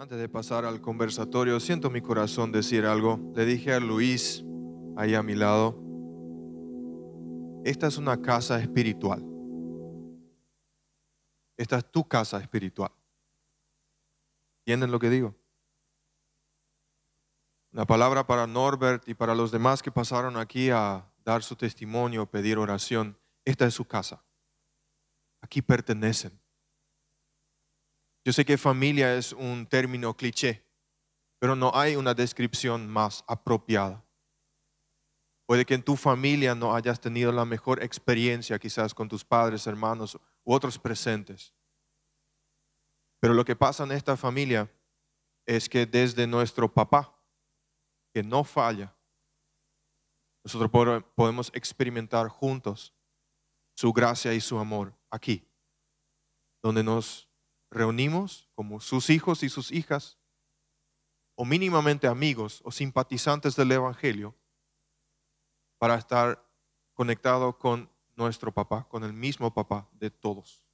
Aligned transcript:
Antes 0.00 0.18
de 0.18 0.30
pasar 0.30 0.64
al 0.64 0.80
conversatorio, 0.80 1.60
siento 1.60 1.90
mi 1.90 2.00
corazón 2.00 2.52
decir 2.52 2.86
algo. 2.86 3.20
Le 3.34 3.44
dije 3.44 3.74
a 3.74 3.80
Luis, 3.80 4.42
ahí 4.96 5.14
a 5.14 5.22
mi 5.22 5.34
lado, 5.34 5.78
esta 7.66 7.86
es 7.86 7.98
una 7.98 8.22
casa 8.22 8.58
espiritual. 8.58 9.22
Esta 11.58 11.76
es 11.76 11.92
tu 11.92 12.08
casa 12.08 12.40
espiritual. 12.40 12.90
¿Entienden 14.60 14.90
lo 14.90 14.98
que 14.98 15.10
digo? 15.10 15.34
La 17.70 17.84
palabra 17.84 18.26
para 18.26 18.46
Norbert 18.46 19.06
y 19.06 19.12
para 19.12 19.34
los 19.34 19.50
demás 19.50 19.82
que 19.82 19.92
pasaron 19.92 20.38
aquí 20.38 20.70
a 20.70 21.12
dar 21.26 21.42
su 21.42 21.56
testimonio, 21.56 22.24
pedir 22.24 22.56
oración. 22.56 23.18
Esta 23.44 23.66
es 23.66 23.74
su 23.74 23.84
casa. 23.84 24.24
Aquí 25.42 25.60
pertenecen. 25.60 26.40
Yo 28.24 28.32
sé 28.32 28.44
que 28.44 28.58
familia 28.58 29.16
es 29.16 29.32
un 29.32 29.66
término 29.66 30.14
cliché, 30.14 30.64
pero 31.38 31.56
no 31.56 31.72
hay 31.74 31.96
una 31.96 32.12
descripción 32.12 32.88
más 32.88 33.24
apropiada. 33.26 34.04
Puede 35.46 35.64
que 35.64 35.74
en 35.74 35.82
tu 35.82 35.96
familia 35.96 36.54
no 36.54 36.74
hayas 36.74 37.00
tenido 37.00 37.32
la 37.32 37.44
mejor 37.44 37.82
experiencia 37.82 38.58
quizás 38.58 38.94
con 38.94 39.08
tus 39.08 39.24
padres, 39.24 39.66
hermanos 39.66 40.18
u 40.44 40.52
otros 40.52 40.78
presentes. 40.78 41.54
Pero 43.20 43.34
lo 43.34 43.44
que 43.44 43.56
pasa 43.56 43.84
en 43.84 43.92
esta 43.92 44.16
familia 44.16 44.70
es 45.46 45.68
que 45.68 45.86
desde 45.86 46.26
nuestro 46.26 46.72
papá, 46.72 47.18
que 48.14 48.22
no 48.22 48.44
falla, 48.44 48.94
nosotros 50.44 50.70
podemos 51.14 51.50
experimentar 51.54 52.28
juntos 52.28 52.94
su 53.76 53.92
gracia 53.92 54.32
y 54.34 54.40
su 54.40 54.58
amor 54.58 54.94
aquí, 55.10 55.46
donde 56.62 56.82
nos 56.82 57.29
reunimos 57.70 58.48
como 58.54 58.80
sus 58.80 59.10
hijos 59.10 59.42
y 59.42 59.48
sus 59.48 59.70
hijas, 59.70 60.18
o 61.34 61.44
mínimamente 61.44 62.06
amigos 62.06 62.60
o 62.64 62.70
simpatizantes 62.70 63.56
del 63.56 63.72
Evangelio, 63.72 64.34
para 65.78 65.94
estar 65.94 66.46
conectado 66.92 67.56
con 67.56 67.90
nuestro 68.16 68.52
papá, 68.52 68.86
con 68.88 69.04
el 69.04 69.14
mismo 69.14 69.54
papá 69.54 69.88
de 69.92 70.10
todos. 70.10 70.66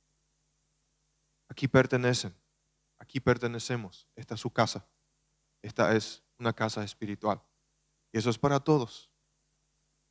Aquí 1.48 1.68
pertenecen, 1.68 2.34
aquí 2.98 3.20
pertenecemos, 3.20 4.08
esta 4.16 4.34
es 4.34 4.40
su 4.40 4.50
casa, 4.50 4.88
esta 5.62 5.94
es 5.94 6.24
una 6.38 6.52
casa 6.52 6.82
espiritual. 6.82 7.40
Y 8.12 8.18
eso 8.18 8.30
es 8.30 8.38
para 8.38 8.58
todos. 8.58 9.10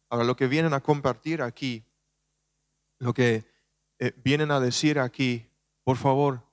Ahora, 0.10 0.24
lo 0.24 0.36
que 0.36 0.48
vienen 0.48 0.74
a 0.74 0.82
compartir 0.82 1.42
aquí, 1.42 1.84
lo 3.00 3.14
que 3.14 3.52
eh, 4.00 4.14
vienen 4.24 4.52
a 4.52 4.60
decir 4.60 5.00
aquí, 5.00 5.50
por 5.84 5.98
favor, 5.98 6.45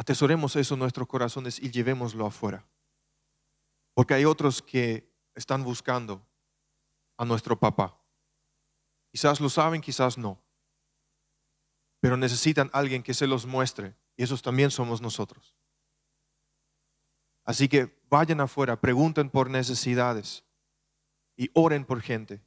atesoremos 0.00 0.56
eso 0.56 0.72
en 0.72 0.80
nuestros 0.80 1.06
corazones 1.06 1.58
y 1.58 1.70
llevémoslo 1.70 2.24
afuera. 2.24 2.64
Porque 3.92 4.14
hay 4.14 4.24
otros 4.24 4.62
que 4.62 5.12
están 5.34 5.62
buscando 5.62 6.26
a 7.18 7.26
nuestro 7.26 7.60
papá. 7.60 8.00
Quizás 9.10 9.42
lo 9.42 9.50
saben, 9.50 9.82
quizás 9.82 10.16
no. 10.16 10.42
Pero 12.00 12.16
necesitan 12.16 12.70
alguien 12.72 13.02
que 13.02 13.12
se 13.12 13.26
los 13.26 13.44
muestre. 13.44 13.94
Y 14.16 14.22
esos 14.22 14.40
también 14.40 14.70
somos 14.70 15.02
nosotros. 15.02 15.54
Así 17.44 17.68
que 17.68 18.00
vayan 18.08 18.40
afuera, 18.40 18.80
pregunten 18.80 19.28
por 19.28 19.50
necesidades 19.50 20.44
y 21.36 21.50
oren 21.52 21.84
por 21.84 22.00
gente. 22.00 22.40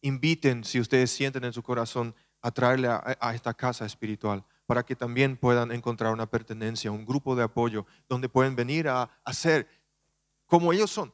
Inviten, 0.00 0.62
si 0.62 0.78
ustedes 0.78 1.10
sienten 1.10 1.42
en 1.42 1.52
su 1.52 1.64
corazón, 1.64 2.14
a 2.40 2.52
traerle 2.52 2.86
a, 2.86 3.34
esta 3.34 3.52
casa 3.52 3.84
espiritual 3.84 4.44
para 4.66 4.84
que 4.84 4.96
también 4.96 5.36
puedan 5.36 5.72
encontrar 5.72 6.12
una 6.12 6.26
pertenencia, 6.26 6.90
un 6.90 7.06
grupo 7.06 7.34
de 7.34 7.44
apoyo 7.44 7.86
donde 8.08 8.28
pueden 8.28 8.56
venir 8.56 8.88
a 8.88 9.04
hacer 9.24 9.68
como 10.46 10.72
ellos 10.72 10.90
son 10.90 11.12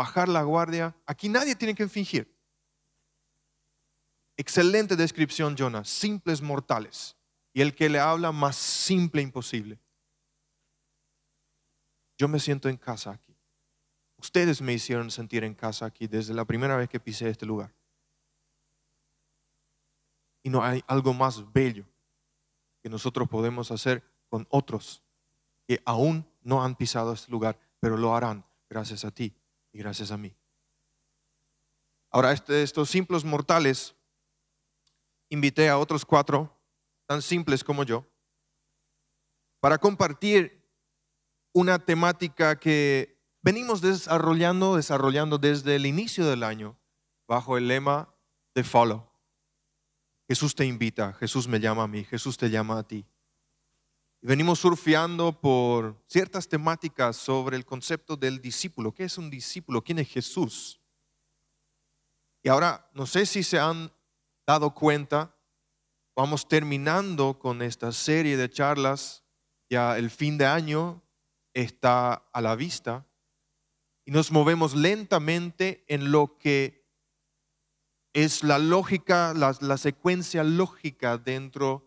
bajar 0.00 0.30
la 0.30 0.42
guardia. 0.42 0.96
Aquí 1.04 1.28
nadie 1.28 1.54
tiene 1.54 1.74
que 1.74 1.86
fingir. 1.86 2.34
Excelente 4.34 4.96
descripción, 4.96 5.54
Jonas. 5.54 5.90
Simples 5.90 6.40
mortales. 6.40 7.14
Y 7.52 7.60
el 7.60 7.74
que 7.74 7.90
le 7.90 7.98
habla 7.98 8.32
más 8.32 8.56
simple 8.56 9.20
imposible. 9.20 9.78
Yo 12.16 12.28
me 12.28 12.40
siento 12.40 12.70
en 12.70 12.78
casa 12.78 13.10
aquí. 13.10 13.36
Ustedes 14.16 14.62
me 14.62 14.72
hicieron 14.72 15.10
sentir 15.10 15.44
en 15.44 15.54
casa 15.54 15.84
aquí 15.84 16.06
desde 16.06 16.32
la 16.32 16.46
primera 16.46 16.78
vez 16.78 16.88
que 16.88 16.98
pisé 16.98 17.28
este 17.28 17.44
lugar. 17.44 17.74
Y 20.42 20.48
no 20.48 20.64
hay 20.64 20.82
algo 20.86 21.12
más 21.12 21.52
bello 21.52 21.84
que 22.82 22.88
nosotros 22.88 23.28
podemos 23.28 23.70
hacer 23.70 24.02
con 24.28 24.46
otros 24.50 25.02
que 25.66 25.80
aún 25.84 26.26
no 26.42 26.64
han 26.64 26.74
pisado 26.74 27.12
este 27.12 27.30
lugar, 27.30 27.58
pero 27.78 27.96
lo 27.96 28.14
harán 28.14 28.44
gracias 28.68 29.04
a 29.04 29.10
ti 29.10 29.36
y 29.72 29.78
gracias 29.78 30.10
a 30.10 30.16
mí. 30.16 30.34
Ahora, 32.10 32.32
este, 32.32 32.62
estos 32.62 32.90
simples 32.90 33.24
mortales, 33.24 33.94
invité 35.28 35.68
a 35.68 35.78
otros 35.78 36.04
cuatro, 36.04 36.56
tan 37.06 37.22
simples 37.22 37.62
como 37.62 37.84
yo, 37.84 38.04
para 39.60 39.78
compartir 39.78 40.60
una 41.52 41.78
temática 41.78 42.58
que 42.58 43.20
venimos 43.42 43.80
desarrollando, 43.80 44.76
desarrollando 44.76 45.38
desde 45.38 45.76
el 45.76 45.86
inicio 45.86 46.26
del 46.26 46.42
año, 46.42 46.76
bajo 47.28 47.56
el 47.56 47.68
lema 47.68 48.12
de 48.54 48.64
Follow. 48.64 49.09
Jesús 50.30 50.54
te 50.54 50.64
invita, 50.64 51.12
Jesús 51.14 51.48
me 51.48 51.58
llama 51.58 51.82
a 51.82 51.88
mí, 51.88 52.04
Jesús 52.04 52.38
te 52.38 52.48
llama 52.48 52.78
a 52.78 52.82
ti. 52.84 53.04
Venimos 54.20 54.60
surfeando 54.60 55.32
por 55.40 56.00
ciertas 56.06 56.46
temáticas 56.46 57.16
sobre 57.16 57.56
el 57.56 57.64
concepto 57.64 58.16
del 58.16 58.40
discípulo. 58.40 58.94
¿Qué 58.94 59.02
es 59.02 59.18
un 59.18 59.28
discípulo? 59.28 59.82
¿Quién 59.82 59.98
es 59.98 60.08
Jesús? 60.08 60.80
Y 62.44 62.48
ahora, 62.48 62.88
no 62.94 63.06
sé 63.06 63.26
si 63.26 63.42
se 63.42 63.58
han 63.58 63.92
dado 64.46 64.72
cuenta, 64.72 65.34
vamos 66.14 66.46
terminando 66.46 67.36
con 67.36 67.60
esta 67.60 67.90
serie 67.90 68.36
de 68.36 68.48
charlas, 68.48 69.24
ya 69.68 69.98
el 69.98 70.10
fin 70.10 70.38
de 70.38 70.46
año 70.46 71.02
está 71.54 72.12
a 72.32 72.40
la 72.40 72.54
vista 72.54 73.04
y 74.04 74.12
nos 74.12 74.30
movemos 74.30 74.76
lentamente 74.76 75.84
en 75.88 76.12
lo 76.12 76.38
que 76.38 76.79
es 78.12 78.42
la 78.42 78.58
lógica, 78.58 79.34
la, 79.34 79.76
secuencia 79.76 80.42
lógica 80.42 81.18
dentro 81.18 81.86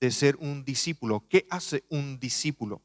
de 0.00 0.10
ser 0.10 0.36
un 0.36 0.64
discípulo. 0.64 1.26
¿Qué 1.28 1.46
hace 1.50 1.84
un 1.88 2.18
discípulo? 2.18 2.82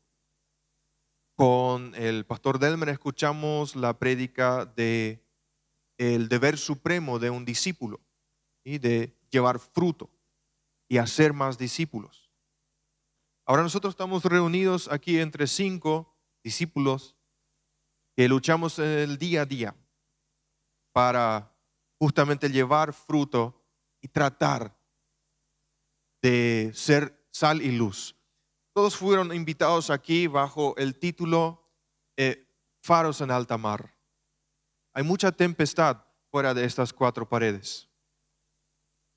Con 1.36 1.94
el 1.96 2.26
pastor 2.26 2.60
Delmer 2.60 2.90
escuchamos 2.90 3.76
la 3.76 3.98
prédica 3.98 4.66
de 4.66 5.22
el 5.98 6.30
deber 6.30 6.58
supremo 6.58 7.20
de 7.20 7.30
un 7.30 7.46
discípulo 7.46 8.02
y 8.64 8.78
de 8.78 9.18
llevar 9.30 9.60
fruto 9.60 10.10
y 10.88 10.98
hacer 10.98 11.34
más 11.34 11.58
discípulos. 11.58 12.32
Ahora 13.46 13.64
nosotros 13.64 13.94
estamos 13.94 14.24
reunidos 14.24 14.90
aquí 14.92 15.20
entre 15.20 15.48
cinco 15.48 16.16
discípulos 16.44 17.16
que 18.16 18.28
luchamos 18.30 18.80
el 18.80 19.18
día 19.18 19.42
a 19.42 19.46
día 19.46 19.76
para 20.94 21.55
justamente 22.00 22.50
llevar 22.50 22.94
fruto 22.94 23.64
y 24.02 24.08
tratar 24.08 24.78
de 26.22 26.72
ser 26.74 27.28
sal 27.32 27.62
y 27.62 27.72
luz. 27.72 28.16
Todos 28.74 28.96
fueron 28.96 29.34
invitados 29.34 29.90
aquí 29.90 30.28
bajo 30.28 30.76
el 30.78 30.98
título 30.98 31.72
eh, 32.18 32.48
Faros 32.82 33.22
en 33.22 33.32
alta 33.32 33.58
mar. 33.58 33.96
Hay 34.94 35.04
mucha 35.04 35.32
tempestad 35.32 36.06
fuera 36.32 36.54
de 36.54 36.66
estas 36.66 36.94
cuatro 36.94 37.28
paredes. 37.28 37.90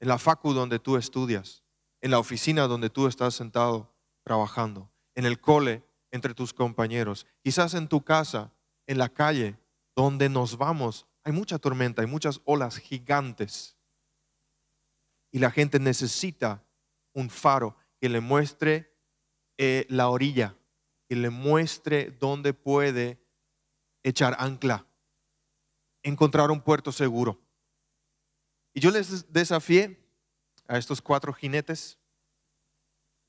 En 0.00 0.08
la 0.08 0.18
facu 0.18 0.52
donde 0.52 0.78
tú 0.78 0.96
estudias, 0.96 1.64
en 2.00 2.10
la 2.12 2.18
oficina 2.18 2.66
donde 2.66 2.90
tú 2.90 3.06
estás 3.06 3.34
sentado 3.34 3.94
trabajando, 4.22 4.90
en 5.14 5.26
el 5.26 5.40
cole 5.40 5.84
entre 6.10 6.34
tus 6.34 6.54
compañeros, 6.54 7.26
quizás 7.42 7.74
en 7.74 7.88
tu 7.88 8.02
casa, 8.04 8.52
en 8.86 8.98
la 8.98 9.08
calle 9.08 9.58
donde 9.96 10.28
nos 10.28 10.56
vamos. 10.56 11.06
Hay 11.24 11.32
mucha 11.32 11.58
tormenta, 11.58 12.02
hay 12.02 12.08
muchas 12.08 12.40
olas 12.44 12.78
gigantes. 12.78 13.76
Y 15.30 15.38
la 15.38 15.50
gente 15.50 15.78
necesita 15.78 16.64
un 17.12 17.28
faro 17.28 17.76
que 18.00 18.08
le 18.08 18.20
muestre 18.20 18.94
eh, 19.58 19.86
la 19.88 20.08
orilla, 20.08 20.56
que 21.08 21.16
le 21.16 21.30
muestre 21.30 22.10
dónde 22.10 22.54
puede 22.54 23.18
echar 24.02 24.36
ancla, 24.38 24.86
encontrar 26.02 26.50
un 26.50 26.60
puerto 26.60 26.92
seguro. 26.92 27.40
Y 28.72 28.80
yo 28.80 28.90
les 28.90 29.30
desafié 29.32 29.98
a 30.68 30.78
estos 30.78 31.02
cuatro 31.02 31.32
jinetes, 31.32 31.98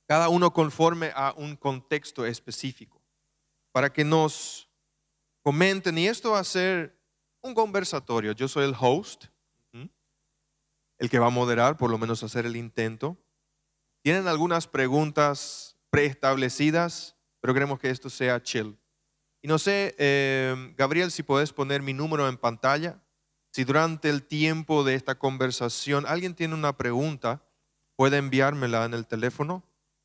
cada 0.08 0.30
uno 0.30 0.54
conforme 0.54 1.12
a 1.16 1.34
un 1.36 1.56
contexto 1.56 2.26
específico, 2.26 3.02
para 3.72 3.92
que 3.92 4.04
nos 4.04 4.70
comenten, 5.42 5.98
y 5.98 6.08
esto 6.08 6.32
va 6.32 6.40
a 6.40 6.44
ser 6.44 6.99
un 7.42 7.54
conversatorio. 7.54 8.32
Yo 8.32 8.48
soy 8.48 8.66
el 8.66 8.76
host, 8.80 9.26
el 10.98 11.10
que 11.10 11.20
va 11.20 11.28
a 11.28 11.32
moderar, 11.32 11.78
por 11.78 11.90
lo 11.90 11.98
menos 11.98 12.24
hacer 12.24 12.46
el 12.46 12.58
intento. 12.58 13.18
¿Tienen 14.02 14.28
algunas 14.28 14.68
preguntas 14.68 15.78
preestablecidas 15.90 17.16
pero 17.42 17.54
queremos 17.54 17.80
que 17.80 17.90
esto 17.90 18.10
sea 18.10 18.42
chill. 18.42 18.78
Y 19.42 19.48
no 19.48 19.58
sé, 19.58 19.96
eh, 19.98 20.74
Gabriel, 20.78 21.12
si 21.12 21.24
puedes 21.24 21.54
poner 21.54 21.82
mi 21.82 21.94
número 21.94 22.28
en 22.28 22.38
pantalla. 22.38 23.02
Si 23.52 23.64
durante 23.64 24.10
el 24.10 24.24
tiempo 24.24 24.84
de 24.84 24.96
esta 24.96 25.16
conversación 25.18 26.06
alguien 26.06 26.36
tiene 26.36 26.54
una 26.54 26.78
pregunta, 26.78 27.44
puede 27.96 28.18
enviármela 28.18 28.86
en 28.86 28.94
el 28.94 29.08
teléfono. 29.08 29.64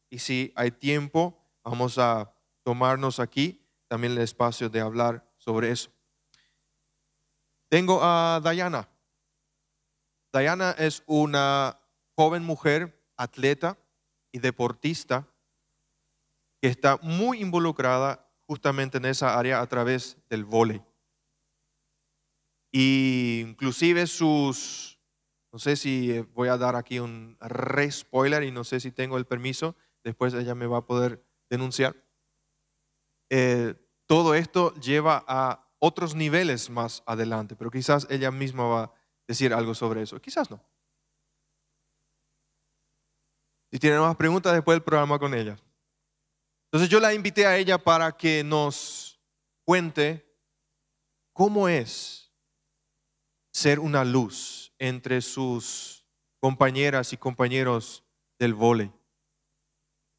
Y 0.08 0.20
si 0.20 0.52
hay 0.54 0.70
tiempo, 0.70 1.36
vamos 1.64 1.98
a 1.98 2.32
tomarnos 2.62 3.20
aquí 3.20 3.60
también 3.88 4.12
el 4.12 4.18
espacio 4.18 4.70
de 4.70 4.80
hablar 4.80 5.28
sobre 5.36 5.70
eso. 5.70 5.93
Tengo 7.74 7.98
a 8.00 8.40
Diana. 8.40 8.88
Diana 10.32 10.76
es 10.78 11.02
una 11.06 11.76
joven 12.14 12.44
mujer, 12.44 13.04
atleta 13.16 13.76
y 14.30 14.38
deportista 14.38 15.26
que 16.62 16.68
está 16.68 16.98
muy 17.02 17.40
involucrada 17.40 18.30
justamente 18.46 18.98
en 18.98 19.06
esa 19.06 19.36
área 19.36 19.60
a 19.60 19.66
través 19.66 20.16
del 20.30 20.44
vóley. 20.44 20.84
Y 22.70 23.40
inclusive 23.44 24.06
sus, 24.06 25.00
no 25.50 25.58
sé 25.58 25.74
si 25.74 26.20
voy 26.32 26.50
a 26.50 26.56
dar 26.56 26.76
aquí 26.76 27.00
un 27.00 27.36
re 27.40 27.90
spoiler 27.90 28.44
y 28.44 28.52
no 28.52 28.62
sé 28.62 28.78
si 28.78 28.92
tengo 28.92 29.18
el 29.18 29.26
permiso, 29.26 29.74
después 30.04 30.32
ella 30.34 30.54
me 30.54 30.68
va 30.68 30.78
a 30.78 30.86
poder 30.86 31.26
denunciar. 31.50 31.96
Eh, 33.30 33.74
todo 34.06 34.36
esto 34.36 34.72
lleva 34.74 35.24
a 35.26 35.63
otros 35.86 36.14
niveles 36.14 36.70
más 36.70 37.02
adelante, 37.04 37.54
pero 37.56 37.70
quizás 37.70 38.06
ella 38.08 38.30
misma 38.30 38.64
va 38.64 38.82
a 38.84 38.92
decir 39.28 39.52
algo 39.52 39.74
sobre 39.74 40.00
eso, 40.00 40.18
quizás 40.18 40.50
no. 40.50 40.58
Si 43.70 43.78
tienen 43.78 44.00
más 44.00 44.16
preguntas 44.16 44.54
después 44.54 44.76
del 44.76 44.82
programa 44.82 45.18
con 45.18 45.34
ella. 45.34 45.58
Entonces 46.66 46.88
yo 46.88 47.00
la 47.00 47.12
invité 47.12 47.46
a 47.46 47.58
ella 47.58 47.76
para 47.76 48.16
que 48.16 48.42
nos 48.42 49.20
cuente 49.62 50.26
cómo 51.34 51.68
es 51.68 52.32
ser 53.52 53.78
una 53.78 54.04
luz 54.06 54.72
entre 54.78 55.20
sus 55.20 56.06
compañeras 56.40 57.12
y 57.12 57.18
compañeros 57.18 58.04
del 58.38 58.54
vóley. 58.54 58.90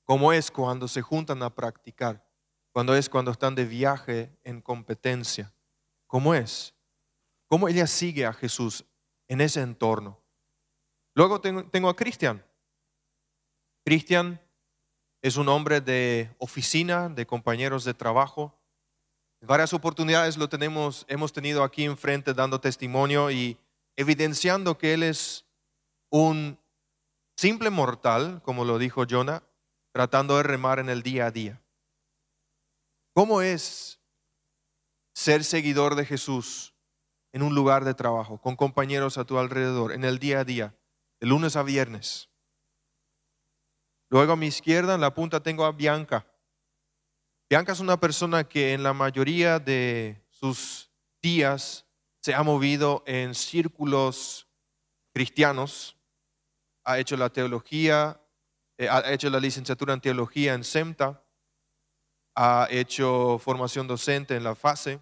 Cómo 0.04 0.32
es 0.32 0.52
cuando 0.52 0.88
se 0.88 1.02
juntan 1.02 1.42
a 1.42 1.56
practicar, 1.56 2.24
cuando 2.72 2.96
es 2.96 3.10
cuando 3.10 3.32
están 3.32 3.56
de 3.56 3.66
viaje 3.66 4.38
en 4.44 4.62
competencia. 4.62 5.55
¿Cómo 6.16 6.34
es? 6.34 6.74
¿Cómo 7.50 7.68
ella 7.68 7.86
sigue 7.88 8.26
a 8.26 8.32
Jesús 8.32 8.86
en 9.28 9.42
ese 9.42 9.60
entorno? 9.60 10.18
Luego 11.14 11.42
tengo, 11.42 11.90
a 11.90 11.96
Cristian. 11.98 12.42
Cristian 13.84 14.40
es 15.22 15.36
un 15.36 15.50
hombre 15.50 15.82
de 15.82 16.34
oficina, 16.38 17.10
de 17.10 17.28
compañeros 17.28 17.84
de 17.84 17.94
trabajo. 17.94 18.58
En 19.42 19.50
varias 19.50 19.74
oportunidades 19.74 20.38
lo 20.38 20.48
tenemos, 20.48 21.06
hemos 21.10 21.34
tenido 21.34 21.66
aquí 21.66 21.84
enfrente 21.84 22.34
dando 22.34 22.62
testimonio 22.62 23.30
y 23.30 23.58
evidenciando 23.98 24.78
que 24.78 24.94
él 24.94 25.04
es 25.04 25.46
un 26.10 26.58
simple 27.36 27.70
mortal, 27.70 28.42
como 28.42 28.64
lo 28.64 28.78
dijo 28.78 29.04
Jonah, 29.06 29.44
tratando 29.92 30.38
de 30.38 30.44
remar 30.44 30.80
en 30.80 30.88
el 30.88 31.04
día 31.04 31.26
a 31.26 31.32
día. 31.32 31.62
¿Cómo 33.14 33.42
es 33.42 33.94
ser 35.16 35.46
seguidor 35.46 35.96
de 35.96 36.06
Jesús 36.06 36.76
en 37.32 37.42
un 37.42 37.56
lugar 37.56 37.86
de 37.86 37.94
trabajo, 37.94 38.40
con 38.40 38.56
compañeros 38.56 39.18
a 39.18 39.24
tu 39.24 39.40
alrededor, 39.40 39.94
en 39.94 40.04
el 40.04 40.20
día 40.20 40.42
a 40.42 40.44
día, 40.44 40.76
de 41.20 41.28
lunes 41.28 41.56
a 41.56 41.64
viernes? 41.64 42.30
Luego 44.10 44.34
a 44.34 44.36
mi 44.36 44.48
izquierda, 44.48 44.94
en 44.94 45.02
la 45.02 45.14
punta, 45.14 45.42
tengo 45.42 45.66
a 45.66 45.72
Bianca. 45.72 46.28
Bianca 47.50 47.72
es 47.72 47.80
una 47.80 48.00
persona 48.00 48.44
que 48.44 48.74
en 48.74 48.84
la 48.84 48.94
mayoría 48.94 49.58
de 49.58 50.22
sus 50.30 50.92
días 51.22 51.86
se 52.22 52.34
ha 52.34 52.44
movido 52.44 53.04
en 53.08 53.34
círculos 53.34 54.48
cristianos, 55.14 55.98
ha 56.84 57.00
hecho 57.00 57.16
la 57.16 57.30
teología, 57.30 58.22
eh, 58.78 58.90
ha 58.90 59.12
hecho 59.12 59.30
la 59.30 59.40
licenciatura 59.40 59.94
en 59.94 60.02
teología 60.02 60.54
en 60.54 60.64
SEMTA, 60.64 61.25
ha 62.36 62.68
hecho 62.70 63.40
formación 63.40 63.88
docente 63.88 64.36
en 64.36 64.44
la 64.44 64.56
FASE 64.56 65.00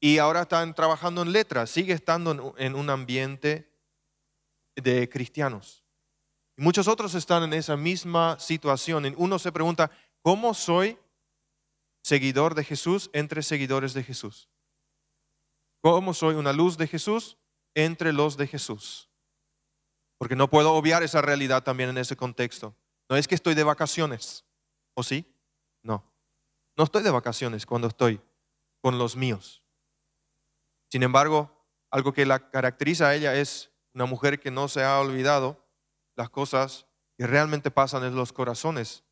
y 0.00 0.18
ahora 0.18 0.42
están 0.42 0.74
trabajando 0.74 1.22
en 1.22 1.32
letras, 1.32 1.70
sigue 1.70 1.92
estando 1.92 2.54
en 2.56 2.74
un 2.74 2.90
ambiente 2.90 3.70
de 4.76 5.08
cristianos 5.08 5.80
muchos 6.60 6.88
otros 6.88 7.14
están 7.14 7.42
en 7.42 7.54
esa 7.54 7.76
misma 7.76 8.38
situación. 8.38 9.12
Uno 9.16 9.38
se 9.38 9.50
pregunta, 9.50 9.90
¿cómo 10.22 10.54
soy 10.54 10.98
seguidor 12.02 12.54
de 12.54 12.64
Jesús 12.64 13.10
entre 13.12 13.42
seguidores 13.42 13.94
de 13.94 14.04
Jesús? 14.04 14.48
¿Cómo 15.80 16.12
soy 16.12 16.34
una 16.34 16.52
luz 16.52 16.76
de 16.76 16.86
Jesús 16.86 17.38
entre 17.74 18.12
los 18.12 18.36
de 18.36 18.46
Jesús? 18.46 19.08
Porque 20.18 20.36
no 20.36 20.50
puedo 20.50 20.74
obviar 20.74 21.02
esa 21.02 21.22
realidad 21.22 21.62
también 21.62 21.88
en 21.88 21.98
ese 21.98 22.14
contexto. 22.14 22.74
No 23.08 23.16
es 23.16 23.26
que 23.26 23.34
estoy 23.34 23.54
de 23.54 23.64
vacaciones, 23.64 24.44
¿o 24.94 25.02
sí? 25.02 25.29
No. 25.82 26.04
No 26.76 26.84
estoy 26.84 27.02
de 27.02 27.10
vacaciones 27.10 27.66
cuando 27.66 27.88
estoy 27.88 28.20
con 28.80 28.98
los 28.98 29.16
míos. 29.16 29.62
Sin 30.90 31.02
embargo, 31.02 31.50
algo 31.90 32.12
que 32.12 32.26
la 32.26 32.50
caracteriza 32.50 33.08
a 33.08 33.14
ella 33.14 33.34
es 33.34 33.70
una 33.94 34.06
mujer 34.06 34.40
que 34.40 34.50
no 34.50 34.68
se 34.68 34.82
ha 34.82 34.98
olvidado 34.98 35.66
las 36.16 36.30
cosas 36.30 36.86
que 37.16 37.26
realmente 37.26 37.70
pasan 37.70 38.04
en 38.04 38.14
los 38.14 38.32
corazones 38.32 39.04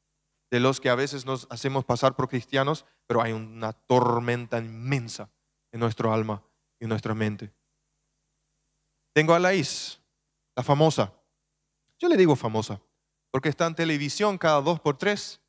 de 0.51 0.61
los 0.61 0.81
que 0.81 0.89
a 0.89 0.95
veces 0.95 1.27
nos 1.27 1.47
hacemos 1.51 1.85
pasar 1.85 2.17
por 2.17 2.29
cristianos, 2.29 2.87
pero 3.07 3.21
hay 3.21 3.33
una 3.33 3.73
tormenta 3.73 4.59
inmensa 4.59 5.31
en 5.73 5.81
nuestro 5.81 6.13
alma 6.13 6.43
y 6.81 6.85
en 6.85 6.89
nuestra 6.89 7.15
mente. 7.15 7.53
Tengo 9.15 9.35
a 9.35 9.39
Laís, 9.39 10.01
la 10.57 10.63
famosa. 10.63 11.13
Yo 11.99 12.09
le 12.09 12.17
digo 12.17 12.35
famosa, 12.37 12.81
porque 13.31 13.49
está 13.49 13.67
en 13.67 13.75
televisión 13.75 14.39
cada 14.39 14.61
dos 14.63 14.81
por 14.81 14.97
tres 14.97 15.41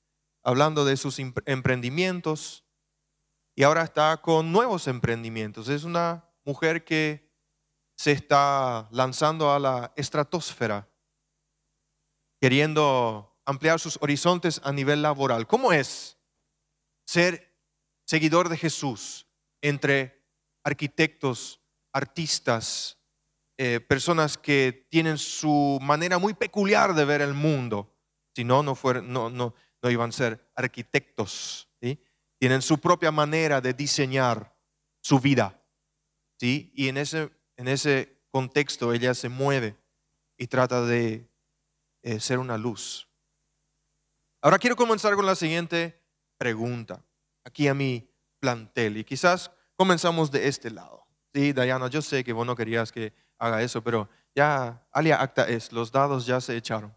hablando 0.43 0.85
de 0.85 0.97
sus 0.97 1.19
emprendimientos 1.19 2.65
y 3.55 3.63
ahora 3.63 3.83
está 3.83 4.21
con 4.21 4.51
nuevos 4.51 4.87
emprendimientos. 4.87 5.69
Es 5.69 5.83
una 5.83 6.29
mujer 6.45 6.85
que 6.85 7.29
se 7.97 8.11
está 8.11 8.87
lanzando 8.91 9.51
a 9.51 9.59
la 9.59 9.93
estratosfera 9.95 10.89
queriendo 12.39 13.37
ampliar 13.45 13.79
sus 13.79 13.97
horizontes 14.01 14.61
a 14.63 14.71
nivel 14.71 15.01
laboral. 15.01 15.47
¿Cómo 15.47 15.73
es 15.73 16.17
ser 17.05 17.53
seguidor 18.05 18.49
de 18.49 18.57
Jesús 18.57 19.27
entre 19.61 20.25
arquitectos, 20.63 21.59
artistas, 21.91 22.97
eh, 23.57 23.79
personas 23.81 24.37
que 24.37 24.87
tienen 24.89 25.17
su 25.17 25.79
manera 25.81 26.17
muy 26.17 26.33
peculiar 26.33 26.93
de 26.93 27.05
ver 27.05 27.21
el 27.21 27.33
mundo? 27.33 27.93
Si 28.35 28.43
no, 28.43 28.63
no, 28.63 28.77
no, 29.01 29.29
no, 29.29 29.53
no 29.81 29.89
iban 29.89 30.09
a 30.09 30.13
ser 30.13 30.51
arquitectos. 30.55 31.67
Tienen 32.39 32.61
su 32.61 32.77
propia 32.77 33.11
manera 33.11 33.59
de 33.59 33.73
diseñar 33.73 34.55
su 35.01 35.19
vida. 35.19 35.61
¿sí? 36.39 36.71
Y 36.73 36.87
en 36.87 36.97
ese, 36.97 37.29
en 37.57 37.67
ese 37.67 38.21
contexto 38.31 38.93
ella 38.93 39.13
se 39.13 39.27
mueve 39.27 39.75
y 40.37 40.47
trata 40.47 40.85
de 40.85 41.29
eh, 42.01 42.19
ser 42.19 42.39
una 42.39 42.57
luz. 42.57 43.09
Ahora 44.41 44.57
quiero 44.57 44.77
comenzar 44.77 45.15
con 45.15 45.25
la 45.25 45.35
siguiente 45.35 46.01
pregunta, 46.37 47.03
aquí 47.43 47.67
a 47.67 47.73
mi 47.73 48.09
plantel, 48.39 48.97
y 48.97 49.03
quizás 49.03 49.51
comenzamos 49.75 50.31
de 50.31 50.47
este 50.47 50.71
lado. 50.71 51.05
Sí, 51.33 51.51
Diana, 51.51 51.89
yo 51.89 52.01
sé 52.01 52.23
que 52.23 52.31
vos 52.31 52.47
no 52.47 52.55
querías 52.55 52.91
que 52.91 53.13
haga 53.37 53.61
eso, 53.61 53.83
pero 53.83 54.09
ya, 54.33 54.87
alia 54.93 55.21
acta 55.21 55.47
es, 55.47 55.73
los 55.73 55.91
dados 55.91 56.25
ya 56.25 56.39
se 56.39 56.55
echaron. 56.55 56.95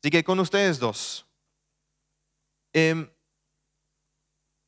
Así 0.00 0.10
que 0.10 0.24
con 0.24 0.40
ustedes 0.40 0.78
dos, 0.78 1.27
em, 2.78 3.10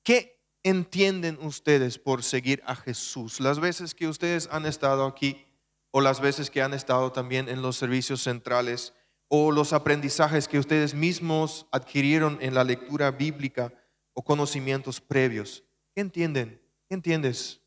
¿qué 0.02 0.42
entienden 0.62 1.38
ustedes 1.40 1.98
por 1.98 2.22
seguir 2.22 2.62
a 2.66 2.76
Jesús? 2.76 3.40
Las 3.40 3.60
veces 3.60 3.94
que 3.94 4.08
ustedes 4.08 4.48
han 4.50 4.66
estado 4.66 5.06
aquí 5.06 5.46
o 5.90 6.00
las 6.00 6.20
veces 6.20 6.50
que 6.50 6.62
han 6.62 6.74
estado 6.74 7.12
también 7.12 7.48
en 7.48 7.62
los 7.62 7.76
servicios 7.76 8.22
centrales, 8.22 8.94
o 9.32 9.52
los 9.52 9.72
aprendizajes 9.72 10.48
que 10.48 10.58
ustedes 10.58 10.92
mismos 10.92 11.66
adquirieron 11.70 12.38
en 12.40 12.52
la 12.52 12.64
lectura 12.64 13.12
bíblica 13.12 13.72
o 14.12 14.24
conocimientos 14.24 15.00
previos. 15.00 15.62
¿Qué 15.94 16.00
entienden? 16.00 16.60
¿Qué 16.88 16.96
entiendes, 16.96 17.60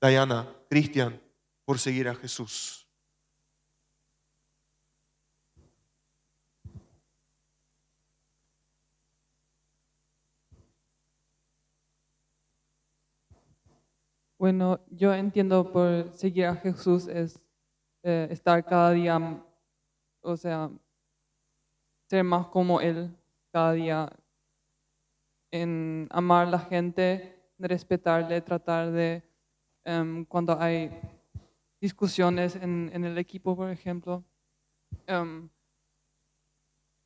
Diana, 0.00 0.48
Cristian, 0.68 1.20
por 1.64 1.80
seguir 1.80 2.08
a 2.08 2.14
Jesús? 2.14 2.79
Bueno, 14.40 14.80
yo 14.88 15.12
entiendo 15.12 15.70
por 15.70 16.14
seguir 16.14 16.46
a 16.46 16.54
Jesús 16.56 17.06
es 17.08 17.38
eh, 18.02 18.26
estar 18.30 18.64
cada 18.64 18.90
día, 18.92 19.44
o 20.22 20.34
sea, 20.34 20.70
ser 22.08 22.24
más 22.24 22.46
como 22.46 22.80
Él 22.80 23.14
cada 23.52 23.72
día, 23.72 24.10
en 25.50 26.08
amar 26.10 26.46
a 26.46 26.50
la 26.52 26.58
gente, 26.58 27.38
respetarle, 27.58 28.40
tratar 28.40 28.90
de, 28.92 29.22
em, 29.84 30.24
cuando 30.24 30.58
hay 30.58 30.90
discusiones 31.78 32.56
en, 32.56 32.90
en 32.94 33.04
el 33.04 33.18
equipo, 33.18 33.54
por 33.54 33.68
ejemplo, 33.68 34.24
em, 35.06 35.50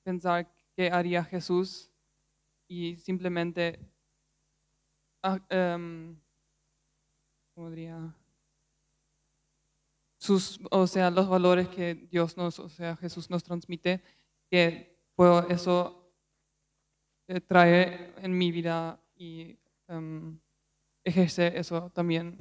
pensar 0.05 0.49
qué 0.76 0.88
haría 0.88 1.25
Jesús 1.25 1.91
y 2.69 2.95
simplemente, 2.99 3.81
ah, 5.25 5.41
em, 5.49 6.24
¿cómo 7.54 7.70
diría? 7.70 8.14
Sus, 10.18 10.58
o 10.70 10.87
sea, 10.87 11.11
los 11.11 11.28
valores 11.28 11.68
que 11.68 11.94
Dios 11.94 12.37
nos, 12.37 12.58
o 12.58 12.68
sea, 12.68 12.96
Jesús 12.96 13.30
nos 13.30 13.44
transmite, 13.44 14.02
que 14.50 14.99
puedo 15.14 15.49
eso 15.49 16.12
eh, 17.28 17.40
traer 17.40 18.14
en 18.18 18.37
mi 18.37 18.50
vida 18.50 19.00
y 19.14 19.56
em, 19.88 20.38
ejercer 21.04 21.56
eso 21.56 21.90
también, 21.90 22.38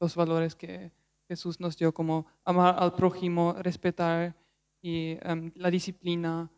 los 0.00 0.14
valores 0.14 0.54
que 0.54 0.92
Jesús 1.28 1.60
nos 1.60 1.76
dio, 1.76 1.92
como 1.92 2.26
amar 2.44 2.76
al 2.78 2.94
prójimo, 2.94 3.54
respetar 3.58 4.36
y 4.80 5.18
em, 5.22 5.50
la 5.56 5.70
disciplina 5.70 6.50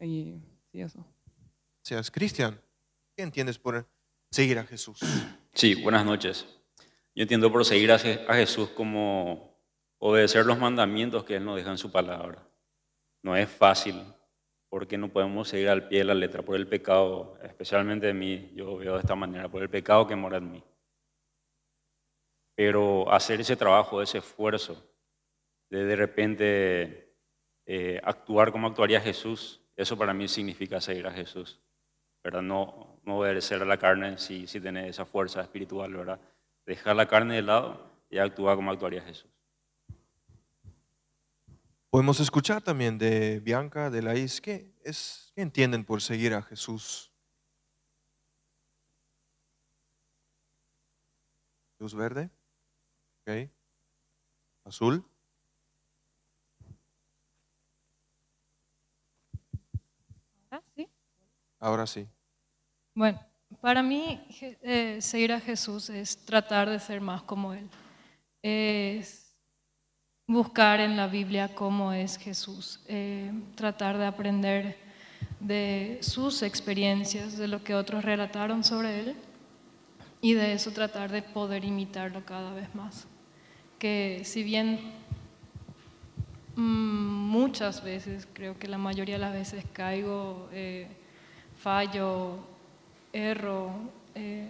y 0.00 0.40
sí, 0.72 0.80
eso. 0.80 1.04
Seas 1.82 2.10
Cristian, 2.10 2.60
¿qué 3.14 3.22
entiendes 3.22 3.58
por 3.58 3.86
seguir 4.30 4.58
a 4.58 4.64
Jesús? 4.64 5.00
Sí, 5.52 5.74
buenas 5.82 6.04
noches. 6.04 6.46
Yo 7.16 7.22
entiendo 7.22 7.50
por 7.50 7.64
seguir 7.64 7.90
a 7.92 7.98
Je- 7.98 8.24
a 8.28 8.34
Jesús 8.34 8.68
como 8.68 9.58
obedecer 9.98 10.44
los 10.44 10.58
mandamientos 10.58 11.24
que 11.24 11.36
Él 11.36 11.44
nos 11.46 11.56
deja 11.56 11.70
en 11.70 11.78
su 11.78 11.90
palabra. 11.90 12.46
No 13.22 13.34
es 13.34 13.48
fácil, 13.48 14.02
porque 14.68 14.98
no 14.98 15.08
podemos 15.08 15.48
seguir 15.48 15.70
al 15.70 15.88
pie 15.88 16.00
de 16.00 16.04
la 16.04 16.14
letra 16.14 16.42
por 16.42 16.56
el 16.56 16.68
pecado, 16.68 17.38
especialmente 17.42 18.06
de 18.06 18.12
mí, 18.12 18.52
yo 18.54 18.76
veo 18.76 18.92
de 18.94 19.00
esta 19.00 19.14
manera, 19.14 19.48
por 19.48 19.62
el 19.62 19.70
pecado 19.70 20.06
que 20.06 20.14
mora 20.14 20.36
en 20.36 20.52
mí. 20.52 20.62
Pero 22.54 23.10
hacer 23.10 23.40
ese 23.40 23.56
trabajo, 23.56 24.02
ese 24.02 24.18
esfuerzo, 24.18 24.82
de 25.70 25.84
de 25.86 25.96
repente 25.96 27.16
eh, 27.64 27.98
actuar 28.04 28.52
como 28.52 28.66
actuaría 28.68 29.00
Jesús, 29.00 29.62
eso 29.74 29.96
para 29.96 30.12
mí 30.12 30.28
significa 30.28 30.82
seguir 30.82 31.06
a 31.06 31.12
Jesús. 31.12 31.60
¿verdad? 32.22 32.42
No, 32.42 33.00
no 33.04 33.18
obedecer 33.18 33.62
a 33.62 33.64
la 33.64 33.78
carne 33.78 34.18
si, 34.18 34.46
si 34.46 34.60
tenés 34.60 34.90
esa 34.90 35.06
fuerza 35.06 35.40
espiritual, 35.40 35.94
¿verdad? 35.94 36.20
Dejar 36.66 36.96
la 36.96 37.06
carne 37.06 37.36
de 37.36 37.42
lado 37.42 37.90
y 38.10 38.18
actuar 38.18 38.56
como 38.56 38.70
actuaría 38.72 39.00
Jesús. 39.02 39.30
Podemos 41.90 42.20
escuchar 42.20 42.60
también 42.60 42.98
de 42.98 43.40
Bianca, 43.40 43.88
de 43.88 44.02
Laís, 44.02 44.40
¿qué, 44.40 44.74
es, 44.84 45.32
¿qué 45.34 45.42
entienden 45.42 45.84
por 45.84 46.02
seguir 46.02 46.34
a 46.34 46.42
Jesús? 46.42 47.12
Luz 51.78 51.94
verde, 51.94 52.30
ok. 53.22 53.50
Azul, 54.64 55.04
Ah, 60.50 60.62
sí. 60.74 60.88
ahora 61.60 61.86
sí. 61.86 62.08
Bueno, 62.94 63.20
para 63.66 63.82
mí 63.82 64.20
eh, 64.62 64.98
seguir 65.00 65.32
a 65.32 65.40
Jesús 65.40 65.90
es 65.90 66.16
tratar 66.24 66.70
de 66.70 66.78
ser 66.78 67.00
más 67.00 67.20
como 67.22 67.52
Él. 67.52 67.68
Es 68.40 69.34
buscar 70.24 70.78
en 70.78 70.96
la 70.96 71.08
Biblia 71.08 71.52
cómo 71.52 71.92
es 71.92 72.16
Jesús, 72.16 72.78
eh, 72.86 73.32
tratar 73.56 73.98
de 73.98 74.06
aprender 74.06 74.76
de 75.40 75.98
sus 76.00 76.42
experiencias, 76.42 77.36
de 77.36 77.48
lo 77.48 77.64
que 77.64 77.74
otros 77.74 78.04
relataron 78.04 78.62
sobre 78.62 79.00
Él 79.00 79.16
y 80.20 80.34
de 80.34 80.52
eso 80.52 80.70
tratar 80.70 81.10
de 81.10 81.22
poder 81.22 81.64
imitarlo 81.64 82.24
cada 82.24 82.54
vez 82.54 82.72
más. 82.72 83.08
Que 83.80 84.20
si 84.22 84.44
bien 84.44 84.78
mm, 86.54 86.60
muchas 86.60 87.82
veces, 87.82 88.28
creo 88.32 88.56
que 88.60 88.68
la 88.68 88.78
mayoría 88.78 89.16
de 89.16 89.22
las 89.22 89.32
veces 89.32 89.64
caigo, 89.72 90.48
eh, 90.52 90.86
fallo, 91.58 92.54
erro, 93.16 93.70
eh, 94.14 94.48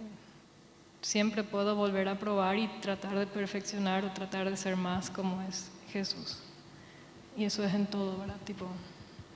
siempre 1.01 1.43
puedo 1.43 1.75
volver 1.75 2.09
a 2.09 2.19
probar 2.19 2.57
y 2.57 2.67
tratar 2.81 3.17
de 3.17 3.27
perfeccionar 3.27 4.03
o 4.03 4.11
tratar 4.11 4.49
de 4.49 4.57
ser 4.57 4.75
más 4.75 5.09
como 5.09 5.41
es 5.43 5.71
Jesús. 5.89 6.39
Y 7.37 7.45
eso 7.45 7.63
es 7.63 7.73
en 7.73 7.85
todo, 7.87 8.17
¿verdad? 8.19 8.37
Tipo, 8.45 8.67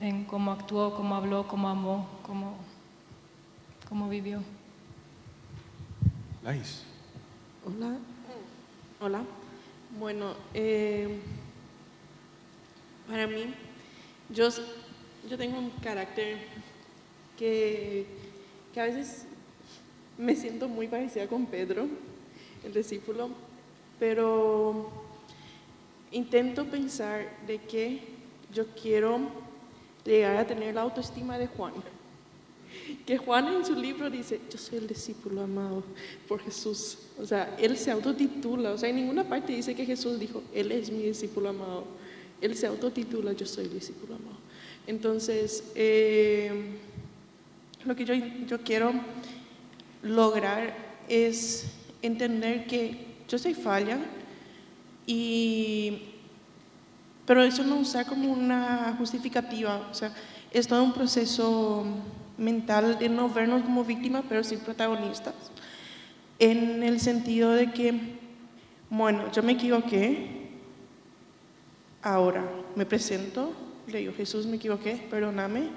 en 0.00 0.24
cómo 0.24 0.52
actuó, 0.52 0.94
cómo 0.94 1.14
habló, 1.14 1.46
cómo 1.48 1.68
amó, 1.68 2.08
cómo, 2.22 2.56
cómo 3.88 4.08
vivió. 4.08 4.42
Laís, 6.42 6.82
Hola. 7.64 7.96
Hola. 9.00 9.22
Bueno, 9.98 10.34
eh, 10.52 11.20
para 13.08 13.26
mí, 13.26 13.54
yo, 14.28 14.48
yo 15.28 15.38
tengo 15.38 15.58
un 15.58 15.70
carácter 15.70 16.38
que, 17.38 18.31
que 18.72 18.80
a 18.80 18.84
veces 18.84 19.26
me 20.18 20.36
siento 20.36 20.68
muy 20.68 20.88
parecida 20.88 21.26
con 21.26 21.46
Pedro, 21.46 21.86
el 22.64 22.72
discípulo, 22.72 23.30
pero 23.98 24.90
intento 26.10 26.64
pensar 26.66 27.26
de 27.46 27.58
que 27.58 28.00
yo 28.52 28.66
quiero 28.80 29.20
llegar 30.04 30.36
a 30.36 30.46
tener 30.46 30.74
la 30.74 30.82
autoestima 30.82 31.38
de 31.38 31.46
Juan. 31.46 31.72
Que 33.06 33.18
Juan 33.18 33.48
en 33.48 33.64
su 33.64 33.74
libro 33.74 34.08
dice, 34.10 34.40
yo 34.50 34.58
soy 34.58 34.78
el 34.78 34.86
discípulo 34.86 35.42
amado 35.42 35.82
por 36.26 36.40
Jesús. 36.40 36.98
O 37.20 37.26
sea, 37.26 37.54
él 37.58 37.76
se 37.76 37.90
autotitula. 37.90 38.72
O 38.72 38.78
sea, 38.78 38.88
en 38.88 38.96
ninguna 38.96 39.28
parte 39.28 39.54
dice 39.54 39.74
que 39.74 39.84
Jesús 39.84 40.18
dijo, 40.18 40.42
él 40.54 40.72
es 40.72 40.90
mi 40.90 41.02
discípulo 41.02 41.50
amado. 41.50 41.84
Él 42.40 42.56
se 42.56 42.66
autotitula, 42.66 43.32
yo 43.32 43.46
soy 43.46 43.64
el 43.64 43.74
discípulo 43.74 44.14
amado. 44.14 44.38
Entonces, 44.86 45.64
eh, 45.74 46.50
lo 47.84 47.96
que 47.96 48.04
yo, 48.04 48.14
yo 48.14 48.60
quiero 48.62 48.92
lograr 50.02 50.74
es 51.08 51.72
entender 52.02 52.66
que 52.66 53.06
yo 53.28 53.38
soy 53.38 53.54
falla 53.54 53.98
y 55.06 56.02
pero 57.26 57.42
eso 57.42 57.62
no 57.64 57.76
usar 57.76 58.06
como 58.06 58.32
una 58.32 58.94
justificativa, 58.98 59.88
o 59.90 59.94
sea, 59.94 60.12
es 60.50 60.66
todo 60.66 60.82
un 60.82 60.92
proceso 60.92 61.84
mental 62.36 62.98
de 62.98 63.08
no 63.08 63.28
vernos 63.28 63.62
como 63.62 63.84
víctimas, 63.84 64.24
pero 64.28 64.42
sí 64.42 64.56
protagonistas, 64.56 65.34
en 66.38 66.82
el 66.82 67.00
sentido 67.00 67.52
de 67.52 67.72
que, 67.72 68.18
bueno, 68.90 69.30
yo 69.30 69.42
me 69.42 69.52
equivoqué, 69.52 70.50
ahora 72.02 72.44
me 72.74 72.84
presento, 72.84 73.52
le 73.86 74.00
digo, 74.00 74.12
Jesús, 74.14 74.44
me 74.46 74.56
equivoqué, 74.56 75.06
perdóname, 75.08 75.68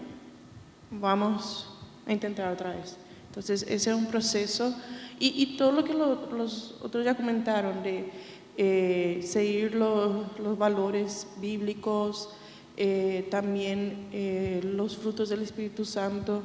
vamos 0.89 1.74
a 2.05 2.13
intentar 2.13 2.51
otra 2.51 2.71
vez. 2.75 2.97
Entonces, 3.27 3.63
ese 3.63 3.89
es 3.89 3.95
un 3.95 4.05
proceso, 4.05 4.73
y, 5.19 5.57
todo 5.57 5.71
lo 5.71 5.83
que 5.83 5.93
lo- 5.93 6.31
los 6.31 6.75
otros 6.81 7.03
ya 7.05 7.15
comentaron, 7.15 7.83
de 7.83 8.09
eh, 8.57 9.19
seguir 9.23 9.75
los, 9.75 10.57
valores 10.57 11.27
bíblicos, 11.41 12.29
eh, 12.77 13.27
también 13.29 14.07
eh, 14.13 14.61
los 14.63 14.95
frutos 14.97 15.29
del 15.29 15.41
Espíritu 15.41 15.83
Santo, 15.85 16.41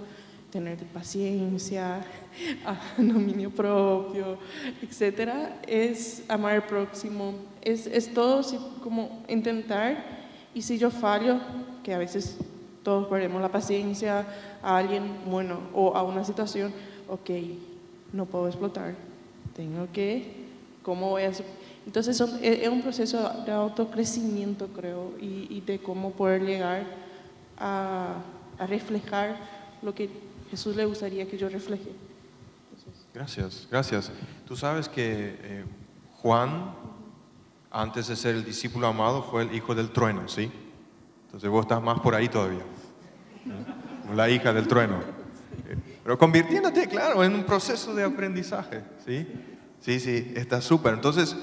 tener 0.50 0.79
paciencia, 0.87 2.05
ah, 2.67 2.81
dominio 2.99 3.50
propio, 3.50 4.38
etcétera, 4.83 5.61
es 5.67 6.25
amar 6.29 6.55
al 6.55 6.67
próximo, 6.67 7.35
es, 7.62 7.87
es 7.87 8.12
todo 8.12 8.43
como 8.83 9.25
intentar, 9.29 10.05
y 10.55 10.62
si 10.62 10.79
yo 10.79 10.90
fallo, 10.90 11.38
que 11.85 11.95
a 11.95 11.99
veces 11.99 12.37
todos 12.82 13.06
perdemos 13.08 13.40
la 13.42 13.50
paciencia 13.50 14.26
a 14.62 14.76
alguien, 14.78 15.02
bueno, 15.26 15.58
o 15.75 15.94
a 15.96 16.02
una 16.02 16.25
situación, 16.25 16.72
ok, 17.08 17.30
no 18.12 18.26
puedo 18.26 18.46
explotar, 18.49 18.94
tengo 19.54 19.87
que, 19.92 20.46
¿cómo 20.82 21.10
voy 21.10 21.22
a? 21.25 21.32
Entonces 21.87 22.16
son- 22.16 22.38
es 22.42 22.60
es 22.62 22.68
un 22.68 22.82
proceso 22.82 23.28
de 23.44 23.52
autocrecimiento, 23.52 24.68
creo, 24.68 25.12
y, 25.20 25.46
y 25.50 25.60
de 25.60 25.78
cómo 25.80 26.12
poder 26.12 26.42
llegar 26.42 26.84
a, 27.58 28.16
a 28.58 28.66
reflejar 28.66 29.37
lo 29.82 29.94
que 29.94 30.08
Jesús 30.50 30.76
le 30.76 30.84
gustaría 30.84 31.26
que 31.28 31.37
yo 31.38 31.49
refleje. 31.49 31.90
gracias, 33.14 33.66
gracias. 33.70 34.10
Tú 34.46 34.56
sabes 34.56 34.88
que 34.88 35.37
eh, 35.42 35.64
Juan, 36.22 36.75
antes 37.70 38.08
de 38.08 38.16
ser 38.16 38.34
el 38.37 38.44
discípulo 38.44 38.87
amado, 38.87 39.22
fue 39.22 39.42
el 39.42 39.54
hijo 39.54 39.75
del 39.75 39.90
trueno, 39.90 40.28
¿sí? 40.28 40.50
Entonces 41.30 41.49
vos 41.49 41.62
estás 41.62 41.80
más 41.80 42.00
por 42.00 42.14
ahí 42.14 42.28
todavía. 42.28 42.64
La 44.14 44.28
hija 44.28 44.52
del 44.52 44.66
trueno. 44.66 44.99
Pero 46.02 46.18
convirtiéndote, 46.18 46.88
claro, 46.88 47.22
en 47.22 47.34
un 47.34 47.44
proceso 47.44 47.94
de 47.94 48.02
aprendizaje, 48.02 48.82
¿sí? 49.06 49.26
Sí, 49.80 50.00
sí, 50.00 50.32
está 50.34 50.60
súper. 50.60 50.94
Entonces, 50.94 51.37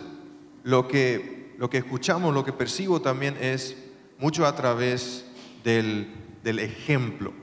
lo 0.64 0.88
que, 0.88 1.56
lo 1.58 1.70
que 1.70 1.78
escuchamos, 1.78 2.34
lo 2.34 2.44
que 2.44 2.52
percibo 2.52 3.02
también 3.02 3.38
es 3.40 3.78
mucho 4.20 4.46
a 4.46 4.56
través 4.56 5.26
del, 5.64 6.14
del 6.44 6.60
ejemplo. 6.60 7.34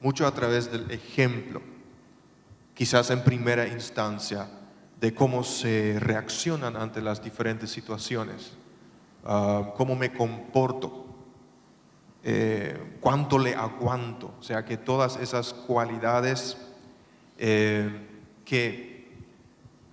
Mucho 0.00 0.26
a 0.26 0.34
través 0.34 0.70
del 0.70 0.90
ejemplo. 0.90 1.60
quizás 2.74 3.10
en 3.10 3.22
primera 3.22 3.66
instancia, 3.66 4.48
de 5.02 5.12
cómo 5.12 5.42
se 5.42 5.96
reaccionan 5.98 6.76
ante 6.76 7.02
las 7.02 7.22
diferentes 7.22 7.70
situaciones, 7.70 8.52
ah, 9.24 9.72
cómo 9.76 9.96
me 9.96 10.12
comporto, 10.12 11.11
eh, 12.24 12.98
cuánto 13.00 13.38
le 13.38 13.54
aguanto, 13.54 14.34
o 14.38 14.42
sea 14.42 14.64
que 14.64 14.76
todas 14.76 15.16
esas 15.16 15.52
cualidades 15.52 16.56
eh, 17.36 17.90
que 18.44 19.08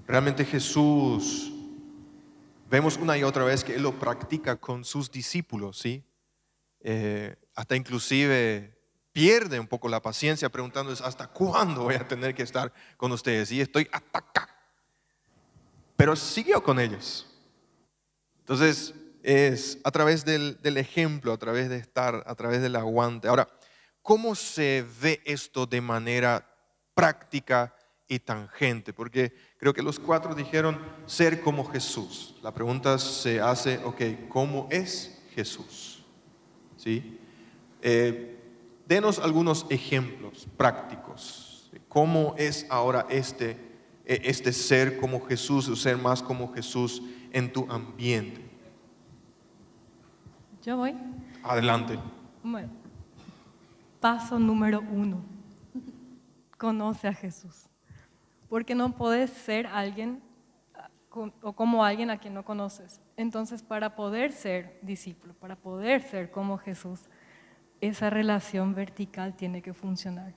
realmente 0.08 0.46
Jesús 0.46 1.52
vemos 2.70 2.98
una 2.98 3.18
y 3.18 3.24
otra 3.24 3.44
vez 3.44 3.64
que 3.64 3.76
Él 3.76 3.82
lo 3.82 3.98
practica 3.98 4.58
con 4.58 4.86
sus 4.86 5.10
discípulos, 5.10 5.80
¿sí? 5.80 6.04
Eh, 6.82 7.36
hasta 7.56 7.76
inclusive 7.76 8.78
pierde 9.12 9.60
un 9.60 9.68
poco 9.68 9.90
la 9.90 10.02
paciencia 10.02 10.50
preguntándoles, 10.50 11.02
¿hasta 11.02 11.28
cuándo 11.28 11.84
voy 11.84 11.96
a 11.96 12.08
tener 12.08 12.36
que 12.36 12.44
estar 12.44 12.72
con 12.96 13.12
ustedes? 13.12 13.52
Y 13.52 13.60
estoy 13.60 13.88
hasta 13.92 14.20
acá. 14.20 14.50
Pero 15.98 16.16
siguió 16.16 16.64
con 16.64 16.80
ellos. 16.80 17.26
Entonces, 18.42 18.94
es 19.30 19.78
a 19.84 19.92
través 19.92 20.26
del, 20.26 20.60
del 20.64 20.78
ejemplo, 20.78 21.32
a 21.32 21.38
través 21.38 21.70
de 21.70 21.78
estar, 21.78 22.24
a 22.26 22.34
través 22.34 22.64
del 22.64 22.76
aguante. 22.76 23.28
Ahora, 23.28 23.48
¿cómo 24.02 24.34
se 24.34 24.84
ve 25.00 25.22
esto 25.24 25.68
de 25.68 25.82
manera 25.82 26.52
práctica 26.96 27.76
y 28.08 28.18
tangente? 28.18 28.92
Porque 28.92 29.32
creo 29.58 29.72
que 29.72 29.84
los 29.84 30.00
cuatro 30.00 30.34
dijeron 30.34 30.80
ser 31.06 31.42
como 31.42 31.64
Jesús. 31.72 32.38
La 32.42 32.52
pregunta 32.52 32.98
se 32.98 33.40
hace, 33.40 33.78
ok, 33.86 34.30
¿cómo 34.30 34.68
es 34.72 35.22
Jesús? 35.36 36.04
¿Sí? 36.76 37.20
Eh, 37.84 38.36
denos 38.88 39.20
algunos 39.20 39.68
ejemplos 39.70 40.48
prácticos. 40.58 41.70
¿Cómo 41.88 42.34
es 42.36 42.66
ahora 42.68 43.06
este, 43.12 43.52
eh, 44.06 44.22
este 44.24 44.52
ser 44.54 44.98
como 44.98 45.24
Jesús, 45.28 45.68
o 45.68 45.76
ser 45.76 45.98
más 45.98 46.24
como 46.24 46.52
Jesús 46.52 47.04
en 47.32 47.54
tu 47.54 47.72
ambiente? 47.72 48.49
Yo 50.64 50.78
voy. 50.78 50.96
Adelante. 51.44 51.98
Bueno, 52.44 52.70
paso 54.00 54.38
número 54.38 54.82
uno. 54.82 55.22
Conoce 56.58 57.08
a 57.08 57.14
Jesús. 57.14 57.70
Porque 58.50 58.76
no 58.76 58.92
puedes 58.92 59.30
ser 59.30 59.68
alguien 59.68 60.22
o 61.42 61.54
como 61.54 61.84
alguien 61.84 62.10
a 62.10 62.18
quien 62.18 62.34
no 62.34 62.44
conoces. 62.44 63.02
Entonces, 63.18 63.64
para 63.64 63.96
poder 63.96 64.32
ser 64.32 64.80
discípulo, 64.82 65.34
para 65.34 65.56
poder 65.56 66.02
ser 66.02 66.30
como 66.32 66.58
Jesús, 66.58 67.10
esa 67.82 68.10
relación 68.10 68.76
vertical 68.76 69.36
tiene 69.36 69.62
que 69.62 69.74
funcionar. 69.74 70.34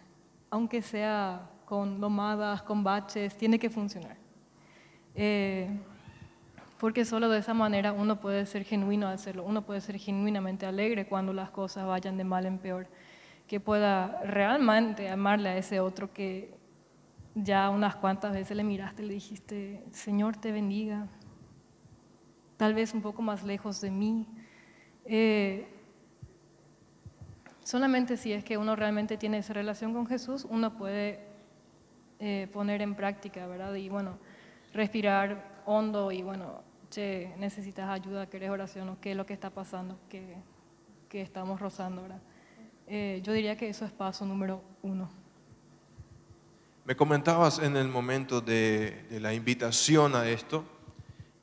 Aunque 0.51 0.83
sea 0.83 1.51
con 1.65 2.01
lomadas, 2.01 2.63
con 2.63 2.85
baches, 2.85 3.37
tiene 3.37 3.59
que 3.59 3.71
funcionar. 3.71 4.17
Eh, 5.15 5.69
porque 6.83 7.05
solo 7.05 7.29
de 7.29 7.39
esa 7.39 7.55
manera 7.55 7.93
uno 7.93 8.19
puede 8.19 8.45
ser 8.45 8.65
genuino 8.65 9.07
al 9.07 9.15
hacerlo, 9.15 9.45
uno 9.45 9.63
puede 9.63 9.81
ser 9.81 9.99
genuinamente 9.99 10.67
alegre 10.67 11.07
cuando 11.07 11.33
las 11.33 11.49
cosas 11.49 11.87
vayan 11.87 12.17
de 12.17 12.25
mal 12.25 12.45
en 12.45 12.59
peor, 12.59 12.89
que 13.47 13.61
pueda 13.61 14.21
realmente 14.25 15.09
amarle 15.09 15.51
a 15.51 15.57
ese 15.57 15.79
otro 15.79 16.13
que 16.13 16.53
ya 17.37 17.71
unas 17.71 17.95
cuantas 17.95 18.33
veces 18.33 18.57
le 18.57 18.65
miraste 18.65 19.05
le 19.05 19.15
dijiste, 19.15 19.85
Señor 19.93 20.39
te 20.39 20.51
bendiga, 20.51 21.07
tal 22.57 22.75
vez 22.75 22.93
un 22.95 23.01
poco 23.01 23.23
más 23.23 23.45
lejos 23.45 23.81
de 23.81 23.91
mí. 23.93 24.27
Eh, 25.05 25.69
solamente 27.63 28.17
si 28.17 28.33
es 28.33 28.43
que 28.43 28.59
uno 28.59 28.75
realmente 28.75 29.17
tiene 29.17 29.39
esa 29.39 29.53
relación 29.53 29.93
con 29.93 30.09
Jesús, 30.09 30.45
uno 30.51 30.77
puede 30.77 31.21
eh, 32.19 32.49
poner 32.53 32.83
en 32.83 32.97
práctica, 32.97 33.47
¿verdad? 33.47 33.73
Y 33.75 33.89
bueno, 33.89 34.19
respirar 34.75 35.63
hondo 35.65 36.11
y 36.11 36.23
bueno, 36.23 36.72
che, 36.93 37.33
necesitas 37.39 37.89
ayuda, 37.89 38.29
querés 38.29 38.51
oración 38.51 38.89
o 38.91 39.01
qué 39.01 39.13
es 39.13 39.17
lo 39.17 39.25
que 39.25 39.33
está 39.33 39.51
pasando, 39.51 39.99
que, 40.11 40.37
que 41.09 41.23
estamos 41.23 41.59
rozando, 41.59 42.03
¿verdad? 42.03 42.21
Eh, 42.87 43.21
yo 43.25 43.33
diría 43.33 43.57
que 43.57 43.69
eso 43.69 43.85
es 43.87 43.93
paso 43.93 44.27
número 44.27 44.63
uno. 44.83 45.11
Me 46.85 46.95
comentabas 46.95 47.61
en 47.61 47.77
el 47.77 47.89
momento 47.89 48.41
de, 48.41 49.07
de 49.09 49.21
la 49.21 49.33
invitación 49.33 50.15
a 50.15 50.29
esto, 50.29 50.65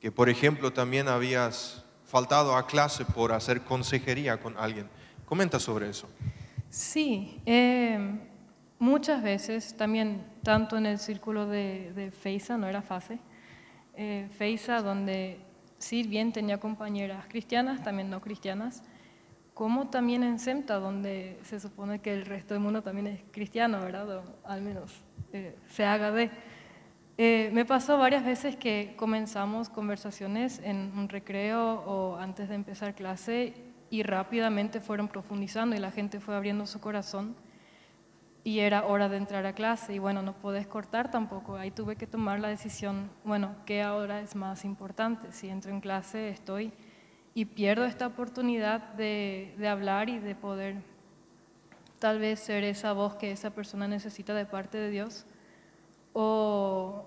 que 0.00 0.12
por 0.12 0.28
ejemplo 0.28 0.72
también 0.72 1.08
habías 1.08 1.84
faltado 2.04 2.56
a 2.56 2.66
clase 2.66 3.04
por 3.04 3.32
hacer 3.32 3.62
consejería 3.62 4.38
con 4.38 4.56
alguien. 4.56 4.88
Comenta 5.24 5.58
sobre 5.58 5.88
eso. 5.88 6.08
Sí, 6.68 7.40
eh, 7.44 7.98
muchas 8.78 9.22
veces 9.22 9.76
también, 9.76 10.24
tanto 10.44 10.76
en 10.76 10.86
el 10.86 10.98
círculo 10.98 11.46
de, 11.46 11.92
de 11.94 12.12
FEISA, 12.12 12.56
no 12.56 12.68
era 12.68 12.82
FASE, 12.82 13.18
eh, 13.94 14.28
FEISA, 14.38 14.82
donde 14.82 15.40
sí 15.80 16.04
bien 16.04 16.32
tenía 16.32 16.60
compañeras 16.60 17.26
cristianas, 17.26 17.82
también 17.82 18.10
no 18.10 18.20
cristianas, 18.20 18.84
como 19.54 19.88
también 19.88 20.22
en 20.22 20.38
SEMTA, 20.38 20.76
donde 20.76 21.38
se 21.42 21.58
supone 21.58 21.98
que 21.98 22.14
el 22.14 22.24
resto 22.24 22.54
del 22.54 22.62
mundo 22.62 22.82
también 22.82 23.08
es 23.08 23.20
cristiano, 23.32 23.80
¿verdad? 23.80 24.22
Al 24.44 24.62
menos 24.62 25.02
eh, 25.32 25.56
se 25.68 25.84
haga 25.84 26.12
de. 26.12 26.30
Eh, 27.18 27.50
me 27.52 27.64
pasó 27.64 27.98
varias 27.98 28.24
veces 28.24 28.56
que 28.56 28.94
comenzamos 28.96 29.68
conversaciones 29.68 30.60
en 30.64 30.92
un 30.96 31.08
recreo 31.08 31.82
o 31.86 32.16
antes 32.16 32.48
de 32.48 32.54
empezar 32.54 32.94
clase 32.94 33.54
y 33.90 34.02
rápidamente 34.02 34.80
fueron 34.80 35.08
profundizando 35.08 35.76
y 35.76 35.80
la 35.80 35.90
gente 35.90 36.20
fue 36.20 36.36
abriendo 36.36 36.66
su 36.66 36.80
corazón 36.80 37.34
y 38.42 38.60
era 38.60 38.86
hora 38.86 39.08
de 39.08 39.18
entrar 39.18 39.44
a 39.46 39.52
clase 39.52 39.94
y 39.94 39.98
bueno, 39.98 40.22
no 40.22 40.32
podés 40.34 40.66
cortar 40.66 41.10
tampoco. 41.10 41.56
Ahí 41.56 41.70
tuve 41.70 41.96
que 41.96 42.06
tomar 42.06 42.40
la 42.40 42.48
decisión, 42.48 43.10
bueno, 43.24 43.54
¿qué 43.66 43.82
ahora 43.82 44.20
es 44.20 44.34
más 44.34 44.64
importante? 44.64 45.32
Si 45.32 45.48
entro 45.48 45.70
en 45.70 45.80
clase, 45.80 46.30
estoy 46.30 46.72
y 47.34 47.44
pierdo 47.44 47.84
esta 47.84 48.06
oportunidad 48.06 48.94
de, 48.94 49.54
de 49.58 49.68
hablar 49.68 50.08
y 50.08 50.18
de 50.18 50.34
poder 50.34 50.76
tal 51.98 52.18
vez 52.18 52.40
ser 52.40 52.64
esa 52.64 52.92
voz 52.94 53.16
que 53.16 53.30
esa 53.30 53.50
persona 53.50 53.86
necesita 53.86 54.34
de 54.34 54.46
parte 54.46 54.78
de 54.78 54.90
Dios 54.90 55.26
o, 56.14 57.04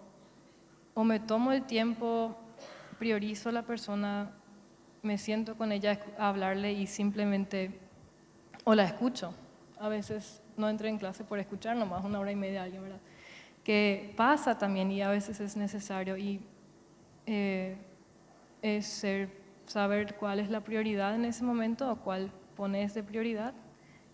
o 0.94 1.04
me 1.04 1.20
tomo 1.20 1.52
el 1.52 1.64
tiempo, 1.64 2.38
priorizo 3.00 3.50
a 3.50 3.52
la 3.52 3.64
persona, 3.64 4.32
me 5.02 5.18
siento 5.18 5.58
con 5.58 5.72
ella 5.72 6.00
a 6.20 6.30
hablarle 6.30 6.74
y 6.74 6.86
simplemente 6.86 7.80
o 8.64 8.76
la 8.76 8.84
escucho. 8.84 9.34
A 9.80 9.90
veces 9.90 10.43
no 10.58 10.70
entro 10.70 10.88
en 10.88 10.98
clase 10.98 11.24
por 11.24 11.40
escuchar 11.40 11.76
nomás 11.76 12.04
una 12.04 12.20
hora 12.20 12.32
y 12.32 12.36
media 12.36 12.62
a 12.62 12.64
alguien, 12.66 12.84
¿verdad? 12.84 13.00
Que 13.64 14.14
pasa 14.18 14.58
también 14.58 14.92
y 14.92 15.02
a 15.02 15.10
veces 15.10 15.40
es 15.40 15.56
necesario 15.56 16.18
y 16.18 16.42
eh, 17.26 17.78
es 18.62 18.86
ser, 18.86 19.30
saber 19.66 20.16
cuál 20.16 20.40
es 20.40 20.50
la 20.50 20.62
prioridad 20.62 21.16
en 21.16 21.26
ese 21.26 21.44
momento 21.44 21.90
o 21.92 21.96
cuál 21.98 22.32
pones 22.56 22.94
de 22.94 23.04
prioridad 23.04 23.54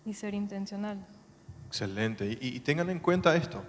y 0.04 0.14
ser 0.14 0.34
intencional. 0.34 1.04
Excelente. 1.66 2.38
Y, 2.40 2.60
tengan 2.60 2.90
en 2.90 2.98
cuenta 2.98 3.36
esto. 3.36 3.62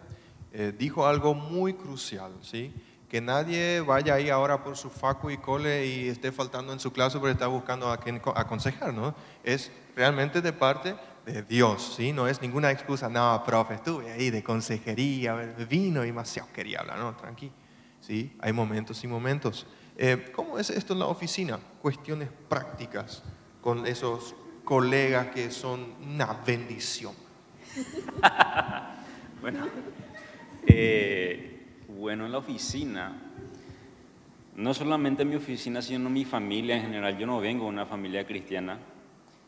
Eh, 0.54 0.74
dijo 0.78 1.06
algo 1.06 1.34
muy 1.34 1.74
crucial, 1.74 2.32
¿sí? 2.42 2.74
Que 3.10 3.22
nadie 3.22 3.82
vaya 3.82 4.16
ahí 4.16 4.30
ahora 4.30 4.64
por 4.64 4.76
su 4.78 4.90
facu 4.90 5.30
y 5.30 5.38
cole 5.38 5.86
y 5.86 6.08
esté 6.08 6.32
faltando 6.32 6.74
en 6.74 6.80
su 6.80 6.92
clase 6.92 7.20
porque 7.20 7.34
está 7.34 7.48
buscando 7.48 7.92
a 7.92 7.98
quien 7.98 8.20
co- 8.20 8.34
aconsejar, 8.36 8.94
¿no? 8.94 9.14
Es 9.44 9.72
realmente 9.96 10.42
de 10.42 10.54
parte 10.54 10.96
de 11.26 11.44
Dios, 11.44 11.96
¿sí? 11.98 12.14
No 12.14 12.28
es 12.28 12.42
ninguna 12.42 12.72
excusa, 12.72 13.10
no, 13.10 13.44
profe, 13.46 13.76
estuve 13.76 14.12
ahí 14.12 14.30
de 14.30 14.44
consejería, 14.44 15.36
vino 15.70 16.04
y 16.04 16.08
demasiado 16.08 16.50
quería 16.54 16.80
hablar, 16.80 16.98
¿no? 17.00 17.16
Tranqui, 17.16 17.52
¿sí? 18.00 18.36
Hay 18.40 18.54
momentos 18.54 19.04
y 19.04 19.08
momentos. 19.08 19.68
Eh, 19.98 20.32
¿Cómo 20.34 20.58
es 20.58 20.70
esto 20.70 20.94
en 20.94 21.00
la 21.00 21.06
oficina? 21.06 21.60
Cuestiones 21.82 22.30
prácticas 22.50 23.24
con 23.62 23.86
esos 23.86 24.36
colegas 24.64 25.28
que 25.28 25.52
son 25.52 25.94
una 26.02 26.34
bendición. 26.34 27.14
Bueno, 29.42 29.68
eh, 30.68 31.66
bueno, 31.88 32.28
en 32.28 32.32
la 32.32 32.38
oficina, 32.38 33.12
no 34.56 34.74
solamente 34.76 35.24
en 35.24 35.30
mi 35.30 35.36
oficina, 35.36 35.82
sino 35.82 36.08
en 36.08 36.14
mi 36.14 36.26
familia 36.26 36.76
en 36.76 36.84
general. 36.84 37.18
Yo 37.18 37.26
no 37.26 37.40
vengo 37.40 37.64
de 37.64 37.70
una 37.70 37.88
familia 37.88 38.24
cristiana, 38.28 38.78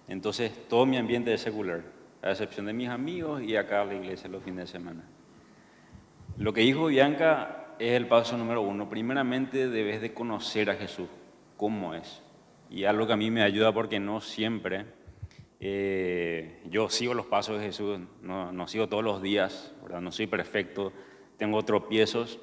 entonces 0.08 0.68
todo 0.68 0.86
mi 0.86 0.98
ambiente 0.98 1.34
es 1.34 1.42
secular, 1.42 1.84
a 2.22 2.32
excepción 2.32 2.66
de 2.66 2.74
mis 2.74 2.90
amigos 2.90 3.42
y 3.42 3.56
acá 3.56 3.82
a 3.82 3.86
la 3.86 3.96
iglesia 3.96 4.30
los 4.30 4.44
fines 4.44 4.66
de 4.66 4.80
semana. 4.80 5.04
Lo 6.38 6.54
que 6.54 6.62
dijo 6.62 6.88
Bianca 6.88 7.76
es 7.80 7.94
el 7.94 8.08
paso 8.08 8.38
número 8.38 8.62
uno. 8.62 8.90
Primeramente 8.90 9.70
debes 9.70 10.02
de 10.02 10.14
conocer 10.14 10.70
a 10.70 10.76
Jesús, 10.76 11.08
cómo 11.58 11.94
es. 11.94 12.22
Y 12.70 12.86
algo 12.86 13.06
que 13.06 13.14
a 13.14 13.18
mí 13.18 13.30
me 13.30 13.44
ayuda 13.44 13.72
porque 13.72 14.00
no 14.00 14.20
siempre 14.20 14.86
eh, 15.66 16.60
yo 16.70 16.90
sigo 16.90 17.14
los 17.14 17.26
pasos 17.26 17.58
de 17.58 17.68
Jesús, 17.68 17.98
no, 18.22 18.52
no 18.52 18.68
sigo 18.68 18.90
todos 18.90 19.02
los 19.02 19.22
días, 19.22 19.74
¿verdad? 19.82 20.02
no 20.02 20.12
soy 20.12 20.28
perfecto, 20.28 20.92
tengo 21.38 21.64
tropiezos. 21.64 22.38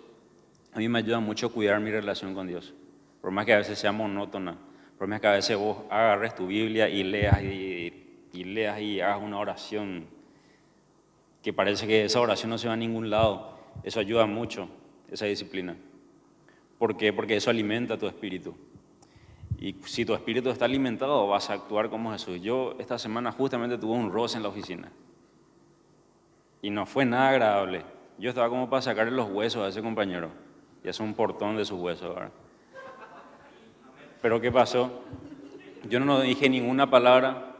A 0.73 0.79
mí 0.79 0.89
me 0.89 1.01
ayuda 1.01 1.21
mucho 1.21 1.53
cuidar 1.53 1.79
mi 1.81 1.91
relación 1.91 2.33
con 2.33 2.47
Dios, 2.47 2.73
por 3.21 3.31
más 3.31 3.45
que 3.45 3.53
a 3.53 3.59
veces 3.59 3.79
sea 3.79 3.93
monótona, 3.93 4.57
por 5.01 5.09
más 5.09 5.19
que 5.19 5.29
a 5.29 5.33
veces 5.33 5.57
vos 5.57 5.79
agarres 5.89 6.35
tu 6.35 6.49
Biblia 6.49 6.87
y 6.87 7.03
leas 7.05 7.43
y, 7.43 8.45
leas 8.45 8.79
y 8.83 9.01
hagas 9.01 9.23
una 9.23 9.39
oración 9.39 10.05
que 11.41 11.55
parece 11.55 11.87
que 11.87 12.05
esa 12.05 12.21
oración 12.21 12.51
no 12.51 12.59
se 12.59 12.69
va 12.69 12.75
a 12.75 12.77
ningún 12.77 13.09
lado. 13.09 13.57
eso 13.83 13.99
ayuda 13.99 14.27
mucho, 14.27 14.69
esa 15.11 15.25
disciplina. 15.25 15.75
¿Por 16.79 16.99
qué? 16.99 17.15
Porque 17.15 17.35
eso 17.35 17.49
alimenta 17.49 17.97
tu 17.97 18.09
espíritu. 18.09 18.55
Y 19.59 19.75
si 19.87 20.05
tu 20.05 20.13
espíritu 20.13 20.51
está 20.51 20.67
alimentado, 20.67 21.27
vas 21.29 21.49
a 21.49 21.55
actuar 21.55 21.89
como 21.89 22.13
Jesús. 22.13 22.39
Yo 22.43 22.75
esta 22.79 22.99
semana 22.99 23.33
justamente 23.33 23.79
tuve 23.79 23.95
un 23.95 24.13
roce 24.13 24.37
en 24.37 24.43
la 24.43 24.51
oficina. 24.51 24.93
Y 26.61 26.69
no 26.69 26.85
fue 26.85 27.07
nada 27.07 27.31
agradable. 27.31 27.85
Yo 28.19 28.29
estaba 28.29 28.51
como 28.51 28.69
para 28.69 28.83
sacarle 28.83 29.13
los 29.13 29.31
huesos 29.31 29.63
a 29.65 29.69
ese 29.69 29.81
compañero. 29.81 30.29
Y 30.85 30.91
hace 30.91 31.03
un 31.03 31.15
portón 31.15 31.57
de 31.57 31.65
sus 31.65 31.81
huesos. 31.81 32.15
¿verdad? 32.15 32.33
Pero 34.23 34.41
¿qué 34.41 34.53
pasó? 34.53 35.03
Yo 35.89 35.99
no 35.99 36.21
dije 36.21 36.49
ninguna 36.49 36.91
palabra. 36.91 37.57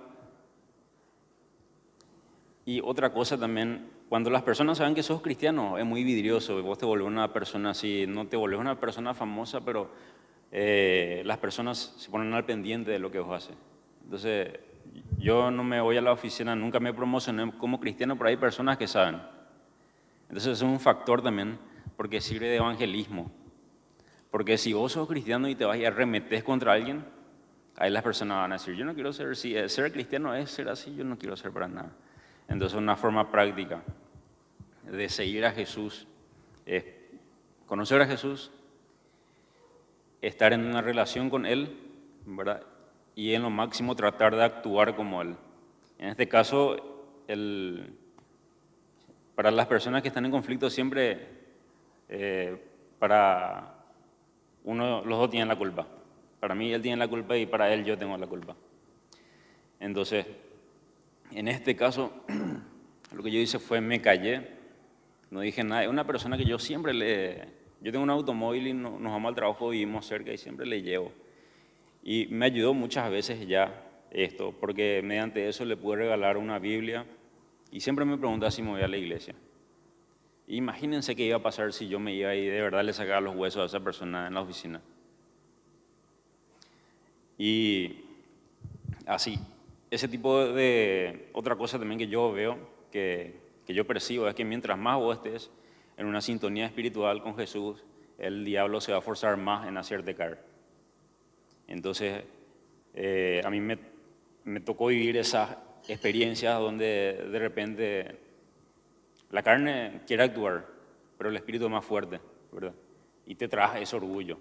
Y 2.67 2.81
otra 2.85 3.13
cosa 3.13 3.39
también, 3.39 3.89
cuando 4.11 4.29
las 4.29 4.43
personas 4.43 4.77
saben 4.77 4.95
que 4.95 5.03
sos 5.03 5.23
cristiano, 5.23 5.79
es 5.79 5.87
muy 5.87 6.05
vidrioso. 6.05 6.63
Vos 6.63 6.77
te 6.77 6.85
volvés 6.85 7.07
una 7.07 7.33
persona 7.33 7.71
así, 7.71 8.05
no 8.07 8.27
te 8.27 8.37
volvés 8.37 8.61
una 8.61 8.79
persona 8.79 9.15
famosa, 9.15 9.65
pero 9.65 9.91
eh, 10.53 11.23
las 11.25 11.39
personas 11.39 11.95
se 11.97 12.11
ponen 12.11 12.35
al 12.35 12.45
pendiente 12.45 12.91
de 12.91 12.99
lo 12.99 13.11
que 13.11 13.21
vos 13.21 13.43
haces. 13.43 13.57
Entonces, 14.05 14.59
yo 15.19 15.51
no 15.51 15.65
me 15.65 15.81
voy 15.81 15.97
a 15.97 16.03
la 16.03 16.13
oficina, 16.13 16.55
nunca 16.55 16.79
me 16.79 16.93
promocioné 16.93 17.51
como 17.57 17.81
cristiano, 17.81 18.17
pero 18.17 18.29
hay 18.29 18.37
personas 18.37 18.77
que 18.77 18.87
saben. 18.87 19.21
Entonces, 20.29 20.59
es 20.59 20.63
un 20.63 20.79
factor 20.79 21.23
también, 21.23 21.59
porque 21.97 22.21
sirve 22.21 22.49
de 22.49 22.57
evangelismo. 22.57 23.31
Porque 24.31 24.59
si 24.59 24.73
vos 24.73 24.93
sos 24.93 25.09
cristiano 25.09 25.49
y 25.49 25.55
te 25.55 25.65
vas 25.65 25.79
y 25.79 25.85
arremetes 25.85 26.45
contra 26.45 26.73
alguien, 26.73 27.05
ahí 27.77 27.91
las 27.91 28.03
personas 28.03 28.39
van 28.39 28.53
a 28.53 28.57
decir, 28.57 28.75
yo 28.75 28.85
no 28.85 28.95
quiero 28.95 29.13
ser, 29.13 29.37
si 29.37 29.57
ser 29.69 29.93
cristiano 29.93 30.35
es 30.35 30.51
ser 30.51 30.69
así, 30.69 30.95
yo 30.95 31.05
no 31.05 31.19
quiero 31.19 31.37
ser 31.37 31.51
para 31.51 31.67
nada. 31.67 31.91
Entonces, 32.49 32.77
una 32.77 32.97
forma 32.97 33.31
práctica 33.31 33.83
de 34.91 35.09
seguir 35.09 35.45
a 35.45 35.53
Jesús 35.53 36.07
es 36.67 36.85
conocer 37.67 38.01
a 38.03 38.07
Jesús, 38.07 38.51
estar 40.21 40.53
en 40.53 40.65
una 40.65 40.83
relación 40.83 41.31
con 41.31 41.47
Él, 41.47 41.77
¿verdad? 42.27 42.63
Y 43.15 43.35
en 43.35 43.43
lo 43.43 43.51
máximo 43.51 43.97
tratar 43.97 44.37
de 44.37 44.45
actuar 44.45 44.95
como 44.95 45.23
Él. 45.23 45.37
En 45.99 46.09
este 46.09 46.29
caso, 46.29 46.77
el, 47.29 47.95
para 49.35 49.51
las 49.51 49.67
personas 49.67 50.03
que 50.03 50.09
están 50.09 50.25
en 50.25 50.31
conflicto 50.31 50.69
siempre, 50.69 51.29
eh, 52.09 52.63
para 52.99 53.80
los 54.65 55.05
dos 55.05 55.31
tienen 55.31 55.49
la 55.49 55.57
culpa. 55.57 55.87
Para 56.39 56.55
mí 56.55 56.73
Él 56.73 56.83
tiene 56.83 56.97
la 56.97 57.09
culpa 57.09 57.37
y 57.37 57.47
para 57.47 57.73
Él 57.73 57.85
yo 57.85 57.99
tengo 57.99 58.17
la 58.17 58.27
culpa. 58.27 58.57
Entonces, 59.79 60.27
en 61.33 61.49
este 61.49 61.77
caso, 61.77 62.25
lo 63.13 63.23
que 63.23 63.31
yo 63.31 63.39
hice 63.39 63.59
fue 63.59 63.81
me 63.81 64.01
callé, 64.01 64.49
no 65.31 65.41
dije 65.41 65.63
nada. 65.65 65.83
Es 65.83 65.89
una 65.89 66.07
persona 66.07 66.37
que 66.37 66.45
yo 66.45 66.59
siempre 66.59 66.93
le, 66.93 67.49
yo 67.81 67.93
tengo 67.93 68.03
un 68.03 68.11
automóvil 68.11 68.67
y 68.67 68.73
nos 68.73 69.01
vamos 69.01 69.29
al 69.29 69.35
trabajo, 69.35 69.71
vivimos 69.71 70.07
cerca 70.07 70.33
y 70.33 70.39
siempre 70.39 70.67
le 70.67 70.83
llevo. 70.83 71.13
Y 72.03 72.27
me 72.31 72.47
ayudó 72.47 72.75
muchas 72.75 73.11
veces 73.11 73.47
ya 73.47 73.87
esto, 74.11 74.55
porque 74.59 75.01
mediante 75.05 75.49
eso 75.49 75.65
le 75.65 75.77
pude 75.77 75.97
regalar 75.97 76.37
una 76.37 76.59
Biblia 76.59 77.07
y 77.71 77.81
siempre 77.81 78.05
me 78.05 78.19
pregunta 78.19 78.51
si 78.51 78.63
me 78.63 78.71
voy 78.71 78.83
a 78.83 78.89
la 78.89 78.97
iglesia. 78.97 79.35
Imagínense 80.51 81.15
qué 81.15 81.25
iba 81.25 81.37
a 81.37 81.43
pasar 81.43 81.73
si 81.73 81.87
yo 81.87 82.01
me 82.01 82.13
iba 82.13 82.35
y 82.35 82.45
de 82.45 82.61
verdad 82.61 82.83
le 82.83 82.93
sacaba 82.93 83.21
los 83.21 83.37
huesos 83.37 83.63
a 83.63 83.67
esa 83.67 83.85
persona 83.85 84.27
en 84.27 84.35
la 84.35 84.41
oficina. 84.41 84.83
Y 87.39 88.05
así, 89.07 89.39
ese 89.93 90.09
tipo 90.09 90.45
de... 90.47 91.31
Otra 91.35 91.55
cosa 91.55 91.79
también 91.79 92.01
que 92.01 92.09
yo 92.09 92.33
veo, 92.33 92.59
que, 92.91 93.37
que 93.65 93.75
yo 93.75 93.87
percibo, 93.87 94.27
es 94.27 94.35
que 94.35 94.45
mientras 94.45 94.77
más 94.77 94.99
vos 94.99 95.17
estés 95.19 95.53
en 95.97 96.07
una 96.07 96.21
sintonía 96.21 96.67
espiritual 96.67 97.23
con 97.23 97.37
Jesús, 97.37 97.85
el 98.19 98.45
diablo 98.45 98.81
se 98.81 98.91
va 98.91 98.99
a 98.99 99.03
forzar 99.03 99.37
más 99.37 99.69
en 99.69 99.77
hacerte 99.77 100.17
caer. 100.17 100.39
Entonces, 101.69 102.25
eh, 102.95 103.41
a 103.45 103.51
mí 103.51 103.61
me, 103.61 103.79
me, 104.43 104.59
tocó 104.59 104.87
vivir 104.89 105.17
esas 105.17 105.57
experiencias 105.87 106.59
donde 106.59 107.29
de 107.31 107.39
repente 107.39 108.30
la 109.31 109.43
carne 109.43 110.03
quiere 110.07 110.25
actuar, 110.25 110.67
pero 111.17 111.31
el 111.31 111.37
espíritu 111.37 111.67
es 111.67 111.71
más 111.71 111.85
fuerte, 111.85 112.21
¿verdad? 112.53 112.75
Y 113.27 113.35
te 113.35 113.49
trae 113.49 113.83
ese 113.83 113.97
orgullo. 113.97 114.39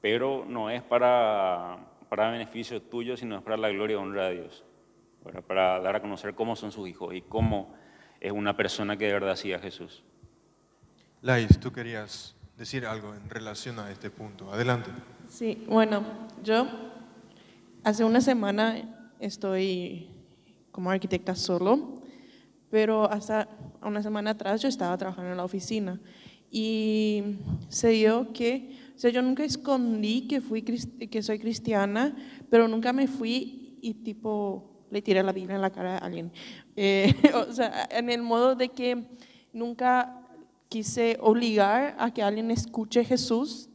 Pero 0.00 0.44
no 0.46 0.70
es 0.70 0.82
para, 0.82 1.78
para 2.08 2.30
beneficio 2.30 2.80
tuyo, 2.80 3.16
sino 3.16 3.36
es 3.36 3.42
para 3.42 3.56
la 3.56 3.68
gloria 3.70 3.94
y 3.94 3.96
honra 3.96 4.28
de 4.28 4.34
Dios, 4.42 4.64
para 5.46 5.80
dar 5.80 5.96
a 5.96 6.00
conocer 6.00 6.34
cómo 6.34 6.54
son 6.54 6.70
sus 6.70 6.88
hijos 6.88 7.14
y 7.14 7.22
cómo 7.22 7.74
es 8.20 8.32
una 8.32 8.56
persona 8.56 8.96
que 8.96 9.06
de 9.06 9.12
verdad 9.12 9.36
sigue 9.36 9.54
a 9.54 9.58
Jesús. 9.58 10.04
Lais, 11.22 11.58
tú 11.58 11.72
querías 11.72 12.36
decir 12.56 12.86
algo 12.86 13.14
en 13.14 13.28
relación 13.28 13.78
a 13.78 13.90
este 13.90 14.10
punto. 14.10 14.52
Adelante. 14.52 14.90
Sí, 15.28 15.64
bueno, 15.68 16.04
yo 16.42 16.66
hace 17.82 18.04
una 18.04 18.20
semana 18.20 19.12
estoy 19.18 20.10
como 20.70 20.90
arquitecta 20.90 21.34
solo, 21.34 21.95
pero 22.70 23.10
hasta 23.10 23.48
una 23.82 24.02
semana 24.02 24.30
atrás 24.30 24.62
yo 24.62 24.68
estaba 24.68 24.96
trabajando 24.96 25.30
en 25.30 25.36
la 25.36 25.44
oficina 25.44 26.00
y 26.50 27.38
se 27.68 27.90
dio 27.90 28.32
que, 28.32 28.76
o 28.94 28.98
sea, 28.98 29.10
yo 29.10 29.22
nunca 29.22 29.44
escondí 29.44 30.26
que, 30.28 30.40
fui, 30.40 30.62
que 30.62 31.22
soy 31.22 31.38
cristiana, 31.38 32.16
pero 32.50 32.68
nunca 32.68 32.92
me 32.92 33.06
fui 33.06 33.78
y 33.80 33.94
tipo 33.94 34.76
le 34.90 35.02
tiré 35.02 35.22
la 35.22 35.32
Biblia 35.32 35.56
en 35.56 35.62
la 35.62 35.70
cara 35.70 35.98
a 35.98 35.98
alguien. 35.98 36.32
Eh, 36.78 37.14
o 37.34 37.54
sea, 37.54 37.88
en 37.90 38.10
el 38.10 38.20
modo 38.20 38.54
de 38.54 38.68
que 38.68 39.02
nunca 39.50 40.20
quise 40.68 41.16
obligar 41.22 41.96
a 41.98 42.12
que 42.12 42.22
alguien 42.22 42.50
escuche 42.50 43.02
Jesús 43.02 43.70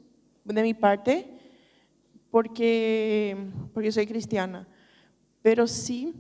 de 0.46 0.62
mi 0.62 0.76
parte, 0.76 1.28
porque, 2.30 3.36
porque 3.74 3.92
soy 3.92 4.06
cristiana. 4.06 4.68
Pero 5.42 5.66
sí, 5.66 6.14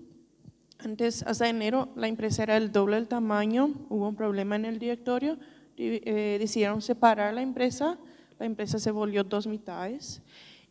antes, 0.83 1.23
hasta 1.23 1.47
enero, 1.47 1.89
la 1.95 2.07
empresa 2.07 2.43
era 2.43 2.57
el 2.57 2.71
doble 2.71 2.95
del 2.95 3.07
tamaño, 3.07 3.73
hubo 3.89 4.07
un 4.07 4.15
problema 4.15 4.55
en 4.55 4.65
el 4.65 4.79
directorio, 4.79 5.37
eh, 5.77 6.37
decidieron 6.39 6.81
separar 6.81 7.33
la 7.33 7.41
empresa, 7.41 7.97
la 8.39 8.45
empresa 8.45 8.79
se 8.79 8.91
volvió 8.91 9.23
dos 9.23 9.47
mitades 9.47 10.21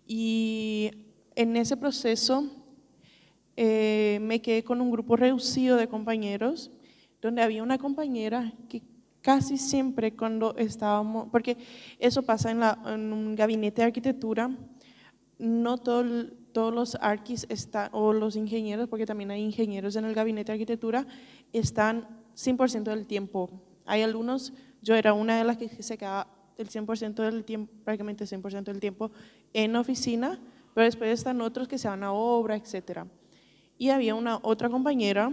y 0.07 0.91
en 1.35 1.57
ese 1.57 1.77
proceso 1.77 2.45
eh, 3.57 4.19
me 4.23 4.41
quedé 4.43 4.65
con 4.65 4.81
un 4.81 4.91
grupo 4.91 5.17
reducido 5.17 5.77
de 5.77 5.89
compañeros, 5.89 6.71
donde 7.21 7.43
había 7.43 7.63
una 7.63 7.79
compañera 7.79 8.53
que 8.69 8.83
casi 9.21 9.59
siempre 9.59 10.17
cuando 10.17 10.57
estábamos, 10.57 11.29
porque 11.31 11.57
eso 11.99 12.23
pasa 12.23 12.51
en, 12.51 12.61
la, 12.61 12.79
en 12.87 13.13
un 13.13 13.35
gabinete 13.35 13.83
de 13.83 13.87
arquitectura, 13.87 14.51
no 15.41 15.79
todo, 15.79 16.05
todos 16.53 16.75
los 16.75 16.95
arquis 17.01 17.47
está, 17.49 17.89
o 17.93 18.13
los 18.13 18.37
ingenieros, 18.37 18.89
porque 18.89 19.07
también 19.07 19.31
hay 19.31 19.43
ingenieros 19.43 19.97
en 19.97 20.05
el 20.05 20.15
gabinete 20.15 20.53
de 20.53 20.57
arquitectura, 20.57 21.07
están 21.53 22.07
100% 22.37 22.85
del 22.85 23.07
tiempo. 23.07 23.51
Hay 23.87 24.03
algunos, 24.03 24.53
yo 24.83 24.95
era 24.95 25.15
una 25.15 25.39
de 25.39 25.45
las 25.45 25.57
que 25.57 25.69
se 25.83 25.97
quedaba 25.97 26.29
el 26.59 26.69
100% 26.69 27.15
del 27.15 27.45
tiempo, 27.45 27.73
prácticamente 27.85 28.25
100% 28.25 28.65
del 28.65 28.81
tiempo 28.81 29.11
en 29.55 29.75
oficina, 29.77 30.39
pero 30.75 30.85
después 30.85 31.11
están 31.11 31.41
otros 31.41 31.67
que 31.67 31.79
se 31.79 31.89
van 31.89 32.05
a 32.05 32.13
obra, 32.13 32.55
etcétera. 32.57 33.07
Y 33.79 33.89
había 33.89 34.15
una 34.15 34.39
otra 34.43 34.69
compañera 34.69 35.33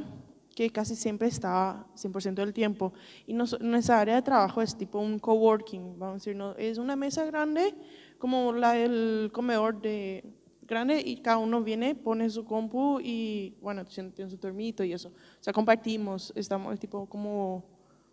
que 0.55 0.71
casi 0.71 0.95
siempre 0.95 1.27
estaba 1.27 1.85
100% 1.95 2.33
del 2.33 2.53
tiempo. 2.53 2.91
Y 3.27 3.33
nuestra 3.33 3.99
área 3.99 4.15
de 4.15 4.21
trabajo 4.23 4.61
es 4.61 4.75
tipo 4.75 4.99
un 4.99 5.19
coworking, 5.19 5.99
vamos 5.99 6.27
a 6.27 6.31
decir, 6.31 6.41
es 6.57 6.77
una 6.79 6.95
mesa 6.95 7.25
grande, 7.25 7.75
como 8.17 8.53
la 8.53 8.73
del 8.73 9.29
comedor 9.33 9.81
de 9.81 10.23
grande, 10.67 11.01
y 11.03 11.17
cada 11.17 11.37
uno 11.37 11.63
viene, 11.63 11.95
pone 11.95 12.29
su 12.29 12.45
compu 12.45 12.99
y, 13.01 13.55
bueno, 13.61 13.85
tiene 13.85 14.29
su 14.29 14.37
termito 14.37 14.83
y 14.83 14.93
eso. 14.93 15.09
O 15.09 15.43
sea, 15.43 15.53
compartimos, 15.53 16.33
estamos 16.35 16.77
tipo 16.79 17.07
como 17.07 17.63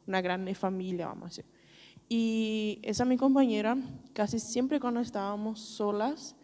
una 0.06 0.20
grande 0.20 0.54
familia, 0.54 1.08
vamos 1.08 1.24
a 1.24 1.28
decir. 1.28 1.44
Y 2.08 2.78
esa 2.82 3.04
mi 3.04 3.16
compañera, 3.16 3.76
casi 4.12 4.38
siempre 4.38 4.78
cuando 4.78 5.00
estábamos 5.00 5.60
solas, 5.60 6.36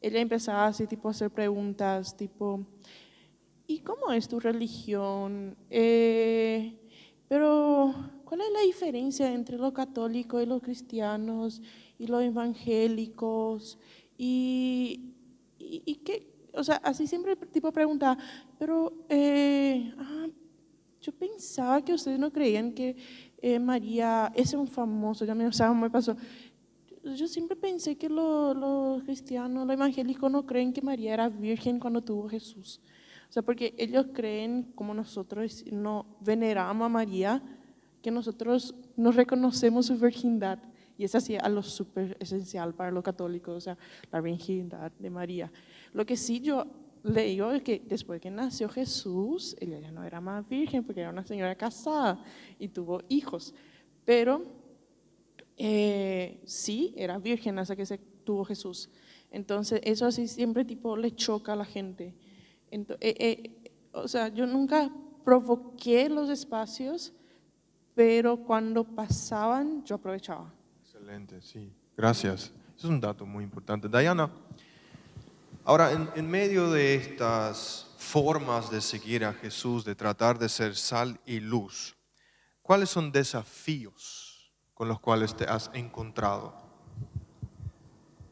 ella 0.00 0.20
empezaba 0.20 0.66
así, 0.66 0.86
tipo, 0.86 1.08
a 1.08 1.12
hacer 1.12 1.30
preguntas, 1.30 2.16
tipo, 2.16 2.66
¿y 3.66 3.80
cómo 3.80 4.10
es 4.12 4.26
tu 4.26 4.40
religión? 4.40 5.56
Eh, 5.70 6.76
pero, 7.28 7.94
¿cuál 8.24 8.40
es 8.40 8.52
la 8.52 8.60
diferencia 8.62 9.32
entre 9.32 9.58
los 9.58 9.72
católicos 9.72 10.42
y 10.42 10.46
los 10.46 10.60
cristianos 10.60 11.62
y 12.02 12.06
los 12.08 12.22
evangélicos? 12.22 13.78
Y, 14.18 15.14
y, 15.58 15.94
qué, 16.04 16.26
o 16.52 16.64
sea, 16.64 16.76
así 16.76 17.06
siempre 17.06 17.36
tipo 17.36 17.70
pregunta, 17.72 18.18
pero 18.58 18.92
eh, 19.08 19.94
ah, 19.98 20.26
yo 21.00 21.12
pensaba 21.12 21.82
que 21.84 21.94
ustedes 21.94 22.18
no 22.18 22.32
creían 22.32 22.72
que 22.72 22.96
eh, 23.38 23.58
María, 23.58 24.32
es 24.34 24.52
un 24.54 24.66
famoso, 24.66 25.24
ya 25.24 25.34
me, 25.34 25.46
o 25.46 25.52
sea, 25.52 25.72
me 25.72 25.90
pasó. 25.90 26.16
Yo 27.16 27.26
siempre 27.26 27.56
pensé 27.56 27.96
que 27.96 28.08
los, 28.08 28.56
los 28.56 29.02
cristianos, 29.02 29.66
los 29.66 29.74
evangélicos 29.74 30.30
no 30.30 30.44
creen 30.46 30.72
que 30.72 30.82
María 30.82 31.14
era 31.14 31.28
virgen 31.28 31.80
cuando 31.80 32.02
tuvo 32.02 32.28
Jesús. 32.28 32.80
O 33.28 33.32
sea, 33.32 33.42
porque 33.42 33.74
ellos 33.78 34.06
creen, 34.12 34.72
como 34.74 34.92
nosotros 34.92 35.64
no 35.72 36.06
veneramos 36.20 36.86
a 36.86 36.88
María, 36.88 37.42
que 38.02 38.10
nosotros 38.10 38.74
nos 38.96 39.16
reconocemos 39.16 39.86
su 39.86 39.96
virginidad 39.96 40.58
y 40.98 41.04
es 41.04 41.14
así 41.14 41.36
algo 41.36 41.62
súper 41.62 42.16
esencial 42.20 42.74
para 42.74 42.90
los 42.90 43.02
católicos, 43.02 43.56
o 43.56 43.60
sea, 43.60 43.78
la 44.10 44.20
virginidad 44.20 44.92
de 44.98 45.10
María. 45.10 45.52
Lo 45.92 46.04
que 46.06 46.16
sí 46.16 46.40
yo 46.40 46.66
leí 47.02 47.40
es 47.40 47.62
que 47.62 47.82
después 47.84 48.20
que 48.20 48.30
nació 48.30 48.68
Jesús, 48.68 49.56
ella 49.60 49.80
ya 49.80 49.90
no 49.90 50.04
era 50.04 50.20
más 50.20 50.48
virgen 50.48 50.84
porque 50.84 51.00
era 51.00 51.10
una 51.10 51.24
señora 51.24 51.54
casada 51.56 52.22
y 52.58 52.68
tuvo 52.68 53.00
hijos, 53.08 53.54
pero 54.04 54.42
eh, 55.56 56.40
sí 56.44 56.94
era 56.96 57.18
virgen 57.18 57.58
hasta 57.58 57.76
que 57.76 57.86
se 57.86 57.98
tuvo 57.98 58.44
Jesús. 58.44 58.90
Entonces 59.30 59.80
eso 59.84 60.06
así 60.06 60.28
siempre 60.28 60.64
tipo 60.64 60.96
le 60.96 61.10
choca 61.14 61.52
a 61.54 61.56
la 61.56 61.64
gente. 61.64 62.14
Ento- 62.70 62.96
eh, 63.00 63.14
eh, 63.18 63.70
o 63.92 64.06
sea, 64.08 64.28
yo 64.28 64.46
nunca 64.46 64.90
provoqué 65.24 66.08
los 66.08 66.28
espacios, 66.30 67.12
pero 67.94 68.44
cuando 68.44 68.84
pasaban 68.84 69.84
yo 69.84 69.96
aprovechaba. 69.96 70.52
Excelente, 71.12 71.42
sí. 71.42 71.70
Gracias. 71.94 72.50
Es 72.74 72.84
un 72.84 72.98
dato 72.98 73.26
muy 73.26 73.44
importante. 73.44 73.86
Diana, 73.86 74.30
ahora 75.62 75.92
en, 75.92 76.08
en 76.16 76.30
medio 76.30 76.70
de 76.70 76.94
estas 76.94 77.94
formas 77.98 78.70
de 78.70 78.80
seguir 78.80 79.26
a 79.26 79.34
Jesús, 79.34 79.84
de 79.84 79.94
tratar 79.94 80.38
de 80.38 80.48
ser 80.48 80.74
sal 80.74 81.20
y 81.26 81.38
luz, 81.38 81.94
¿cuáles 82.62 82.88
son 82.88 83.12
desafíos 83.12 84.54
con 84.72 84.88
los 84.88 85.00
cuales 85.00 85.36
te 85.36 85.44
has 85.44 85.70
encontrado? 85.74 86.54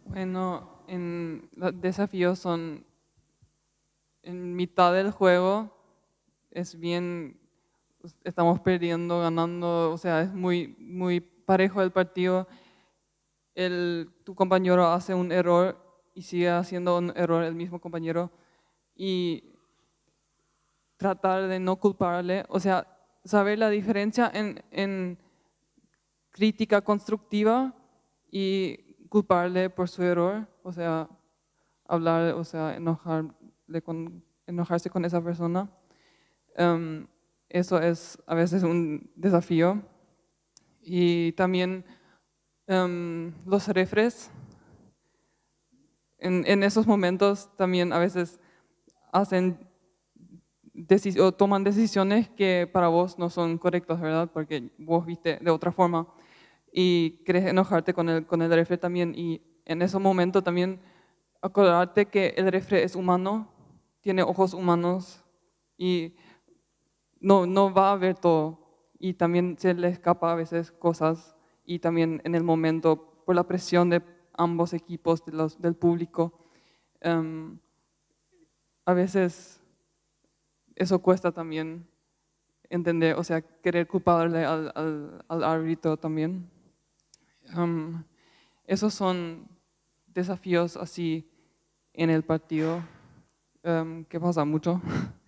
Bueno, 0.07 0.83
en, 0.89 1.51
los 1.57 1.79
desafíos 1.83 2.39
son 2.39 2.87
en 4.23 4.57
mitad 4.57 4.95
del 4.95 5.11
juego, 5.11 5.71
es 6.51 6.81
bien, 6.81 7.39
estamos 8.25 8.59
perdiendo, 8.61 9.21
ganando, 9.21 9.93
o 9.93 9.99
sea, 9.99 10.23
es 10.23 10.33
muy, 10.33 10.75
muy 10.79 11.21
parejo 11.21 11.83
el 11.83 11.91
partido. 11.91 12.47
El, 13.55 14.11
tu 14.25 14.35
compañero 14.35 14.87
hace 14.87 15.15
un 15.15 15.33
error 15.33 15.77
y 16.15 16.23
sigue 16.23 16.51
haciendo 16.51 16.99
un 16.99 17.13
error 17.17 17.45
el 17.45 17.55
mismo 17.55 17.81
compañero 17.81 18.31
y 18.95 19.55
tratar 20.97 21.49
de 21.49 21.59
no 21.59 21.77
culparle, 21.77 22.45
o 22.49 22.61
sea, 22.61 22.87
saber 23.25 23.59
la 23.59 23.71
diferencia 23.71 24.31
en, 24.33 24.63
en 24.71 25.19
crítica 26.31 26.81
constructiva 26.83 27.75
y 28.31 29.07
culparle 29.09 29.71
por 29.71 29.89
su 29.89 30.03
error, 30.03 30.47
o 30.63 30.73
sea, 30.73 31.09
hablar, 31.87 32.35
o 32.35 32.45
sea, 32.45 32.77
enojarle 32.77 33.83
con, 33.83 34.25
enojarse 34.47 34.89
con 34.91 35.05
esa 35.05 35.23
persona. 35.23 35.71
Em, 36.57 37.07
eso 37.49 37.81
es 37.81 38.19
a 38.27 38.35
veces 38.35 38.63
un 38.63 39.11
desafío. 39.17 39.83
Y 40.81 41.33
también 41.33 41.85
em, 42.71 43.35
los 43.45 43.69
refres, 43.69 44.31
en, 46.19 46.63
esos 46.63 46.87
momentos 46.87 47.51
también 47.57 47.93
a 47.93 47.99
veces 47.99 48.39
hacen 49.13 49.69
toman 51.37 51.65
decisiones 51.65 52.29
que 52.31 52.69
para 52.73 52.89
vos 52.89 53.19
no 53.19 53.29
son 53.29 53.59
correctas, 53.59 54.01
¿verdad? 54.01 54.31
Porque 54.33 54.71
vos 54.79 55.05
viste 55.05 55.39
de 55.41 55.51
otra 55.51 55.73
forma 55.73 56.07
y 56.73 57.23
querés 57.25 57.47
enojarte 57.47 57.93
con 57.93 58.09
el, 58.09 58.27
con 58.27 58.41
el 58.43 58.51
refre 58.51 58.79
también. 58.79 59.13
Y 59.17 59.43
en 59.65 59.83
ese 59.83 59.99
momento 59.99 60.43
también 60.43 60.81
acordarte 61.43 62.07
que 62.07 62.35
el 62.37 62.51
refre 62.51 62.83
es 62.83 62.95
humano, 62.95 63.53
tiene 64.01 64.23
ojos 64.23 64.55
humanos 64.55 65.25
y 65.77 66.15
no, 67.21 67.47
no 67.47 67.73
va 67.73 67.93
a 67.93 67.97
ver 67.97 68.17
todo. 68.17 68.61
Y 68.99 69.15
también 69.15 69.57
se 69.59 69.75
le 69.75 69.89
escapa 69.89 70.33
a 70.33 70.37
veces 70.37 70.71
cosas 70.71 71.37
y 71.71 71.79
también 71.79 72.21
en 72.25 72.35
el 72.35 72.43
momento 72.43 73.23
por 73.25 73.37
la 73.37 73.45
presión 73.45 73.91
de 73.91 74.03
ambos 74.33 74.73
equipos, 74.73 75.25
de 75.25 75.31
los, 75.31 75.63
del 75.63 75.77
público. 75.77 76.33
em, 77.01 77.61
a 78.85 78.93
veces 78.93 79.63
eso 80.75 80.99
cuesta 80.99 81.31
también 81.31 81.87
entender, 82.69 83.15
o 83.15 83.23
sea, 83.23 83.41
querer 83.41 83.87
culparle 83.87 84.45
al, 84.45 85.45
árbitro 85.45 85.97
también. 85.97 86.51
Um, 87.57 88.03
esos 88.67 88.93
son 88.93 89.47
desafíos 90.09 90.77
así 90.77 91.25
en 91.93 92.11
el 92.11 92.25
partido 92.25 92.83
um, 93.63 94.05
que 94.07 94.19
pasa 94.19 94.45
mucho. 94.45 94.83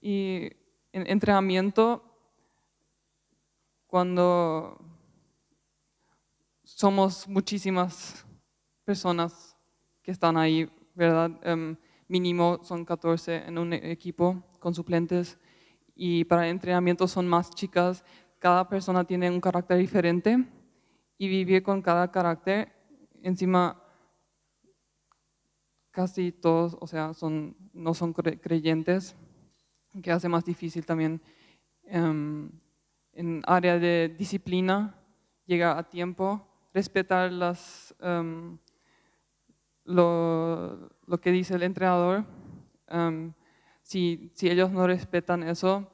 Y 0.00 0.50
en 0.92 1.06
entrenamiento, 1.08 2.00
cuando 3.88 4.78
somos 6.76 7.26
muchísimas 7.26 8.26
personas 8.84 9.56
que 10.02 10.10
están 10.10 10.36
ahí, 10.36 10.68
¿verdad? 10.94 11.30
Um, 11.50 11.74
mínimo 12.06 12.60
son 12.62 12.84
14 12.84 13.36
en 13.46 13.56
un 13.56 13.72
equipo 13.72 14.42
con 14.60 14.74
suplentes 14.74 15.38
y 15.94 16.24
para 16.24 16.46
entrenamiento 16.48 17.08
son 17.08 17.26
más 17.26 17.48
chicas. 17.48 18.04
Cada 18.38 18.68
persona 18.68 19.06
tiene 19.06 19.30
un 19.30 19.40
carácter 19.40 19.78
diferente 19.78 20.44
y 21.16 21.28
vivir 21.28 21.62
con 21.62 21.80
cada 21.80 22.12
carácter, 22.12 22.70
encima 23.22 23.82
casi 25.90 26.30
todos, 26.30 26.76
o 26.78 26.86
sea, 26.86 27.14
son, 27.14 27.56
no 27.72 27.94
son 27.94 28.12
cre- 28.12 28.38
creyentes, 28.38 29.16
que 30.02 30.12
hace 30.12 30.28
más 30.28 30.44
difícil 30.44 30.84
también 30.84 31.22
em, 31.84 32.50
en 33.14 33.40
área 33.46 33.78
de 33.78 34.14
disciplina, 34.18 34.94
llegar 35.46 35.78
a 35.78 35.88
tiempo, 35.88 36.46
respetar 36.76 37.32
em, 38.00 38.58
lo, 39.84 40.90
lo 41.06 41.20
que 41.22 41.32
dice 41.32 41.54
el 41.54 41.62
entrenador. 41.62 42.24
em, 42.88 43.32
si, 43.82 44.30
si 44.34 44.50
ellos 44.50 44.70
no 44.70 44.86
respetan 44.86 45.42
eso 45.42 45.90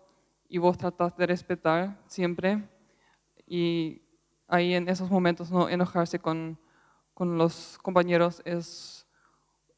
y 0.49 0.59
vos 0.59 0.77
tratás 0.77 1.16
de 1.16 1.27
respetar 1.27 2.03
siempre, 2.07 2.68
y 3.47 4.03
ahí 4.49 4.75
en 4.75 4.88
esos 4.88 5.09
momentos 5.11 5.51
no 5.51 5.68
enojarse 5.68 6.18
con, 6.18 6.59
con 7.14 7.38
los 7.38 7.79
compañeros 7.79 8.42
es, 8.45 9.07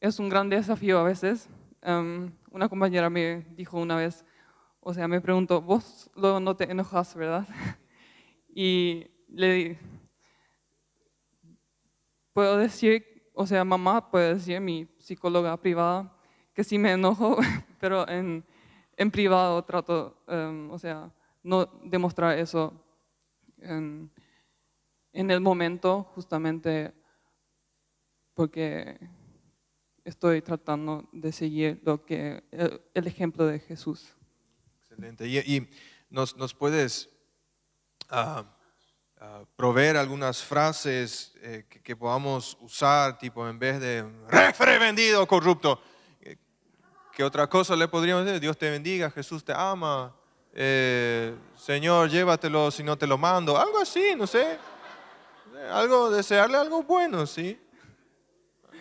es 0.01 0.19
un 0.19 0.29
gran 0.29 0.49
desafío 0.49 0.99
a 0.99 1.05
veces. 1.05 1.49
Em, 1.83 2.33
una 2.51 2.69
compañera 2.69 3.11
me 3.11 3.45
dijo 3.57 3.79
una 3.79 3.97
vez, 3.97 4.25
o 4.81 4.95
sea, 4.95 5.07
me 5.09 5.21
preguntó, 5.21 5.61
vos 5.61 6.11
luego 6.15 6.41
no 6.41 6.57
te 6.57 6.71
enojas, 6.71 7.15
¿verdad? 7.15 7.47
y 8.49 9.07
le 9.29 9.79
puedo 12.35 12.59
decir, 12.59 13.31
o 13.33 13.47
sea, 13.47 13.65
mamá 13.65 14.11
puede 14.11 14.35
decir, 14.35 14.61
mi 14.61 14.87
psicóloga 14.99 15.57
privada, 15.57 16.13
que 16.53 16.65
sí 16.65 16.77
me 16.77 16.93
enojo, 16.93 17.39
pero 17.81 18.07
en, 18.09 18.45
en 18.97 19.11
privado 19.11 19.65
trato, 19.65 20.23
em, 20.27 20.71
o 20.71 20.79
sea, 20.79 21.11
no 21.43 21.65
demostrar 21.85 22.39
eso 22.39 22.73
en, 23.59 24.11
el 25.13 25.41
momento, 25.41 26.05
justamente 26.15 26.93
porque 28.35 28.99
estoy 30.05 30.43
tratando 30.43 31.09
de 31.13 31.31
seguir 31.31 31.81
lo 31.85 32.05
que, 32.05 32.43
el, 32.51 33.07
ejemplo 33.07 33.47
de 33.47 33.61
Jesús. 33.61 34.17
Excelente. 34.81 35.29
Y, 35.29 35.39
y 35.39 35.69
nos, 36.11 36.37
nos 36.37 36.53
puedes 36.53 37.09
ah, 38.11 38.45
ah, 39.25 39.45
proveer 39.57 39.97
algunas 39.97 40.43
frases 40.43 41.33
eh, 41.41 41.65
que, 41.83 41.97
podamos 41.97 42.59
usar, 42.61 43.17
tipo 43.19 43.49
en 43.49 43.59
vez 43.59 43.81
de 43.81 44.05
refre 44.29 44.79
vendido 44.79 45.27
corrupto. 45.27 45.81
eh, 46.21 46.37
¿Qué 47.13 47.25
otra 47.25 47.47
cosa 47.47 47.75
le 47.75 47.89
podríamos 47.89 48.25
decir? 48.25 48.41
Dios 48.41 48.59
te 48.59 48.71
bendiga, 48.71 49.11
Jesús 49.11 49.43
te 49.43 49.53
ama, 49.55 50.15
eh, 50.53 51.35
Señor, 51.57 52.09
llévatelo 52.11 52.71
si 52.71 52.83
no 52.85 52.97
te 52.97 53.07
lo 53.07 53.19
mando. 53.19 53.59
Algo 53.59 53.81
así, 53.81 54.15
no 54.17 54.27
sé. 54.27 54.59
Algo, 55.71 56.11
desearle 56.11 56.59
algo 56.59 56.83
bueno, 56.83 57.27
¿sí? 57.27 57.59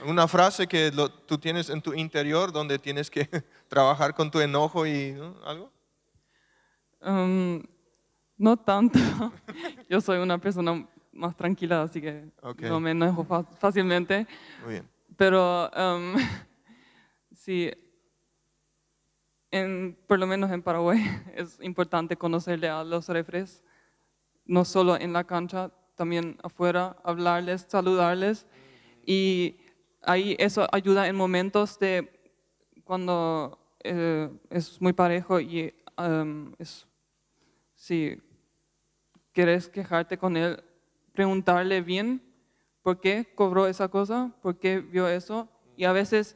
Una 0.05 0.27
frase 0.27 0.67
que 0.67 0.91
tú 1.25 1.37
tienes 1.37 1.69
en 1.69 1.81
tu 1.81 1.93
interior 1.93 2.51
donde 2.51 2.77
tienes 2.77 3.09
que 3.09 3.27
trabajar 3.69 4.13
con 4.13 4.29
tu 4.29 4.39
enojo 4.39 4.85
y 4.85 5.17
algo. 5.45 5.71
Um, 7.01 7.63
no 8.37 8.57
tanto. 8.57 8.99
Yo 9.89 10.01
soy 10.01 10.19
una 10.19 10.37
persona 10.37 10.87
más 11.11 11.35
tranquila, 11.35 11.83
así 11.83 12.01
que 12.01 12.29
no 12.61 12.79
me 12.79 12.91
enojo 12.91 13.25
fácilmente. 13.59 14.27
Muy 14.63 14.73
bien. 14.73 14.89
Pero 15.15 15.69
um, 15.69 16.15
sí, 17.31 17.71
en, 19.51 19.95
por 20.07 20.17
lo 20.17 20.25
menos 20.25 20.51
en 20.51 20.61
Paraguay 20.61 20.99
es 21.35 21.59
importante 21.61 22.17
conocerle 22.17 22.69
a 22.69 22.83
los 22.83 23.07
refres, 23.07 23.63
no 24.45 24.65
solo 24.65 24.97
en 24.97 25.13
la 25.13 25.23
cancha, 25.23 25.71
también 25.95 26.37
afuera, 26.43 26.97
hablarles, 27.03 27.65
saludarles. 27.69 28.47
Y 29.05 29.57
ahí 30.01 30.35
eso 30.39 30.67
ayuda 30.71 31.07
en 31.07 31.15
momentos 31.15 31.77
de 31.77 32.09
cuando 32.83 33.59
eh, 33.83 34.29
es 34.49 34.81
muy 34.81 34.93
parejo 34.93 35.39
y 35.39 35.73
um, 35.97 36.53
es, 36.57 36.87
sí, 37.83 38.17
querés 39.33 39.69
quejarte 39.69 40.17
con 40.17 40.37
él, 40.37 40.63
preguntarle 41.13 41.81
bien 41.81 42.21
por 42.81 42.99
qué 42.99 43.31
cobró 43.35 43.67
esa 43.67 43.87
cosa, 43.87 44.35
por 44.41 44.59
qué 44.59 44.79
vio 44.79 45.07
eso, 45.07 45.49
y 45.75 45.85
a 45.85 45.91
veces 45.93 46.35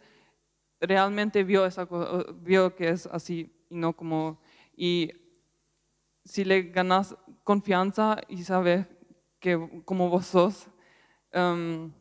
realmente 0.81 1.43
vio, 1.43 1.65
esa 1.65 1.86
co- 1.86 2.25
vio 2.41 2.75
que 2.75 2.89
es 2.89 3.07
así 3.07 3.51
y 3.69 3.75
no 3.77 3.93
como... 3.95 4.41
Y 4.75 5.12
si 6.23 6.43
le 6.43 6.63
ganas 6.63 7.15
confianza 7.43 8.17
y 8.27 8.43
sabes 8.43 8.88
que 9.39 9.81
como 9.86 10.10
vos 10.10 10.25
sos, 10.27 10.67
em, 11.31 11.91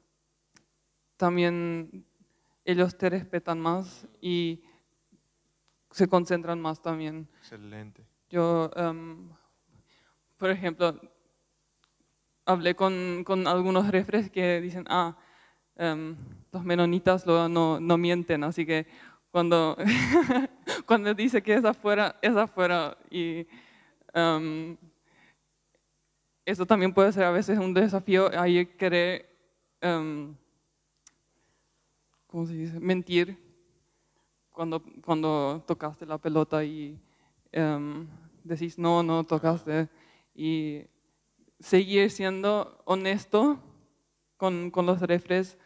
también 1.16 2.06
ellos 2.64 2.96
te 2.98 3.10
respetan 3.10 3.60
más 3.60 4.06
y 4.20 4.62
se 5.90 6.06
concentran 6.08 6.60
más 6.60 6.80
también. 6.80 7.28
Excelente. 7.40 8.05
Yo, 8.28 8.70
em, 8.74 9.28
por 10.36 10.50
ejemplo, 10.50 10.98
hablé 12.44 12.74
con, 12.74 13.22
con 13.24 13.46
algunos 13.46 13.88
refres 13.88 14.30
que 14.30 14.60
dicen, 14.60 14.84
ah, 14.88 15.16
em, 15.76 16.16
los 16.52 16.64
menonitas 16.64 17.26
no, 17.26 17.78
no 17.80 17.98
mienten, 17.98 18.42
así 18.44 18.66
que 18.66 18.86
cuando, 19.30 19.76
cuando 20.86 21.14
dice 21.14 21.42
que 21.42 21.54
es 21.54 21.64
afuera, 21.64 22.16
es 22.22 22.34
afuera. 22.36 22.96
Y 23.10 23.46
em, 24.12 24.76
eso 26.44 26.66
también 26.66 26.92
puede 26.92 27.12
ser 27.12 27.24
a 27.24 27.30
veces 27.30 27.58
un 27.58 27.74
desafío, 27.74 28.30
ahí 28.38 28.66
querer, 28.66 29.26
¿cómo 32.26 32.46
se 32.46 32.54
dice? 32.54 32.80
Mentir 32.80 33.38
cuando, 34.50 34.82
cuando 35.04 35.62
tocaste 35.66 36.06
la 36.06 36.18
pelota 36.18 36.64
y 36.64 36.98
em, 37.56 38.06
decís 38.44 38.78
no, 38.78 39.02
no 39.02 39.24
tocaste. 39.24 39.88
Y 40.34 40.84
seguir 41.58 42.10
siendo 42.10 42.82
honesto 42.84 43.58
con, 44.36 44.70
con 44.70 44.84
los 44.84 45.00
refres 45.00 45.56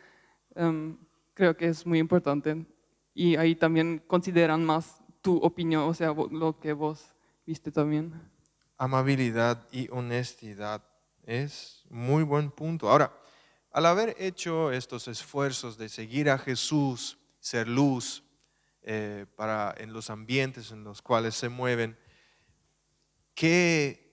em, 0.55 0.97
creo 1.35 1.57
que 1.57 1.67
es 1.67 1.85
muy 1.85 1.99
importante. 1.99 2.65
Y 3.13 3.37
ahí 3.37 3.55
también 3.55 4.03
consideran 4.07 4.65
más 4.65 5.03
tu 5.21 5.37
opinión, 5.39 5.83
o 5.83 5.95
sea, 5.95 6.15
lo 6.15 6.59
que 6.59 6.73
vos 6.73 7.15
viste 7.45 7.71
también. 7.71 8.15
Amabilidad 8.79 9.67
y 9.73 9.89
honestidad 9.91 10.83
es 11.25 11.85
muy 11.91 12.23
buen 12.23 12.51
punto. 12.51 12.89
Ahora, 12.89 13.13
al 13.73 13.87
haber 13.87 14.17
hecho 14.19 14.73
estos 14.73 15.09
esfuerzos 15.09 15.77
de 15.77 15.89
seguir 15.89 16.31
a 16.31 16.39
Jesús, 16.39 17.19
ser 17.41 17.69
luz 17.69 18.23
eh, 18.83 19.27
para 19.37 19.75
en 19.77 19.93
los 19.93 20.09
ambientes 20.09 20.71
en 20.71 20.85
los 20.85 21.03
cuales 21.03 21.35
se 21.35 21.49
mueven, 21.49 21.99
¿qué 23.35 24.11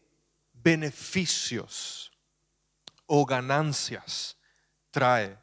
beneficios 0.54 2.12
o 3.06 3.26
ganancias 3.26 4.38
trae 4.92 5.38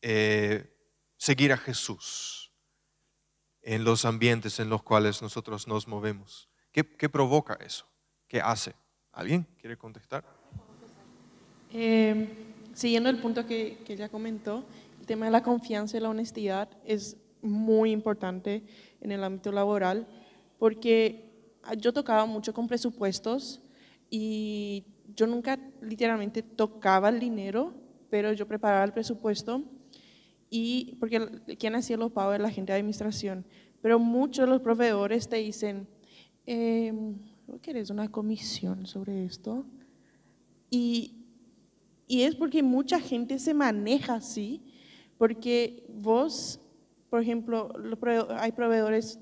eh, 0.00 0.76
seguir 1.16 1.52
a 1.52 1.56
Jesús 1.56 2.50
en 3.60 3.84
los 3.84 4.04
ambientes 4.04 4.58
en 4.58 4.68
los 4.68 4.82
cuales 4.82 5.22
nosotros 5.22 5.68
nos 5.68 5.86
movemos? 5.86 6.48
¿Qué, 6.72 6.84
qué 6.84 7.08
provoca 7.08 7.54
eso? 7.54 7.86
¿Qué 8.26 8.40
hace? 8.40 8.74
¿Alguien 9.12 9.46
quiere 9.60 9.76
contestar? 9.76 10.24
Eh, 11.70 12.28
siguiendo 12.74 13.08
el 13.08 13.20
punto 13.20 13.46
que, 13.46 13.78
que 13.84 13.92
ella 13.92 14.08
comentó, 14.08 14.64
el 14.98 15.06
tema 15.06 15.26
de 15.26 15.32
la 15.32 15.42
confianza 15.42 15.96
y 15.96 16.00
la 16.00 16.08
honestidad 16.08 16.68
es 16.84 17.16
muy 17.42 17.90
importante 17.90 18.64
en 19.00 19.12
el 19.12 19.22
ámbito 19.24 19.52
laboral 19.52 20.06
porque 20.58 21.28
yo 21.78 21.92
tocaba 21.92 22.24
mucho 22.24 22.54
con 22.54 22.68
presupuestos 22.68 23.60
y 24.10 24.84
yo 25.14 25.26
nunca 25.26 25.58
literalmente 25.80 26.42
tocaba 26.42 27.08
el 27.08 27.18
dinero, 27.20 27.74
pero 28.10 28.32
yo 28.32 28.46
preparaba 28.46 28.84
el 28.84 28.92
presupuesto 28.92 29.64
y 30.50 30.96
porque 31.00 31.18
quien 31.58 31.74
hacía 31.74 31.96
los 31.96 32.12
pagos 32.12 32.34
era 32.34 32.44
la 32.44 32.50
gente 32.50 32.72
de 32.72 32.78
administración. 32.78 33.44
Pero 33.80 33.98
muchos 33.98 34.44
de 34.44 34.50
los 34.52 34.60
proveedores 34.60 35.28
te 35.28 35.36
dicen, 35.36 35.88
eh, 36.46 36.92
¿no 36.92 37.60
querés 37.60 37.90
una 37.90 38.10
comisión 38.10 38.86
sobre 38.86 39.24
esto? 39.24 39.64
Y, 40.70 41.16
y 42.06 42.22
es 42.22 42.36
porque 42.36 42.62
mucha 42.62 43.00
gente 43.00 43.38
se 43.38 43.54
maneja 43.54 44.14
así, 44.14 44.62
porque 45.18 45.84
vos, 45.88 46.60
por 47.12 47.20
ejemplo, 47.20 47.68
hay 48.30 48.52
proveedores 48.52 49.20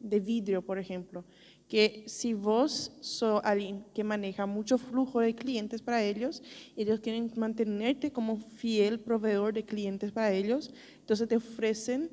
de 0.00 0.20
vidrio, 0.20 0.62
por 0.62 0.78
ejemplo, 0.78 1.22
que 1.68 2.04
si 2.06 2.32
vos 2.32 2.92
sos 3.02 3.42
alguien 3.44 3.84
que 3.92 4.04
maneja 4.04 4.46
mucho 4.46 4.78
flujo 4.78 5.20
de 5.20 5.34
clientes 5.34 5.82
para 5.82 6.02
ellos, 6.02 6.42
ellos 6.76 7.00
quieren 7.00 7.30
mantenerte 7.36 8.10
como 8.10 8.38
fiel 8.38 9.00
proveedor 9.00 9.52
de 9.52 9.66
clientes 9.66 10.12
para 10.12 10.32
ellos, 10.32 10.72
entonces 11.00 11.28
te 11.28 11.36
ofrecen 11.36 12.10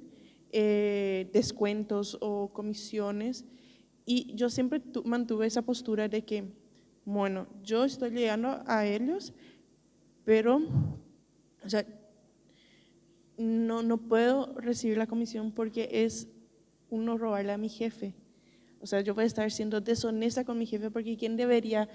eh, 0.51 1.29
descuentos 1.31 2.17
o 2.19 2.51
comisiones. 2.51 3.45
Y 4.05 4.35
yo 4.35 4.49
siempre 4.49 4.81
tu- 4.81 5.05
mantuve 5.05 5.47
esa 5.47 5.61
postura 5.61 6.09
de 6.09 6.25
que, 6.25 6.51
bueno, 7.05 7.47
yo 7.63 7.85
estoy 7.85 8.09
llegando 8.11 8.61
a 8.67 8.85
ellos, 8.85 9.31
pero, 10.25 10.59
o 11.65 11.69
sea, 11.69 11.85
no, 13.43 13.83
no 13.83 13.97
puedo 13.97 14.53
recibir 14.59 14.97
la 14.97 15.07
comisión 15.07 15.51
porque 15.51 15.89
es 15.91 16.29
uno 16.89 17.17
robarle 17.17 17.51
a 17.51 17.57
mi 17.57 17.69
jefe. 17.69 18.15
O 18.79 18.87
sea, 18.87 19.01
yo 19.01 19.13
voy 19.13 19.23
a 19.23 19.27
estar 19.27 19.49
siendo 19.51 19.81
deshonesta 19.81 20.43
con 20.43 20.57
mi 20.57 20.65
jefe 20.65 20.91
porque 20.91 21.17
quien 21.17 21.37
debería, 21.37 21.89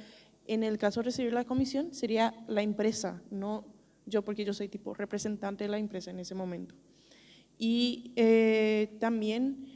en 0.47 0.63
el 0.63 0.79
caso 0.79 1.01
de 1.01 1.05
recibir 1.05 1.33
la 1.33 1.45
comisión, 1.45 1.93
sería 1.93 2.35
la 2.49 2.63
empresa, 2.63 3.23
no 3.31 3.65
yo 4.09 4.23
porque 4.23 4.45
yo 4.45 4.55
soy 4.55 4.69
tipo 4.69 4.95
representante 4.95 5.65
de 5.65 5.71
la 5.71 5.79
empresa 5.79 6.11
en 6.11 6.19
ese 6.19 6.35
momento. 6.35 6.75
Y 7.59 8.13
eh, 8.17 8.97
también 9.01 9.67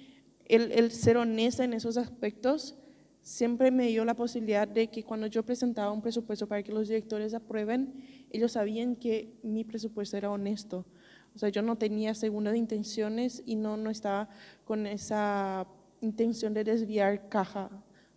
el, 0.46 0.72
el 0.72 0.90
ser 0.90 1.16
honesta 1.16 1.64
en 1.64 1.74
esos 1.74 1.96
aspectos 1.96 2.76
siempre 3.20 3.70
me 3.70 3.88
dio 3.88 4.04
la 4.04 4.14
posibilidad 4.14 4.66
de 4.66 4.88
que 4.88 5.04
cuando 5.04 5.26
yo 5.26 5.44
presentaba 5.44 5.92
un 5.92 6.02
presupuesto 6.02 6.46
para 6.46 6.62
que 6.62 6.72
los 6.72 6.88
directores 6.88 7.34
aprueben, 7.34 8.26
ellos 8.30 8.52
sabían 8.52 8.96
que 8.96 9.38
mi 9.42 9.64
presupuesto 9.64 10.16
era 10.16 10.30
honesto. 10.30 10.86
O 11.34 11.38
sea, 11.38 11.48
yo 11.48 11.62
no 11.62 11.76
tenía 11.76 12.14
segundas 12.14 12.56
intenciones 12.56 13.42
y 13.46 13.56
no, 13.56 13.76
no 13.76 13.90
estaba 13.90 14.28
con 14.64 14.86
esa 14.86 15.66
intención 16.00 16.52
de 16.54 16.64
desviar 16.64 17.28
caja 17.28 17.70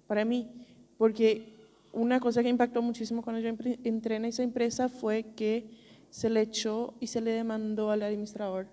para 0.08 0.26
mí. 0.26 0.50
Porque 0.98 1.54
una 1.94 2.20
cosa 2.20 2.44
que 2.44 2.50
impactó 2.50 2.82
muchísimo 2.82 3.22
cuando 3.22 3.42
yo 3.42 3.50
entré 3.84 4.16
en 4.16 4.26
esa 4.26 4.44
empresa 4.44 4.90
fue 4.90 5.34
que 5.36 5.70
se 6.10 6.30
le 6.30 6.42
echó 6.42 6.94
y 7.00 7.08
se 7.08 7.22
le 7.22 7.32
demandó 7.32 7.92
al 7.92 8.04
administrador 8.04 8.68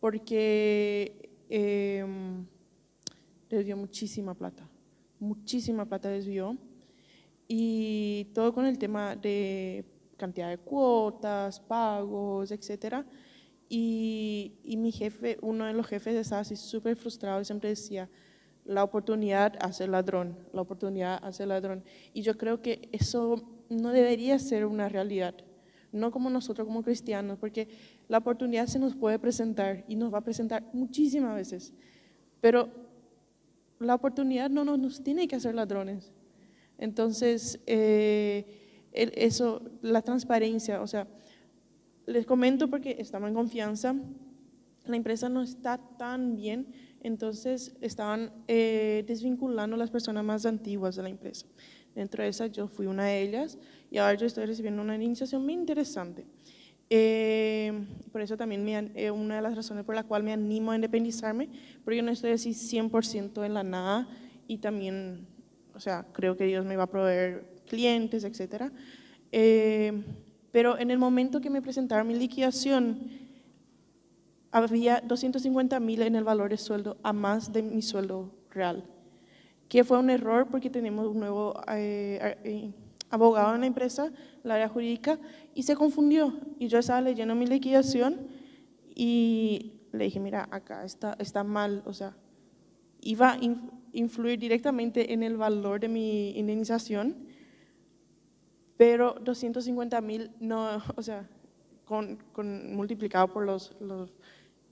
porque 0.00 1.30
eh, 1.48 2.04
desvió 3.48 3.76
muchísima 3.76 4.34
plata, 4.34 4.68
muchísima 5.18 5.86
plata 5.86 6.08
desvió 6.08 6.56
y 7.48 8.26
todo 8.34 8.52
con 8.52 8.66
el 8.66 8.78
tema 8.78 9.16
de 9.16 9.84
cantidad 10.16 10.48
de 10.48 10.58
cuotas, 10.58 11.60
pagos, 11.60 12.50
etcétera. 12.50 13.06
Y, 13.68 14.54
y 14.62 14.76
mi 14.76 14.92
jefe, 14.92 15.38
uno 15.42 15.66
de 15.66 15.72
los 15.72 15.86
jefes 15.86 16.14
estaba 16.14 16.42
así 16.42 16.56
súper 16.56 16.96
frustrado 16.96 17.40
y 17.40 17.44
siempre 17.44 17.70
decía, 17.70 18.08
la 18.66 18.82
oportunidad 18.82 19.54
hace 19.60 19.86
ladrón, 19.86 20.36
la 20.52 20.60
oportunidad 20.60 21.18
hace 21.22 21.46
ladrón. 21.46 21.84
Y 22.12 22.22
yo 22.22 22.36
creo 22.36 22.62
que 22.62 22.88
eso 22.92 23.42
no 23.68 23.90
debería 23.90 24.38
ser 24.38 24.66
una 24.66 24.88
realidad, 24.88 25.34
no 25.92 26.10
como 26.10 26.30
nosotros 26.30 26.66
como 26.66 26.82
cristianos, 26.82 27.38
porque 27.38 27.68
la 28.08 28.18
oportunidad 28.18 28.66
se 28.66 28.78
nos 28.78 28.94
puede 28.94 29.18
presentar 29.18 29.84
y 29.88 29.96
nos 29.96 30.12
va 30.12 30.18
a 30.18 30.24
presentar 30.24 30.68
muchísimas 30.72 31.34
veces, 31.34 31.72
pero 32.40 32.68
la 33.78 33.94
oportunidad 33.94 34.50
no 34.50 34.64
nos, 34.64 34.78
nos 34.78 35.02
tiene 35.02 35.28
que 35.28 35.36
hacer 35.36 35.54
ladrones. 35.54 36.12
Entonces, 36.78 37.60
eh, 37.66 38.90
eso, 38.92 39.62
la 39.82 40.02
transparencia, 40.02 40.80
o 40.80 40.86
sea, 40.86 41.06
les 42.06 42.24
comento 42.24 42.68
porque 42.68 42.96
estamos 42.98 43.28
en 43.28 43.34
confianza, 43.34 43.94
la 44.84 44.96
empresa 44.96 45.28
no 45.28 45.42
está 45.42 45.78
tan 45.98 46.36
bien, 46.36 46.68
entonces 47.02 47.76
estaban 47.80 48.32
eh, 48.46 49.04
desvinculando 49.06 49.76
las 49.76 49.90
personas 49.90 50.24
más 50.24 50.46
antiguas 50.46 50.96
de 50.96 51.02
la 51.02 51.08
empresa. 51.08 51.46
Dentro 51.94 52.22
de 52.22 52.28
esas 52.28 52.52
yo 52.52 52.68
fui 52.68 52.86
una 52.86 53.06
de 53.06 53.22
ellas 53.22 53.58
y 53.90 53.98
ahora 53.98 54.14
yo 54.14 54.26
estoy 54.26 54.46
recibiendo 54.46 54.82
una 54.82 54.94
iniciación 54.94 55.42
muy 55.42 55.54
interesante. 55.54 56.26
Eh, 56.88 57.72
por 58.12 58.20
eso 58.20 58.36
también 58.36 58.64
me 58.64 58.92
eh, 58.94 59.10
una 59.10 59.36
de 59.36 59.42
las 59.42 59.56
razones 59.56 59.84
por 59.84 59.96
la 59.96 60.04
cual 60.04 60.22
me 60.22 60.32
animo 60.32 60.70
a 60.70 60.76
independizarme, 60.76 61.48
porque 61.82 61.96
yo 61.96 62.02
no 62.02 62.12
estoy 62.12 62.30
así 62.30 62.50
100% 62.50 63.44
en 63.44 63.54
la 63.54 63.64
nada 63.64 64.08
y 64.46 64.58
también, 64.58 65.26
o 65.74 65.80
sea, 65.80 66.06
creo 66.12 66.36
que 66.36 66.44
Dios 66.44 66.64
me 66.64 66.76
va 66.76 66.84
a 66.84 66.90
proveer 66.90 67.62
clientes, 67.66 68.22
etcétera. 68.22 68.72
Eh, 69.32 70.04
pero 70.56 70.78
en 70.78 70.90
el 70.90 70.96
momento 70.96 71.42
que 71.42 71.50
me 71.50 71.60
presentaron 71.60 72.06
mi 72.06 72.14
liquidación, 72.14 73.10
había 74.50 75.02
250 75.02 75.78
mil 75.80 76.00
en 76.00 76.16
el 76.16 76.24
valor 76.24 76.48
de 76.48 76.56
sueldo 76.56 76.96
a 77.02 77.12
más 77.12 77.52
de 77.52 77.62
mi 77.62 77.82
sueldo 77.82 78.30
real, 78.48 78.82
que 79.68 79.84
fue 79.84 79.98
un 79.98 80.08
error 80.08 80.46
porque 80.50 80.70
tenemos 80.70 81.08
un 81.08 81.20
nuevo 81.20 81.60
eh, 81.68 82.38
eh, 82.42 82.70
abogado 83.10 83.54
en 83.54 83.60
la 83.60 83.66
empresa, 83.66 84.10
la 84.44 84.54
área 84.54 84.70
jurídica, 84.70 85.18
y 85.54 85.62
se 85.64 85.76
confundió. 85.76 86.32
Y 86.58 86.68
yo 86.68 86.78
estaba 86.78 87.02
leyendo 87.02 87.34
mi 87.34 87.46
liquidación 87.46 88.16
y 88.94 89.72
le 89.92 90.04
dije, 90.04 90.20
mira, 90.20 90.48
acá 90.50 90.86
está, 90.86 91.18
está 91.18 91.44
mal, 91.44 91.82
o 91.84 91.92
sea, 91.92 92.16
iba 93.02 93.32
a 93.32 93.44
in- 93.44 93.70
influir 93.92 94.38
directamente 94.38 95.12
en 95.12 95.22
el 95.22 95.36
valor 95.36 95.80
de 95.80 95.88
mi 95.88 96.30
indemnización, 96.30 97.25
pero 98.76 99.14
250 99.22 100.00
mil 100.00 100.30
no, 100.40 100.82
o 100.96 101.02
sea, 101.02 101.28
con, 101.84 102.16
con- 102.32 102.74
multiplicado 102.74 103.28
por 103.32 103.44
los, 103.44 103.74
los 103.80 104.10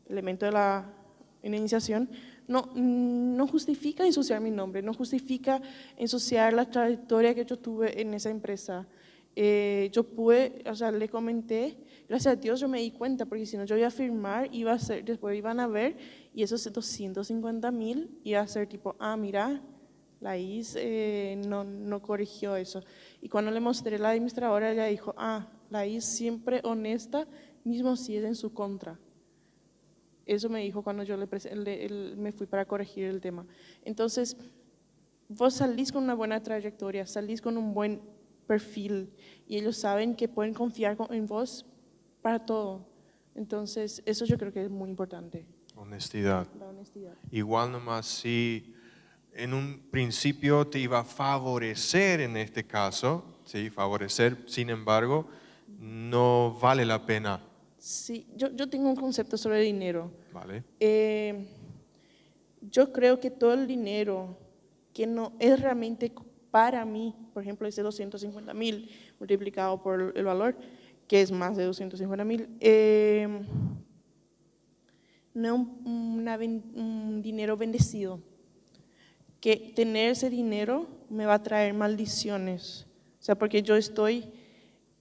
elementos 0.09 0.47
de 0.49 0.53
la 0.53 0.85
indemnización, 1.43 2.09
no, 2.47 2.71
no 2.75 3.47
justifica 3.47 4.05
ensuciar 4.05 4.41
mi 4.41 4.51
nombre, 4.51 4.83
no 4.83 4.93
justifica 4.95 5.61
ensuciar 5.97 6.53
la 6.53 6.71
trayectoria 6.71 7.35
que 7.35 7.45
yo 7.45 7.59
tuve 7.59 8.01
en 8.01 8.13
esa 8.15 8.31
empresa. 8.31 8.87
Eh, 9.37 9.89
yo 9.93 10.05
pude, 10.05 10.63
o 10.71 10.75
sea, 10.77 10.93
le 10.93 11.09
comenté, 11.09 11.77
gracias 12.09 12.35
a 12.35 12.37
Dios 12.37 12.61
yo 12.61 12.69
me 12.69 12.81
di 12.81 12.93
cuenta, 12.93 13.27
porque 13.27 13.47
si 13.47 13.57
no 13.57 13.65
yo 13.65 13.77
iba 13.77 13.89
a 13.89 13.91
firmar, 13.91 14.49
iba 14.53 14.73
a 14.73 14.79
ser, 14.79 15.05
después 15.05 15.37
iban 15.37 15.59
a 15.59 15.67
ver, 15.67 15.97
y 16.35 16.43
esos 16.43 16.71
250 16.73 17.71
mil 17.73 18.21
iba 18.23 18.41
a 18.41 18.47
ser 18.47 18.69
tipo, 18.69 18.95
ah, 19.01 19.17
mira, 19.17 19.61
la 20.21 20.39
IS 20.39 20.77
eh, 20.79 21.41
no, 21.47 21.65
no 21.65 22.01
corrigió 22.01 22.57
eso. 22.57 22.83
Y 23.25 23.31
cuando 23.31 23.51
le 23.51 23.59
mostré 23.59 23.99
la 23.99 24.11
administradora, 24.11 24.70
ella 24.70 24.85
dijo, 24.85 25.14
ah, 25.16 25.49
la 25.70 25.87
IS 25.87 26.05
siempre 26.05 26.61
honesta, 26.62 27.27
mismo 27.64 27.97
si 27.97 28.14
es 28.18 28.22
en 28.22 28.35
su 28.35 28.53
contra. 28.53 29.01
Eso 30.27 30.51
me 30.51 30.61
dijo 30.61 30.83
cuando 30.83 31.05
yo 31.05 31.16
le, 31.16 31.27
le- 31.57 31.87
el- 31.87 32.16
me 32.18 32.33
fui 32.33 32.47
para 32.47 32.66
corregir 32.66 33.07
el 33.07 33.22
tema. 33.22 33.47
Entonces, 33.83 34.37
vos 35.27 35.55
salís 35.55 35.91
con 35.91 36.05
una 36.05 36.12
buena 36.12 36.43
trayectoria, 36.43 37.07
salís 37.07 37.41
con 37.41 37.57
un 37.57 37.72
buen 37.72 38.03
perfil 38.47 39.11
y 39.49 39.57
ellos 39.57 39.79
saben 39.79 40.14
que 40.16 40.29
pueden 40.29 40.53
confiar 40.53 40.95
con- 40.95 41.11
en 41.14 41.25
vos 41.27 41.64
para 42.20 42.45
todo. 42.45 42.87
Entonces, 43.35 44.03
eso 44.05 44.27
yo 44.27 44.37
creo 44.37 44.53
que 44.53 44.64
es 44.64 44.70
muy 44.70 44.91
importante, 44.91 45.47
Honestidad. 45.77 46.47
la 46.59 46.66
honestidad. 46.68 47.14
Igual 47.31 47.72
nomás 47.72 48.05
si 48.05 48.74
en 49.35 49.55
un 49.55 49.89
principio 49.91 50.66
te 50.66 50.78
iba 50.78 51.01
a 51.01 51.05
favorecer 51.05 52.20
en 52.20 52.37
este 52.37 52.64
caso, 52.64 53.24
sí, 53.45 53.70
favorecer, 53.70 54.39
sin 54.47 54.70
embargo, 54.70 55.26
no 55.78 56.57
vale 56.61 56.85
la 56.85 57.05
pena, 57.05 57.41
Sí, 57.85 58.26
yo, 58.35 58.51
yo 58.57 58.66
tengo 58.66 58.89
un 58.89 58.97
concepto 58.97 59.37
sobre 59.37 59.61
dinero. 59.61 60.11
¿vale? 60.32 60.64
Eh, 60.80 61.47
yo 62.62 62.91
creo 62.95 63.20
que 63.20 63.30
todo 63.30 63.53
el 63.53 63.66
dinero 63.66 64.39
que 64.95 65.07
no 65.07 65.35
es 65.39 65.61
realmente 65.61 66.11
para 66.51 66.87
mí, 66.87 67.14
por 67.35 67.43
ejemplo, 67.43 67.68
ese 67.68 67.82
250 67.82 68.55
mil 68.55 68.89
multiplicado 69.18 69.82
por 69.82 70.14
el 70.16 70.24
valor, 70.24 70.57
que 71.07 71.20
es 71.20 71.30
más 71.30 71.59
de 71.59 71.64
250 71.64 72.24
mil, 72.24 72.49
eh, 72.59 73.28
no 75.35 75.47
es 75.47 75.53
un, 75.53 76.72
un 76.74 77.20
dinero 77.20 77.55
bendecido. 77.59 78.18
Que 79.45 79.74
tener 79.76 80.12
ese 80.12 80.30
dinero 80.30 80.86
me 81.11 81.26
va 81.26 81.34
a 81.34 81.42
traer 81.42 81.74
maldiciones. 81.74 82.86
O 83.20 83.22
sea, 83.22 83.34
porque 83.34 83.62
yo 83.62 83.76
estoy 83.76 84.32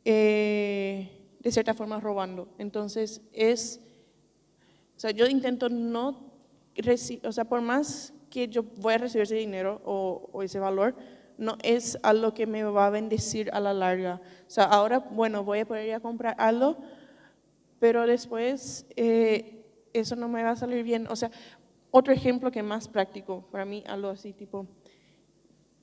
eh, 0.03 1.37
de 1.39 1.51
cierta 1.51 1.73
forma 1.73 2.01
robando. 2.01 2.49
Entonces, 2.57 3.21
es 3.31 3.79
o 4.97 4.99
sea, 4.99 5.11
yo 5.11 5.27
intento 5.27 5.69
no 5.69 6.33
o 7.23 7.31
sea, 7.31 7.45
por 7.45 7.61
más 7.61 8.13
que 8.29 8.47
yo 8.47 8.63
voy 8.63 8.95
a 8.95 8.97
recibir 8.97 9.23
ese 9.23 9.35
dinero 9.35 9.79
o, 9.85 10.29
o 10.33 10.41
ese 10.41 10.59
valor, 10.59 10.95
no 11.37 11.55
es 11.61 11.99
algo 12.01 12.33
que 12.33 12.47
me 12.47 12.63
va 12.63 12.87
a 12.87 12.89
bendecir 12.89 13.49
a 13.53 13.59
la 13.59 13.73
larga. 13.73 14.21
O 14.47 14.49
sea, 14.49 14.65
ahora, 14.65 14.99
bueno, 14.99 15.43
voy 15.43 15.59
a 15.59 15.65
poder 15.65 15.87
ir 15.87 15.93
a 15.93 15.99
comprar 15.99 16.35
algo, 16.39 16.77
pero 17.79 18.07
después 18.07 18.87
eh, 18.95 19.65
eso 19.93 20.15
no 20.15 20.27
me 20.27 20.41
va 20.41 20.51
a 20.51 20.55
salir 20.55 20.83
bien. 20.83 21.05
O 21.07 21.15
sea, 21.15 21.29
otro 21.95 22.11
ejemplo 22.11 22.49
que 22.49 22.63
más 22.63 22.87
práctico 22.87 23.45
para 23.51 23.65
mí, 23.65 23.83
algo 23.85 24.09
así 24.09 24.33
tipo, 24.33 24.65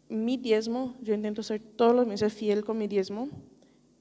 mi 0.09 0.37
diezmo, 0.37 0.97
yo 1.01 1.15
intento 1.15 1.41
ser 1.41 1.61
todos 1.61 1.95
los 1.95 2.05
meses 2.05 2.33
fiel 2.33 2.65
con 2.65 2.77
mi 2.79 2.89
diezmo, 2.89 3.29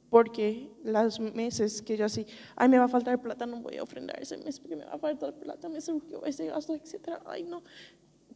porque 0.09 0.71
los 0.83 1.19
meses 1.19 1.83
que 1.83 1.95
yo 1.95 2.05
así, 2.05 2.25
ay, 2.55 2.67
me 2.67 2.79
va 2.79 2.85
a 2.85 2.87
faltar 2.87 3.21
plata, 3.21 3.45
no 3.45 3.61
voy 3.61 3.77
a 3.77 3.83
ofrendar 3.83 4.19
ese 4.19 4.37
mes 4.37 4.59
porque 4.59 4.75
me 4.75 4.85
va 4.85 4.93
a 4.93 4.97
faltar 4.97 5.35
plata, 5.35 5.69
me 5.69 5.79
surgió 5.81 6.25
ese 6.25 6.47
gasto, 6.47 6.73
etcétera, 6.73 7.21
ay, 7.27 7.43
no, 7.43 7.61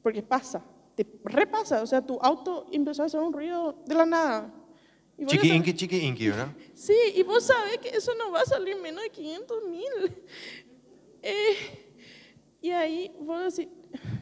porque 0.04 0.22
pasa, 0.22 0.64
te 0.94 1.08
repasa, 1.24 1.82
o 1.82 1.88
sea, 1.88 2.00
tu 2.00 2.20
auto 2.22 2.68
empezó 2.72 3.02
a 3.02 3.08
hacer 3.08 3.22
un 3.22 3.34
ruido 3.34 3.82
de 3.88 3.96
la 3.96 4.06
nada. 4.06 4.54
Chiqui 5.26 5.50
inqui, 5.50 5.74
chiqui 5.74 5.98
inqui, 5.98 6.30
¿verdad? 6.30 6.50
Sí, 6.76 6.96
y 7.16 7.24
vos 7.24 7.44
sabés 7.44 7.80
que 7.80 7.90
eso 7.90 8.14
no 8.20 8.32
va 8.32 8.42
a 8.42 8.46
salir 8.46 8.76
menos 8.76 9.02
de 9.02 9.10
500 9.10 9.64
mil. 9.68 10.16
Eh, 11.26 11.83
y 12.64 12.72
ahí 12.72 13.12
vos 13.20 13.54
decís, 13.54 13.74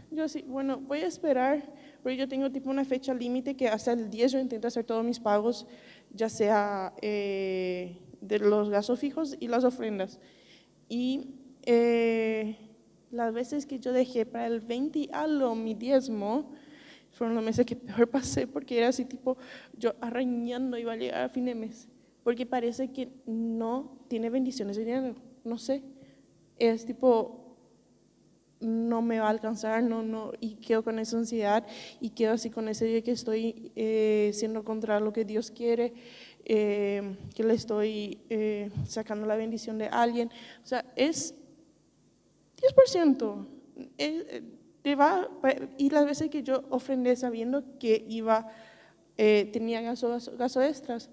yo 0.10 0.24
así, 0.24 0.42
bueno, 0.42 0.80
voy 0.80 1.02
a 1.02 1.06
esperar, 1.06 1.62
porque 2.02 2.18
yo 2.18 2.28
tengo 2.28 2.52
tipo 2.52 2.72
una 2.72 2.84
fecha 2.84 3.14
límite 3.14 3.56
que 3.56 3.68
hasta 3.68 3.94
el 3.94 4.10
10 4.10 4.32
yo 4.32 4.40
intento 4.40 4.68
hacer 4.68 4.84
todos 4.84 5.06
mis 5.06 5.20
pagos, 5.20 5.68
ya 6.12 6.28
sea 6.28 6.92
eh, 7.04 8.00
de 8.20 8.40
los 8.40 8.72
gastos 8.72 9.00
fijos 9.00 9.38
y 9.40 9.48
las 9.48 9.64
ofrendas. 9.64 10.20
Y 10.90 11.36
eh, 11.68 12.58
las 13.12 13.32
veces 13.32 13.68
que 13.68 13.78
yo 13.78 13.94
dejé 13.94 14.26
para 14.26 14.48
el 14.48 14.60
20 14.60 14.98
y 14.98 15.10
algo 15.14 15.54
mi 15.54 15.76
diezmo, 15.76 16.52
fueron 17.12 17.36
los 17.36 17.44
meses 17.44 17.64
que 17.64 17.76
peor 17.76 18.08
pasé 18.10 18.48
porque 18.48 18.80
era 18.80 18.88
así 18.88 19.06
tipo, 19.06 19.38
yo 19.78 19.94
arañando 20.02 20.80
iba 20.80 20.94
a 20.94 20.96
llegar 20.96 21.26
a 21.26 21.30
fin 21.30 21.46
de 21.46 21.54
mes, 21.54 21.88
porque 22.24 22.48
parece 22.48 22.92
que 22.92 23.12
no 23.28 24.00
tiene 24.08 24.32
bendiciones 24.32 24.78
de 24.78 24.86
dinero, 24.86 25.16
no 25.44 25.60
sé, 25.60 25.84
es 26.58 26.88
tipo, 26.88 27.41
no 28.62 29.02
me 29.02 29.20
va 29.20 29.28
a 29.28 29.32
alcanzar, 29.32 29.84
no, 29.84 30.04
no, 30.04 30.32
y 30.40 30.56
quedo 30.56 30.84
con 30.84 31.00
esa 31.00 31.18
ansiedad 31.18 31.66
y 32.00 32.12
quedo 32.12 32.34
así 32.34 32.50
con 32.50 32.68
ese 32.70 32.86
día 32.86 33.02
que 33.02 33.12
estoy 33.12 33.72
eh, 33.76 34.32
siendo 34.34 34.64
contra 34.64 35.00
lo 35.00 35.12
que 35.12 35.26
Dios 35.26 35.52
quiere, 35.52 35.94
eh, 36.46 37.16
que 37.36 37.44
le 37.44 37.54
estoy 37.54 38.20
eh, 38.30 38.72
sacando 38.88 39.28
la 39.28 39.36
bendición 39.36 39.78
de 39.78 39.88
alguien, 39.88 40.30
o 40.64 40.66
sea, 40.66 40.86
es 40.96 41.36
10%. 42.58 43.48
Eh, 43.98 44.44
te 44.82 44.96
va, 44.96 45.30
y 45.78 45.92
las 45.92 46.06
veces 46.06 46.30
que 46.30 46.42
yo 46.42 46.64
ofrendé 46.70 47.16
sabiendo 47.16 47.78
que 47.78 48.04
iba, 48.10 48.48
tenía 49.16 49.82
gastos 49.82 50.36
gasto 50.36 50.60
extras, 50.64 51.12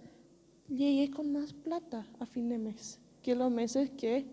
llegué 0.68 1.10
con 1.10 1.32
más 1.32 1.52
plata 1.52 2.06
a 2.18 2.24
fin 2.24 2.48
de 2.48 2.56
mes 2.56 2.98
que 3.22 3.34
los 3.34 3.50
meses 3.50 3.90
que 3.90 4.24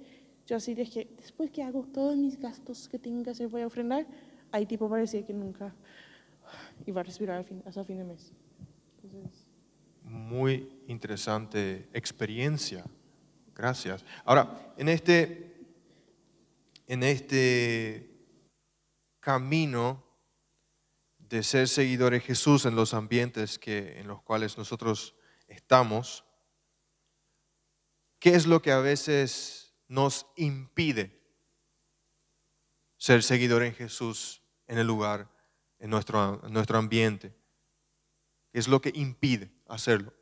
yo 0.45 0.55
así 0.55 0.75
dije, 0.75 1.07
después 1.17 1.49
que 1.51 1.63
hago 1.63 1.83
todos 1.93 2.15
mis 2.15 2.39
gastos 2.39 2.87
que 2.87 2.99
que 2.99 3.29
hacer, 3.29 3.47
voy 3.47 3.61
a 3.61 3.67
ofrendar, 3.67 4.05
ahí 4.51 4.65
tipo 4.65 4.89
parecía 4.89 5.25
que 5.25 5.33
nunca 5.33 5.73
iba 6.85 7.01
a 7.01 7.03
respirar 7.03 7.45
hasta 7.65 7.83
fin 7.83 7.97
de 7.97 8.03
mes. 8.03 8.31
Entonces, 9.03 9.47
Muy 10.03 10.69
interesante 10.87 11.89
experiencia. 11.93 12.85
Gracias. 13.55 14.05
Ahora, 14.23 14.73
en 14.77 14.89
este, 14.89 15.65
en 16.87 17.03
este 17.03 18.11
camino 19.19 20.03
de 21.17 21.41
ser 21.41 21.67
seguidores 21.67 22.21
de 22.21 22.27
Jesús 22.27 22.65
en 22.65 22.75
los 22.75 22.93
ambientes 22.93 23.57
que, 23.57 23.99
en 23.99 24.07
los 24.07 24.21
cuales 24.21 24.57
nosotros 24.57 25.15
estamos, 25.47 26.23
¿qué 28.19 28.35
es 28.35 28.45
lo 28.45 28.61
que 28.61 28.71
a 28.71 28.79
veces 28.79 29.64
nos 29.87 30.25
impide 30.35 31.21
ser 32.97 33.23
seguidores 33.23 33.71
de 33.71 33.85
Jesús 33.85 34.41
en 34.67 34.77
el 34.77 34.87
lugar, 34.87 35.29
en 35.79 35.89
nuestro, 35.89 36.41
en 36.45 36.53
nuestro 36.53 36.77
ambiente? 36.77 37.33
¿Qué 38.51 38.59
es 38.59 38.67
lo 38.67 38.81
que 38.81 38.91
impide 38.95 39.51
hacerlo? 39.67 40.13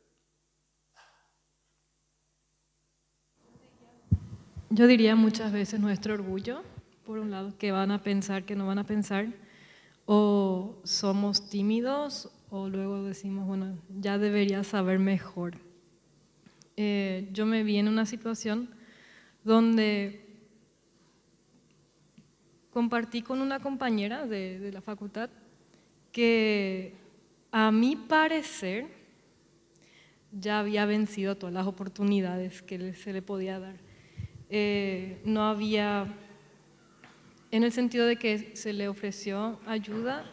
Yo 4.70 4.88
diría 4.88 5.14
muchas 5.14 5.52
veces 5.52 5.78
nuestro 5.78 6.14
orgullo, 6.14 6.64
por 7.06 7.18
un 7.18 7.30
lado, 7.30 7.56
que 7.58 7.70
van 7.70 7.92
a 7.92 8.02
pensar, 8.02 8.44
que 8.44 8.56
no 8.56 8.66
van 8.66 8.78
a 8.78 8.84
pensar, 8.84 9.28
o 10.04 10.80
somos 10.82 11.48
tímidos, 11.48 12.28
o 12.50 12.68
luego 12.68 13.04
decimos, 13.04 13.46
bueno, 13.46 13.78
ya 13.88 14.18
debería 14.18 14.64
saber 14.64 14.98
mejor. 14.98 15.58
Eh, 16.76 17.28
yo 17.32 17.46
me 17.46 17.62
vi 17.62 17.76
en 17.76 17.86
una 17.86 18.04
situación 18.04 18.73
donde 19.44 20.26
compartí 22.70 23.22
con 23.22 23.40
una 23.40 23.60
compañera 23.60 24.26
de, 24.26 24.58
de 24.58 24.72
la 24.72 24.80
facultad 24.80 25.30
que 26.10 26.94
a 27.52 27.70
mi 27.70 27.94
parecer 27.94 28.86
ya 30.32 30.58
había 30.58 30.86
vencido 30.86 31.36
todas 31.36 31.54
las 31.54 31.66
oportunidades 31.66 32.62
que 32.62 32.94
se 32.94 33.12
le 33.12 33.22
podía 33.22 33.58
dar. 33.58 33.76
Eh, 34.50 35.20
no 35.24 35.44
había, 35.44 36.06
en 37.50 37.64
el 37.64 37.72
sentido 37.72 38.06
de 38.06 38.16
que 38.16 38.56
se 38.56 38.72
le 38.72 38.88
ofreció 38.88 39.60
ayuda 39.66 40.24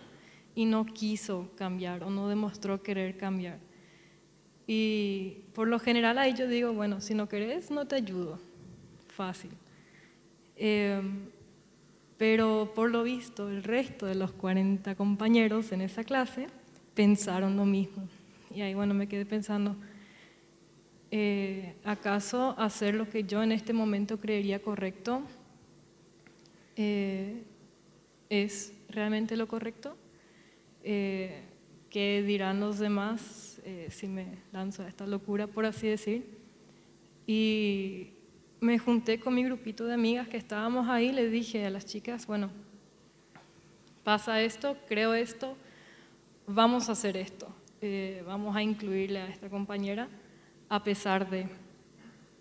y 0.55 0.65
no 0.65 0.85
quiso 0.85 1.51
cambiar 1.55 2.03
o 2.03 2.09
no 2.09 2.27
demostró 2.27 2.81
querer 2.81 3.17
cambiar. 3.17 3.59
Y 4.67 5.45
por 5.53 5.67
lo 5.67 5.79
general 5.79 6.17
ahí 6.17 6.33
yo 6.33 6.47
digo, 6.47 6.73
bueno, 6.73 7.01
si 7.01 7.13
no 7.13 7.27
querés, 7.27 7.71
no 7.71 7.85
te 7.85 7.95
ayudo. 7.95 8.39
Fácil. 9.11 9.51
Eh, 10.55 11.01
pero 12.17 12.71
por 12.75 12.91
lo 12.91 13.03
visto, 13.03 13.49
el 13.49 13.63
resto 13.63 14.05
de 14.05 14.15
los 14.15 14.31
40 14.31 14.95
compañeros 14.95 15.71
en 15.71 15.81
esa 15.81 16.03
clase 16.03 16.47
pensaron 16.93 17.57
lo 17.57 17.65
mismo. 17.65 18.07
Y 18.53 18.61
ahí, 18.61 18.73
bueno, 18.73 18.93
me 18.93 19.07
quedé 19.07 19.25
pensando, 19.25 19.75
eh, 21.09 21.75
¿acaso 21.83 22.53
hacer 22.59 22.93
lo 22.95 23.09
que 23.09 23.23
yo 23.23 23.41
en 23.41 23.51
este 23.51 23.73
momento 23.73 24.19
creería 24.19 24.61
correcto 24.61 25.23
eh, 26.75 27.43
es 28.29 28.73
realmente 28.89 29.35
lo 29.35 29.47
correcto? 29.47 29.97
Eh, 30.83 31.43
¿Qué 31.89 32.23
dirán 32.23 32.59
los 32.59 32.79
demás 32.79 33.59
eh, 33.65 33.87
si 33.89 34.07
me 34.07 34.37
lanzo 34.51 34.83
a 34.83 34.87
esta 34.87 35.05
locura, 35.05 35.47
por 35.47 35.65
así 35.65 35.87
decir? 35.87 36.37
Y 37.27 38.13
me 38.61 38.77
junté 38.77 39.19
con 39.19 39.33
mi 39.33 39.43
grupito 39.43 39.85
de 39.85 39.95
amigas 39.95 40.27
que 40.27 40.37
estábamos 40.37 40.87
ahí, 40.87 41.11
les 41.11 41.31
dije 41.31 41.65
a 41.65 41.71
las 41.71 41.87
chicas, 41.87 42.27
bueno, 42.27 42.51
pasa 44.03 44.39
esto, 44.43 44.77
creo 44.87 45.15
esto, 45.15 45.57
vamos 46.45 46.87
a 46.87 46.91
hacer 46.91 47.17
esto, 47.17 47.51
eh, 47.81 48.23
vamos 48.23 48.55
a 48.55 48.61
incluirle 48.61 49.19
a 49.19 49.27
esta 49.27 49.49
compañera 49.49 50.07
a 50.69 50.83
pesar 50.83 51.27
de... 51.29 51.47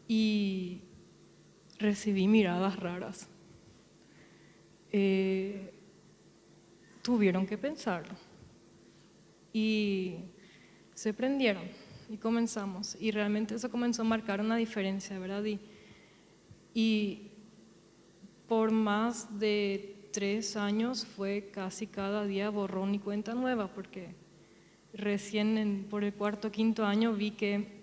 Y 0.06 0.82
recibí 1.78 2.28
miradas 2.28 2.76
raras. 2.76 3.28
Eh, 4.92 5.72
tuvieron 7.00 7.46
que 7.46 7.56
pensarlo. 7.56 8.12
Y 9.52 10.16
se 10.92 11.14
prendieron 11.14 11.62
y 12.10 12.16
comenzamos. 12.18 12.96
Y 13.00 13.12
realmente 13.12 13.54
eso 13.54 13.70
comenzó 13.70 14.02
a 14.02 14.04
marcar 14.04 14.40
una 14.40 14.56
diferencia, 14.56 15.18
¿verdad? 15.18 15.44
Y, 15.44 15.60
y 16.74 17.28
por 18.48 18.70
más 18.70 19.38
de 19.38 20.08
tres 20.12 20.56
años 20.56 21.04
fue 21.04 21.50
casi 21.52 21.86
cada 21.86 22.24
día 22.24 22.50
borrón 22.50 22.94
y 22.94 22.98
cuenta 22.98 23.34
nueva, 23.34 23.68
porque 23.68 24.14
recién 24.92 25.56
en- 25.56 25.84
por 25.88 26.02
el 26.04 26.12
cuarto 26.12 26.50
quinto 26.50 26.84
año 26.84 27.12
vi 27.12 27.30
que 27.32 27.80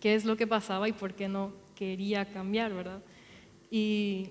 qué 0.00 0.14
es 0.14 0.24
lo 0.24 0.36
que 0.36 0.46
pasaba 0.46 0.88
y 0.88 0.92
por 0.92 1.14
qué 1.14 1.28
no 1.28 1.52
quería 1.74 2.32
cambiar, 2.32 2.72
¿verdad? 2.74 3.02
Y 3.70 4.30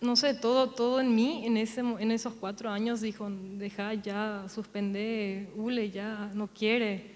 no 0.00 0.16
sé, 0.16 0.34
todo, 0.34 0.70
todo 0.70 1.00
en 1.00 1.14
mí 1.14 1.46
en, 1.46 1.56
ese, 1.56 1.80
en 1.80 2.10
esos 2.10 2.34
cuatro 2.34 2.68
años 2.70 3.00
dijo, 3.00 3.30
deja 3.30 3.94
ya, 3.94 4.46
suspende, 4.48 5.50
Ule 5.56 5.90
ya 5.90 6.30
no 6.34 6.48
quiere, 6.48 7.13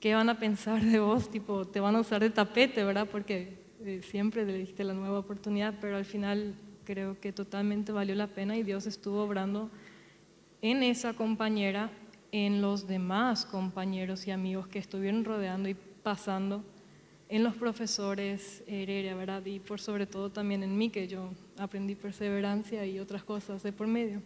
¿qué 0.00 0.14
van 0.14 0.30
a 0.30 0.38
pensar 0.38 0.82
de 0.82 0.98
vos? 0.98 1.30
Tipo, 1.30 1.66
te 1.66 1.78
van 1.78 1.94
a 1.94 2.00
usar 2.00 2.22
de 2.22 2.30
tapete, 2.30 2.82
¿verdad? 2.82 3.06
Porque 3.10 3.58
eh, 3.84 4.00
siempre 4.02 4.44
le 4.44 4.54
diste 4.54 4.82
la 4.82 4.94
nueva 4.94 5.18
oportunidad, 5.18 5.74
pero 5.80 5.96
al 5.96 6.06
final 6.06 6.54
creo 6.84 7.20
que 7.20 7.32
totalmente 7.32 7.92
valió 7.92 8.14
la 8.14 8.26
pena 8.26 8.56
y 8.56 8.62
Dios 8.62 8.86
estuvo 8.86 9.22
obrando 9.22 9.70
en 10.62 10.82
esa 10.82 11.12
compañera, 11.12 11.90
en 12.32 12.62
los 12.62 12.86
demás 12.86 13.44
compañeros 13.46 14.26
y 14.26 14.30
amigos 14.30 14.66
que 14.66 14.78
estuvieron 14.78 15.24
rodeando 15.24 15.68
y 15.68 15.76
pasando, 16.02 16.64
en 17.28 17.44
los 17.44 17.54
profesores 17.54 18.64
Heredia, 18.66 19.14
¿verdad? 19.14 19.44
Y 19.46 19.60
por 19.60 19.80
sobre 19.80 20.06
todo 20.06 20.30
también 20.30 20.64
en 20.64 20.76
mí, 20.76 20.90
que 20.90 21.06
yo 21.06 21.30
aprendí 21.58 21.94
perseverancia 21.94 22.84
y 22.86 22.98
otras 22.98 23.22
cosas 23.22 23.62
de 23.62 23.72
por 23.72 23.86
medio. 23.86 24.20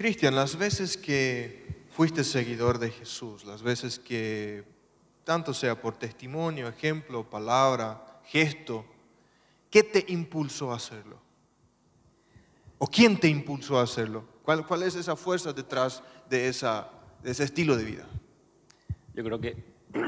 Cristian, 0.00 0.34
las 0.34 0.56
veces 0.56 0.96
que 0.96 1.84
fuiste 1.90 2.24
seguidor 2.24 2.78
de 2.78 2.90
Jesús, 2.90 3.44
las 3.44 3.62
veces 3.62 3.98
que, 3.98 4.64
tanto 5.24 5.52
sea 5.52 5.78
por 5.78 5.94
testimonio, 5.94 6.68
ejemplo, 6.68 7.28
palabra, 7.28 8.22
gesto, 8.24 8.86
¿qué 9.68 9.82
te 9.82 10.06
impulsó 10.08 10.72
a 10.72 10.76
hacerlo? 10.76 11.20
¿O 12.78 12.86
quién 12.86 13.20
te 13.20 13.28
impulsó 13.28 13.78
a 13.78 13.82
hacerlo? 13.82 14.24
¿Cuál, 14.42 14.66
cuál 14.66 14.84
es 14.84 14.94
esa 14.94 15.16
fuerza 15.16 15.52
detrás 15.52 16.02
de, 16.30 16.48
esa, 16.48 16.90
de 17.22 17.32
ese 17.32 17.44
estilo 17.44 17.76
de 17.76 17.84
vida? 17.84 18.06
Yo 19.12 19.22
creo 19.22 19.38
que 19.38 19.62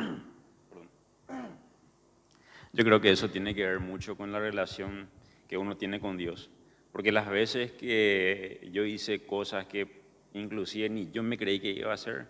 yo 2.72 2.82
creo 2.82 2.98
que 2.98 3.12
eso 3.12 3.28
tiene 3.28 3.54
que 3.54 3.66
ver 3.66 3.80
mucho 3.80 4.16
con 4.16 4.32
la 4.32 4.38
relación 4.38 5.10
que 5.46 5.58
uno 5.58 5.76
tiene 5.76 6.00
con 6.00 6.16
Dios, 6.16 6.48
porque 6.92 7.10
las 7.10 7.28
veces 7.28 7.72
que 7.72 8.68
yo 8.70 8.84
hice 8.84 9.24
cosas 9.24 9.66
que 9.66 10.02
inclusive 10.34 10.88
ni 10.88 11.10
yo 11.10 11.22
me 11.22 11.38
creí 11.38 11.58
que 11.58 11.70
iba 11.70 11.90
a 11.90 11.94
hacer, 11.94 12.26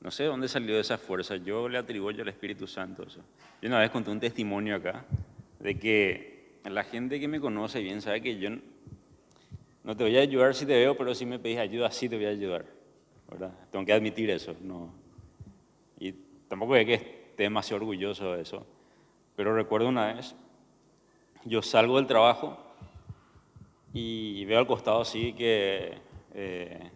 no 0.00 0.10
sé 0.10 0.22
de 0.22 0.28
dónde 0.28 0.48
salió 0.48 0.78
esa 0.78 0.96
fuerza. 0.96 1.36
Yo 1.36 1.68
le 1.68 1.78
atribuyo 1.78 2.22
al 2.22 2.28
Espíritu 2.28 2.66
Santo 2.66 3.02
eso. 3.02 3.20
Yo 3.60 3.68
una 3.68 3.80
vez 3.80 3.90
conté 3.90 4.10
un 4.10 4.20
testimonio 4.20 4.76
acá 4.76 5.04
de 5.58 5.78
que 5.78 6.60
la 6.64 6.84
gente 6.84 7.20
que 7.20 7.28
me 7.28 7.40
conoce 7.40 7.80
bien 7.80 8.00
sabe 8.00 8.22
que 8.22 8.38
yo 8.38 8.50
no 9.82 9.96
te 9.96 10.04
voy 10.04 10.16
a 10.16 10.20
ayudar 10.20 10.54
si 10.54 10.66
te 10.66 10.72
veo, 10.72 10.96
pero 10.96 11.14
si 11.14 11.26
me 11.26 11.38
pedís 11.38 11.58
ayuda, 11.58 11.90
sí 11.90 12.08
te 12.08 12.16
voy 12.16 12.26
a 12.26 12.30
ayudar. 12.30 12.64
¿verdad? 13.28 13.52
Tengo 13.70 13.84
que 13.84 13.92
admitir 13.92 14.30
eso. 14.30 14.54
No, 14.60 14.92
y 15.98 16.12
tampoco 16.48 16.76
es 16.76 16.86
que 16.86 16.94
esté 16.94 17.44
demasiado 17.44 17.82
orgulloso 17.82 18.34
de 18.34 18.42
eso. 18.42 18.66
Pero 19.36 19.54
recuerdo 19.54 19.88
una 19.88 20.12
vez, 20.14 20.34
yo 21.44 21.62
salgo 21.62 21.96
del 21.96 22.06
trabajo 22.06 22.58
y 23.92 24.44
veo 24.44 24.58
al 24.58 24.66
costado 24.66 25.00
así 25.00 25.32
que 25.32 25.94
eh, 26.34 26.90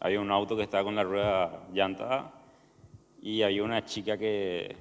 hay 0.00 0.16
un 0.16 0.30
auto 0.30 0.56
que 0.56 0.62
está 0.62 0.82
con 0.82 0.94
la 0.94 1.04
rueda 1.04 1.66
llantada 1.72 2.32
y 3.20 3.42
había 3.42 3.64
una 3.64 3.84
chica 3.84 4.16
que, 4.16 4.76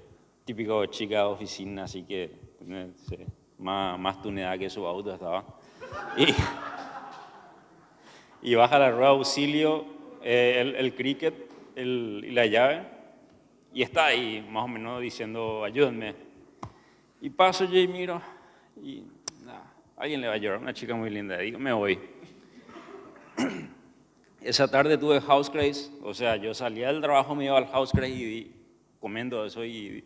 típico 0.46 0.86
chica 0.86 1.18
de 1.20 1.24
oficina, 1.26 1.84
así 1.84 2.04
que 2.04 2.32
no 2.62 2.88
sé, 2.96 3.26
más, 3.58 4.00
más 4.00 4.22
tuneada 4.22 4.58
que 4.58 4.70
su 4.70 4.86
auto 4.86 5.14
estaba. 5.14 5.44
Y, 6.18 6.28
y 8.52 8.56
baja 8.56 8.78
la 8.80 8.92
rueda 8.92 9.10
de 9.10 9.18
auxilio, 9.18 9.86
eh, 10.22 10.58
el, 10.62 10.76
el 10.76 10.96
cricket 10.96 11.34
el- 11.76 12.24
y 12.26 12.32
la 12.32 12.46
llave, 12.46 12.84
y 13.74 13.82
está 13.82 14.06
ahí 14.08 14.46
más 14.50 14.64
o 14.64 14.68
menos 14.68 15.02
diciendo, 15.02 15.64
ayúdenme. 15.64 16.16
Y 17.22 17.30
paso 17.32 17.66
yo 17.66 17.80
y 17.80 17.88
miro, 17.88 18.22
y 18.82 19.04
alguien 19.98 20.22
le 20.22 20.28
va 20.28 20.36
a 20.36 20.38
llorar, 20.38 20.60
una 20.60 20.74
chica 20.74 20.96
muy 20.96 21.10
linda, 21.10 21.38
digo, 21.40 21.60
me 21.60 21.74
voy. 21.74 22.00
Esa 24.42 24.70
tarde 24.70 24.98
tuve 24.98 25.20
house 25.20 25.50
craze, 25.50 25.90
o 26.04 26.14
sea, 26.14 26.36
yo 26.36 26.54
salía 26.54 26.88
del 26.88 27.02
trabajo, 27.02 27.36
me 27.36 27.46
iba 27.46 27.58
al 27.58 27.68
house 27.68 27.92
craze 27.92 28.14
y 28.14 28.56
comiendo 29.00 29.44
eso 29.46 29.66
y 29.66 30.06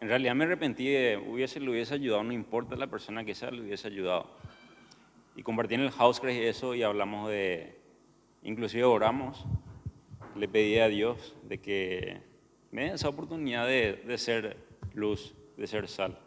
en 0.00 0.08
realidad 0.08 0.34
me 0.34 0.44
arrepentí 0.44 0.88
de, 0.88 1.16
hubiese, 1.16 1.60
le 1.60 1.70
hubiese 1.70 1.94
ayudado, 1.94 2.24
no 2.24 2.32
importa 2.32 2.76
la 2.76 2.88
persona 2.88 3.24
que 3.24 3.34
sea, 3.34 3.50
le 3.50 3.62
hubiese 3.62 3.86
ayudado. 3.86 4.28
Y 5.36 5.42
compartí 5.42 5.74
en 5.74 5.82
el 5.82 5.90
house 5.92 6.20
craze 6.20 6.48
eso 6.48 6.74
y 6.74 6.82
hablamos 6.82 7.30
de, 7.30 7.78
inclusive 8.42 8.84
oramos, 8.84 9.46
le 10.34 10.48
pedí 10.48 10.78
a 10.78 10.88
Dios 10.88 11.34
de 11.44 11.58
que 11.58 12.20
me 12.72 12.84
dé 12.84 12.94
esa 12.94 13.08
oportunidad 13.08 13.66
de, 13.66 14.02
de 14.04 14.18
ser 14.18 14.56
luz, 14.92 15.34
de 15.56 15.66
ser 15.66 15.88
sal. 15.88 16.18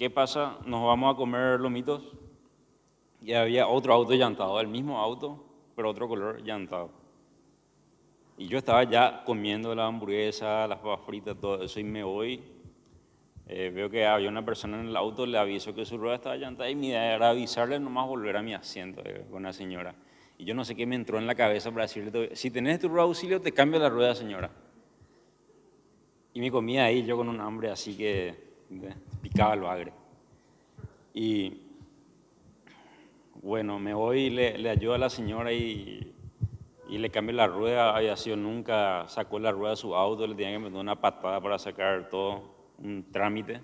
¿Qué 0.00 0.08
pasa? 0.08 0.56
Nos 0.64 0.82
vamos 0.86 1.12
a 1.12 1.14
comer 1.14 1.60
lomitos 1.60 2.02
y 3.20 3.34
había 3.34 3.68
otro 3.68 3.92
auto 3.92 4.14
llantado, 4.14 4.58
el 4.58 4.66
mismo 4.66 4.98
auto, 4.98 5.44
pero 5.76 5.90
otro 5.90 6.08
color 6.08 6.42
llantado. 6.42 6.88
Y 8.38 8.46
yo 8.46 8.56
estaba 8.56 8.82
ya 8.84 9.22
comiendo 9.26 9.74
la 9.74 9.84
hamburguesa, 9.84 10.66
las 10.66 10.78
papas 10.78 11.04
fritas, 11.04 11.38
todo 11.38 11.62
eso, 11.62 11.78
y 11.80 11.84
me 11.84 12.02
voy. 12.02 12.42
eh, 13.46 13.70
veo 13.74 13.90
que 13.90 14.06
había 14.06 14.30
una 14.30 14.42
persona 14.42 14.80
en 14.80 14.86
el 14.86 14.96
auto, 14.96 15.26
le 15.26 15.36
aviso 15.36 15.74
que 15.74 15.84
su 15.84 15.98
rueda 15.98 16.14
estaba 16.14 16.36
llantada, 16.36 16.70
y 16.70 16.74
mi 16.74 16.88
idea 16.88 17.16
era 17.16 17.28
avisarle 17.28 17.78
nomás 17.78 18.08
volver 18.08 18.38
a 18.38 18.42
mi 18.42 18.54
asiento 18.54 19.02
eh, 19.04 19.26
con 19.30 19.42
la 19.42 19.52
señora. 19.52 19.94
Y 20.38 20.46
yo 20.46 20.54
no 20.54 20.64
sé 20.64 20.74
qué 20.74 20.86
me 20.86 20.94
entró 20.94 21.18
en 21.18 21.26
la 21.26 21.34
cabeza 21.34 21.70
para 21.70 21.82
decirle, 21.82 22.34
si 22.34 22.50
tenés 22.50 22.78
tu 22.78 22.88
rueda 22.88 23.02
de 23.02 23.08
auxilio, 23.08 23.38
te 23.42 23.52
cambio 23.52 23.78
la 23.78 23.90
rueda, 23.90 24.14
señora. 24.14 24.50
Y 26.32 26.40
me 26.40 26.50
comía 26.50 26.84
ahí 26.84 27.04
yo 27.04 27.18
con 27.18 27.28
un 27.28 27.38
hambre 27.38 27.70
así 27.70 27.94
que 27.98 28.49
picaba 29.22 29.54
el 29.54 29.60
bagre. 29.60 29.92
Y 31.14 31.62
bueno, 33.42 33.78
me 33.78 33.94
voy 33.94 34.20
y 34.20 34.30
le, 34.30 34.70
ayudo 34.70 34.94
a 34.94 34.98
la 34.98 35.10
señora 35.10 35.52
y, 35.52 36.14
y 36.88 36.98
le 36.98 37.10
cambio 37.10 37.34
la 37.34 37.46
rueda. 37.46 37.96
Había 37.96 38.16
sido 38.16 38.36
nunca, 38.36 39.08
sacó 39.08 39.38
la 39.38 39.52
rueda 39.52 39.70
de 39.70 39.76
su 39.76 39.94
auto, 39.94 40.26
le 40.26 40.34
tenía 40.34 40.52
que 40.52 40.58
meter 40.58 40.78
una 40.78 41.00
patada 41.00 41.40
para 41.40 41.58
sacar 41.58 42.08
todo 42.08 42.42
un 42.78 43.04
trámite. 43.10 43.60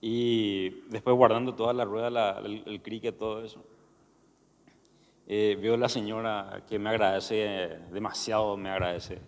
Y 0.00 0.70
después 0.90 1.16
guardando 1.16 1.54
toda 1.54 1.72
la 1.72 1.84
rueda, 1.84 2.38
el, 2.40 2.62
el 2.66 2.82
cricket, 2.82 3.16
todo 3.16 3.44
eso. 3.44 3.64
Eh, 5.26 5.56
veo 5.60 5.74
a 5.74 5.78
la 5.78 5.88
señora 5.88 6.62
que 6.68 6.78
me 6.78 6.90
agradece, 6.90 7.78
demasiado 7.90 8.56
me 8.56 8.68
agradece. 8.68 9.18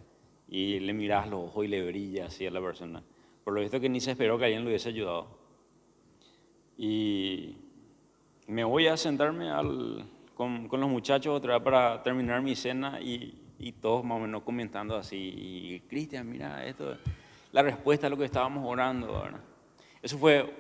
Y 0.49 0.79
le 0.81 0.93
miras 0.93 1.29
los 1.29 1.45
ojos 1.45 1.65
y 1.65 1.69
le 1.69 1.87
brilla 1.87 2.27
así 2.27 2.47
a 2.47 2.51
la 2.51 2.61
persona. 2.61 3.03
Por 3.47 3.55
lo 3.55 3.61
visto 3.61 3.79
que 3.79 3.89
ni 3.89 4.01
se 4.01 4.11
esperó 4.11 4.37
que 4.37 4.47
alguien 4.47 4.65
le 4.65 4.71
hubiese 4.71 4.89
ayudado. 4.89 5.29
Y 6.77 7.55
me 8.49 8.65
voy 8.65 8.89
a 8.89 8.97
sentarme 8.97 9.53
al 9.53 10.05
con, 10.35 10.67
con 10.67 10.81
los 10.81 10.91
muchachos 10.91 11.37
otra 11.37 11.55
vez 11.55 11.63
para 11.63 12.03
terminar 12.03 12.43
mi 12.43 12.57
cena 12.57 13.01
y, 13.01 13.41
y 13.61 13.71
todos 13.71 14.05
más 14.05 14.17
o 14.17 14.23
menos 14.23 14.43
comentando 14.43 14.97
así, 14.97 15.81
Cristian, 15.89 16.29
mira, 16.29 16.67
esto, 16.67 16.97
la 17.53 17.63
respuesta 17.63 18.09
a 18.09 18.11
lo 18.11 18.17
que 18.17 18.25
estábamos 18.25 18.65
orando, 18.67 19.13
¿verdad? 19.13 19.41
Eso 20.03 20.19
fue 20.19 20.53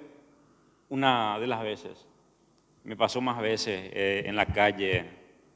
una 0.89 1.41
de 1.41 1.47
las 1.49 1.65
veces. 1.65 2.07
Me 2.85 2.95
pasó 2.95 3.21
más 3.21 3.41
veces 3.41 3.91
eh, 3.95 4.23
en 4.27 4.37
la 4.37 4.47
calle, 4.47 5.11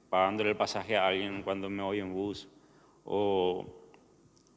pagándole 0.08 0.50
el 0.50 0.56
pasaje 0.56 0.96
a 0.96 1.06
alguien 1.06 1.44
cuando 1.44 1.70
me 1.70 1.84
voy 1.84 2.00
en 2.00 2.12
bus, 2.12 2.48
o 3.04 3.79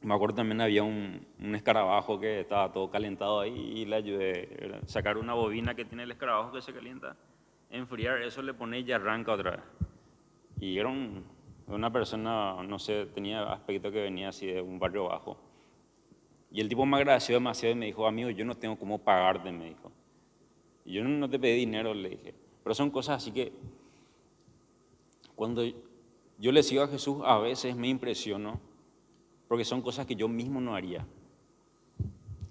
me 0.04 0.14
acuerdo 0.14 0.36
también 0.36 0.60
había 0.60 0.82
un, 0.82 1.26
un 1.40 1.54
escarabajo 1.54 2.20
que 2.20 2.40
estaba 2.40 2.70
todo 2.70 2.90
calentado 2.90 3.40
ahí 3.40 3.72
y 3.74 3.84
le 3.86 3.96
ayudé 3.96 4.80
a 4.82 4.86
sacar 4.86 5.16
una 5.16 5.32
bobina 5.32 5.74
que 5.74 5.86
tiene 5.86 6.02
el 6.02 6.10
escarabajo 6.10 6.52
que 6.52 6.60
se 6.60 6.74
calienta, 6.74 7.16
enfriar 7.70 8.20
eso, 8.20 8.42
le 8.42 8.52
pone 8.52 8.80
y 8.80 8.92
arranca 8.92 9.32
otra 9.32 9.52
vez. 9.52 9.60
Y 10.60 10.78
era 10.78 10.88
un, 10.88 11.24
una 11.68 11.90
persona, 11.90 12.62
no 12.62 12.78
sé, 12.78 13.06
tenía 13.06 13.50
aspecto 13.50 13.90
que 13.90 14.02
venía 14.02 14.28
así 14.28 14.46
de 14.46 14.60
un 14.60 14.78
barrio 14.78 15.04
bajo. 15.04 15.38
Y 16.50 16.60
el 16.60 16.68
tipo 16.68 16.84
me 16.84 16.98
agradeció 16.98 17.34
demasiado 17.34 17.74
y 17.74 17.78
me 17.78 17.86
dijo, 17.86 18.06
amigo, 18.06 18.28
yo 18.28 18.44
no 18.44 18.54
tengo 18.54 18.78
cómo 18.78 18.98
pagarte, 18.98 19.50
me 19.50 19.70
dijo. 19.70 19.90
Y 20.84 20.92
yo 20.92 21.04
no 21.04 21.30
te 21.30 21.38
pedí 21.38 21.60
dinero, 21.60 21.94
le 21.94 22.10
dije. 22.10 22.34
Pero 22.62 22.74
son 22.74 22.90
cosas 22.90 23.22
así 23.22 23.32
que 23.32 23.52
cuando 25.34 25.64
yo 26.38 26.52
le 26.52 26.62
sigo 26.62 26.82
a 26.82 26.88
Jesús 26.88 27.22
a 27.24 27.38
veces 27.38 27.74
me 27.74 27.88
impresiono 27.88 28.60
porque 29.48 29.64
son 29.64 29.82
cosas 29.82 30.06
que 30.06 30.14
yo 30.14 30.28
mismo 30.28 30.60
no 30.60 30.74
haría. 30.74 31.06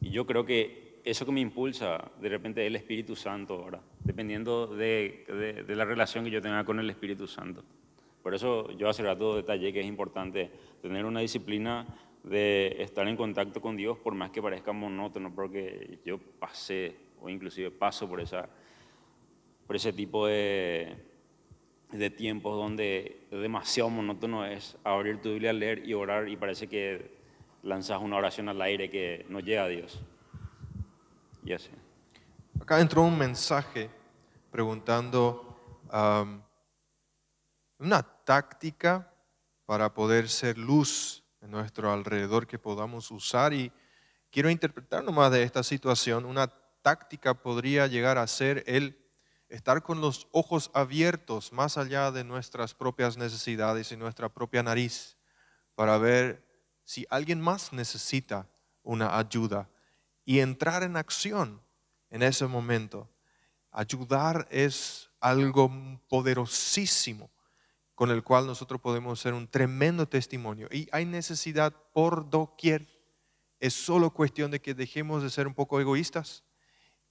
Y 0.01 0.09
yo 0.09 0.25
creo 0.25 0.45
que 0.45 1.01
eso 1.03 1.25
que 1.25 1.31
me 1.31 1.41
impulsa 1.41 2.11
de 2.21 2.29
repente 2.29 2.61
es 2.61 2.67
el 2.67 2.75
Espíritu 2.75 3.15
Santo 3.15 3.55
ahora, 3.55 3.81
dependiendo 4.03 4.67
de, 4.67 5.25
de, 5.27 5.63
de 5.63 5.75
la 5.75 5.85
relación 5.85 6.23
que 6.23 6.31
yo 6.31 6.41
tenga 6.41 6.63
con 6.63 6.79
el 6.79 6.89
Espíritu 6.89 7.27
Santo. 7.27 7.63
Por 8.21 8.33
eso 8.33 8.71
yo 8.71 8.87
hace 8.87 9.03
rato 9.03 9.35
detallé 9.35 9.73
que 9.73 9.81
es 9.81 9.85
importante 9.85 10.49
tener 10.81 11.05
una 11.05 11.19
disciplina 11.19 11.85
de 12.23 12.77
estar 12.79 13.05
en 13.07 13.17
contacto 13.17 13.61
con 13.61 13.75
Dios, 13.75 13.97
por 13.99 14.15
más 14.15 14.31
que 14.31 14.41
parezca 14.41 14.71
monótono, 14.71 15.33
porque 15.35 15.99
yo 16.05 16.17
pasé 16.39 16.95
o 17.21 17.29
inclusive 17.29 17.69
paso 17.69 18.07
por, 18.07 18.21
esa, 18.21 18.47
por 19.67 19.75
ese 19.75 19.91
tipo 19.91 20.27
de, 20.27 20.95
de 21.93 22.09
tiempos 22.09 22.57
donde 22.57 23.27
demasiado 23.29 23.89
monótono 23.89 24.45
es 24.45 24.75
abrir 24.83 25.21
tu 25.21 25.29
Biblia, 25.29 25.53
leer 25.53 25.87
y 25.87 25.93
orar 25.93 26.27
y 26.27 26.35
parece 26.35 26.67
que 26.67 27.17
lanzas 27.61 28.01
una 28.01 28.17
oración 28.17 28.49
al 28.49 28.61
aire 28.61 28.89
que 28.89 29.25
no 29.29 29.39
llega 29.39 29.63
a 29.65 29.67
Dios. 29.67 29.99
Y 31.45 31.53
así. 31.53 31.69
Acá 32.59 32.79
entró 32.79 33.03
un 33.03 33.17
mensaje 33.17 33.89
preguntando 34.51 35.57
um, 35.91 36.41
una 37.77 38.01
táctica 38.01 39.11
para 39.65 39.93
poder 39.93 40.29
ser 40.29 40.57
luz 40.57 41.23
en 41.41 41.51
nuestro 41.51 41.91
alrededor 41.91 42.47
que 42.47 42.57
podamos 42.57 43.11
usar 43.11 43.53
y 43.53 43.71
quiero 44.31 44.49
interpretar 44.49 45.03
nomás 45.03 45.31
de 45.31 45.43
esta 45.43 45.61
situación. 45.61 46.25
Una 46.25 46.47
táctica 46.81 47.33
podría 47.33 47.85
llegar 47.87 48.17
a 48.17 48.25
ser 48.27 48.63
el 48.65 49.02
estar 49.53 49.83
con 49.83 50.01
los 50.01 50.27
ojos 50.31 50.71
abiertos 50.73 51.53
más 51.53 51.77
allá 51.77 52.11
de 52.11 52.23
nuestras 52.23 52.73
propias 52.73 53.17
necesidades 53.17 53.91
y 53.91 53.97
nuestra 53.97 54.27
propia 54.27 54.63
nariz 54.63 55.15
para 55.75 55.99
ver 55.99 56.43
si 56.83 57.05
alguien 57.11 57.39
más 57.39 57.71
necesita 57.71 58.49
una 58.81 59.15
ayuda 59.15 59.69
y 60.25 60.39
entrar 60.39 60.81
en 60.81 60.97
acción 60.97 61.61
en 62.09 62.23
ese 62.23 62.47
momento. 62.47 63.07
Ayudar 63.69 64.47
es 64.49 65.11
algo 65.19 65.71
poderosísimo 66.09 67.29
con 67.93 68.09
el 68.09 68.23
cual 68.23 68.47
nosotros 68.47 68.81
podemos 68.81 69.19
ser 69.19 69.35
un 69.35 69.47
tremendo 69.47 70.07
testimonio. 70.07 70.67
Y 70.71 70.89
hay 70.91 71.05
necesidad 71.05 71.75
por 71.93 72.27
doquier. 72.27 72.87
Es 73.59 73.75
solo 73.75 74.09
cuestión 74.09 74.49
de 74.49 74.59
que 74.59 74.73
dejemos 74.73 75.21
de 75.21 75.29
ser 75.29 75.45
un 75.45 75.53
poco 75.53 75.79
egoístas 75.79 76.43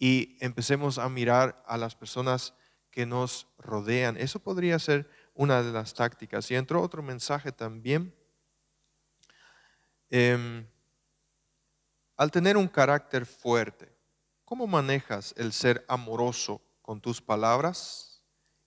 y 0.02 0.36
empecemos 0.40 0.98
a 0.98 1.08
mirar 1.08 1.62
a 1.64 1.78
las 1.78 1.94
personas 1.94 2.54
que 2.90 3.06
nos 3.06 3.46
rodean. 3.56 4.16
Eso 4.16 4.40
podría 4.40 4.76
ser 4.80 5.08
una 5.32 5.62
de 5.62 5.70
las 5.70 5.94
tácticas. 5.94 6.50
Y 6.50 6.56
entró 6.56 6.82
otro 6.82 7.04
mensaje 7.04 7.52
también. 7.52 8.12
Eh, 10.10 10.66
al 12.16 12.32
tener 12.32 12.56
un 12.56 12.66
carácter 12.66 13.24
fuerte, 13.24 13.96
¿cómo 14.44 14.66
manejas 14.66 15.34
el 15.36 15.52
ser 15.52 15.84
amoroso 15.86 16.60
con 16.82 17.00
tus 17.00 17.22
palabras? 17.22 18.24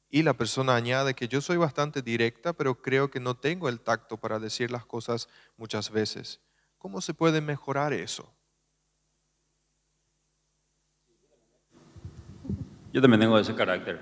Y 0.07 0.23
la 0.23 0.35
persona 0.35 0.73
añade 0.73 1.15
que 1.15 1.27
yo 1.27 1.41
soy 1.41 1.57
bastante 1.57 2.01
directa, 2.01 2.53
pero 2.53 2.81
creo 2.81 3.11
que 3.11 3.19
no 3.19 3.35
tengo 3.35 3.67
el 3.67 3.81
tacto 3.81 4.15
para 4.15 4.39
decir 4.39 4.71
las 4.71 4.85
cosas 4.85 5.27
muchas 5.57 5.89
veces. 5.89 6.39
¿Cómo 6.77 7.01
se 7.01 7.13
puede 7.13 7.41
mejorar 7.41 7.91
eso? 7.91 8.34
Yo 12.95 13.01
también 13.01 13.19
tengo 13.19 13.37
ese 13.37 13.53
carácter 13.53 13.99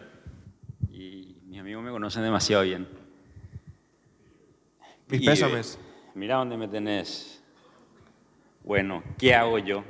y 0.91 1.35
mis 1.47 1.59
amigos 1.59 1.83
me 1.83 1.89
conocen 1.89 2.21
demasiado 2.21 2.61
bien. 2.61 2.87
Mis 5.07 5.19
Y, 5.19 5.25
pésames. 5.25 5.79
eh, 5.81 6.11
Mira 6.13 6.35
dónde 6.35 6.57
me 6.57 6.67
tenés. 6.67 7.43
Bueno, 8.63 9.01
¿qué 9.17 9.33
hago 9.33 9.57
yo? 9.57 9.83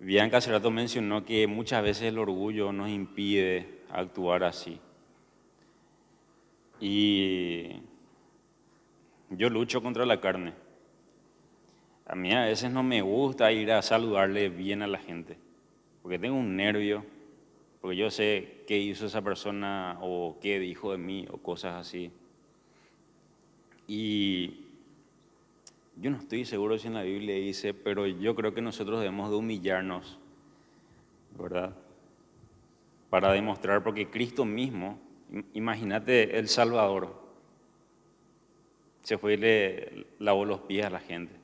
Bianca 0.00 0.38
hace 0.38 0.50
rato 0.50 0.72
mencionó 0.72 1.24
que 1.24 1.46
muchas 1.46 1.84
veces 1.84 2.08
el 2.08 2.18
orgullo 2.18 2.72
nos 2.72 2.88
impide 2.88 3.82
actuar 3.92 4.42
así. 4.42 4.80
Y 6.80 7.80
yo 9.30 9.50
lucho 9.50 9.80
contra 9.80 10.04
la 10.04 10.20
carne. 10.20 10.52
A 12.06 12.16
mí 12.16 12.32
a 12.32 12.40
veces 12.46 12.72
no 12.72 12.82
me 12.82 13.02
gusta 13.02 13.52
ir 13.52 13.70
a 13.70 13.82
saludarle 13.82 14.48
bien 14.48 14.82
a 14.82 14.88
la 14.88 14.98
gente, 14.98 15.38
porque 16.02 16.18
tengo 16.18 16.36
un 16.36 16.56
nervio, 16.56 17.04
porque 17.80 17.96
yo 17.96 18.10
sé 18.10 18.64
qué 18.66 18.78
hizo 18.78 19.06
esa 19.06 19.22
persona 19.22 19.98
o 20.00 20.38
qué 20.40 20.58
dijo 20.58 20.92
de 20.92 20.98
mí 20.98 21.26
o 21.30 21.38
cosas 21.38 21.74
así. 21.74 22.10
Y 23.86 24.64
yo 25.96 26.10
no 26.10 26.18
estoy 26.18 26.44
seguro 26.44 26.78
si 26.78 26.88
en 26.88 26.94
la 26.94 27.02
Biblia 27.02 27.34
dice, 27.36 27.74
pero 27.74 28.06
yo 28.06 28.34
creo 28.34 28.52
que 28.54 28.60
nosotros 28.60 29.00
debemos 29.00 29.30
de 29.30 29.36
humillarnos, 29.36 30.18
¿verdad? 31.38 31.74
Para 33.10 33.32
demostrar, 33.32 33.82
porque 33.82 34.10
Cristo 34.10 34.44
mismo, 34.44 34.98
im- 35.32 35.44
imagínate 35.54 36.38
el 36.38 36.48
Salvador, 36.48 37.16
se 39.02 39.16
fue 39.16 39.34
y 39.34 39.36
le 39.38 40.06
lavó 40.18 40.44
los 40.44 40.60
pies 40.60 40.84
a 40.84 40.90
la 40.90 41.00
gente. 41.00 41.37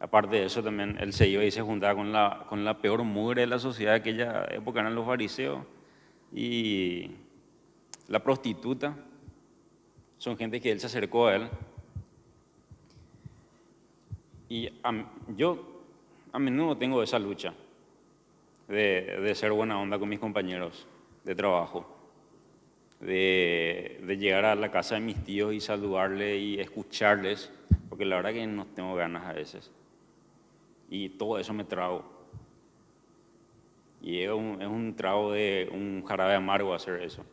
Aparte 0.00 0.36
de 0.36 0.46
eso, 0.46 0.62
también 0.62 0.96
él 0.98 1.12
se 1.12 1.28
iba 1.28 1.44
y 1.44 1.50
se 1.50 1.60
juntaba 1.60 1.94
con 1.94 2.10
la, 2.10 2.46
con 2.48 2.64
la 2.64 2.78
peor 2.78 3.04
mugre 3.04 3.42
de 3.42 3.46
la 3.46 3.58
sociedad 3.58 3.92
de 3.92 3.98
aquella 3.98 4.46
época, 4.50 4.80
eran 4.80 4.94
los 4.94 5.04
fariseos. 5.04 5.62
Y 6.32 7.10
la 8.08 8.18
prostituta, 8.22 8.96
son 10.16 10.38
gente 10.38 10.58
que 10.58 10.72
él 10.72 10.80
se 10.80 10.86
acercó 10.86 11.26
a 11.26 11.36
él. 11.36 11.48
Y 14.48 14.72
yo 15.36 15.82
a 16.32 16.38
menudo 16.38 16.76
tengo 16.78 17.02
esa 17.02 17.18
lucha 17.18 17.52
de, 18.68 19.18
de 19.22 19.34
ser 19.34 19.52
buena 19.52 19.78
onda 19.78 19.98
con 19.98 20.08
mis 20.08 20.18
compañeros 20.18 20.86
de 21.24 21.34
trabajo, 21.34 21.86
de, 23.00 24.00
de 24.02 24.16
llegar 24.16 24.46
a 24.46 24.54
la 24.54 24.70
casa 24.70 24.94
de 24.94 25.02
mis 25.02 25.22
tíos 25.24 25.52
y 25.52 25.60
saludarles 25.60 26.40
y 26.40 26.58
escucharles, 26.58 27.52
porque 27.90 28.06
la 28.06 28.16
verdad 28.16 28.32
que 28.32 28.46
no 28.46 28.66
tengo 28.66 28.94
ganas 28.94 29.26
a 29.26 29.32
veces. 29.34 29.70
Y 30.90 31.08
todo 31.10 31.38
eso 31.38 31.54
me 31.54 31.64
trago. 31.64 32.04
Y 34.02 34.20
es 34.20 34.30
un, 34.30 34.62
un 34.62 34.96
trago 34.96 35.32
de 35.32 35.70
un 35.72 36.04
jarabe 36.04 36.34
amargo 36.34 36.74
hacer 36.74 37.00
eso. 37.02 37.24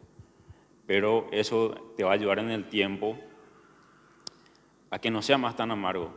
Pero 0.85 1.27
eso 1.31 1.93
te 1.97 2.03
va 2.03 2.11
a 2.11 2.13
ayudar 2.13 2.39
en 2.39 2.51
el 2.51 2.69
tiempo 2.69 3.17
a 4.89 4.99
que 4.99 5.11
no 5.11 5.21
sea 5.21 5.37
más 5.37 5.55
tan 5.55 5.71
amargo. 5.71 6.11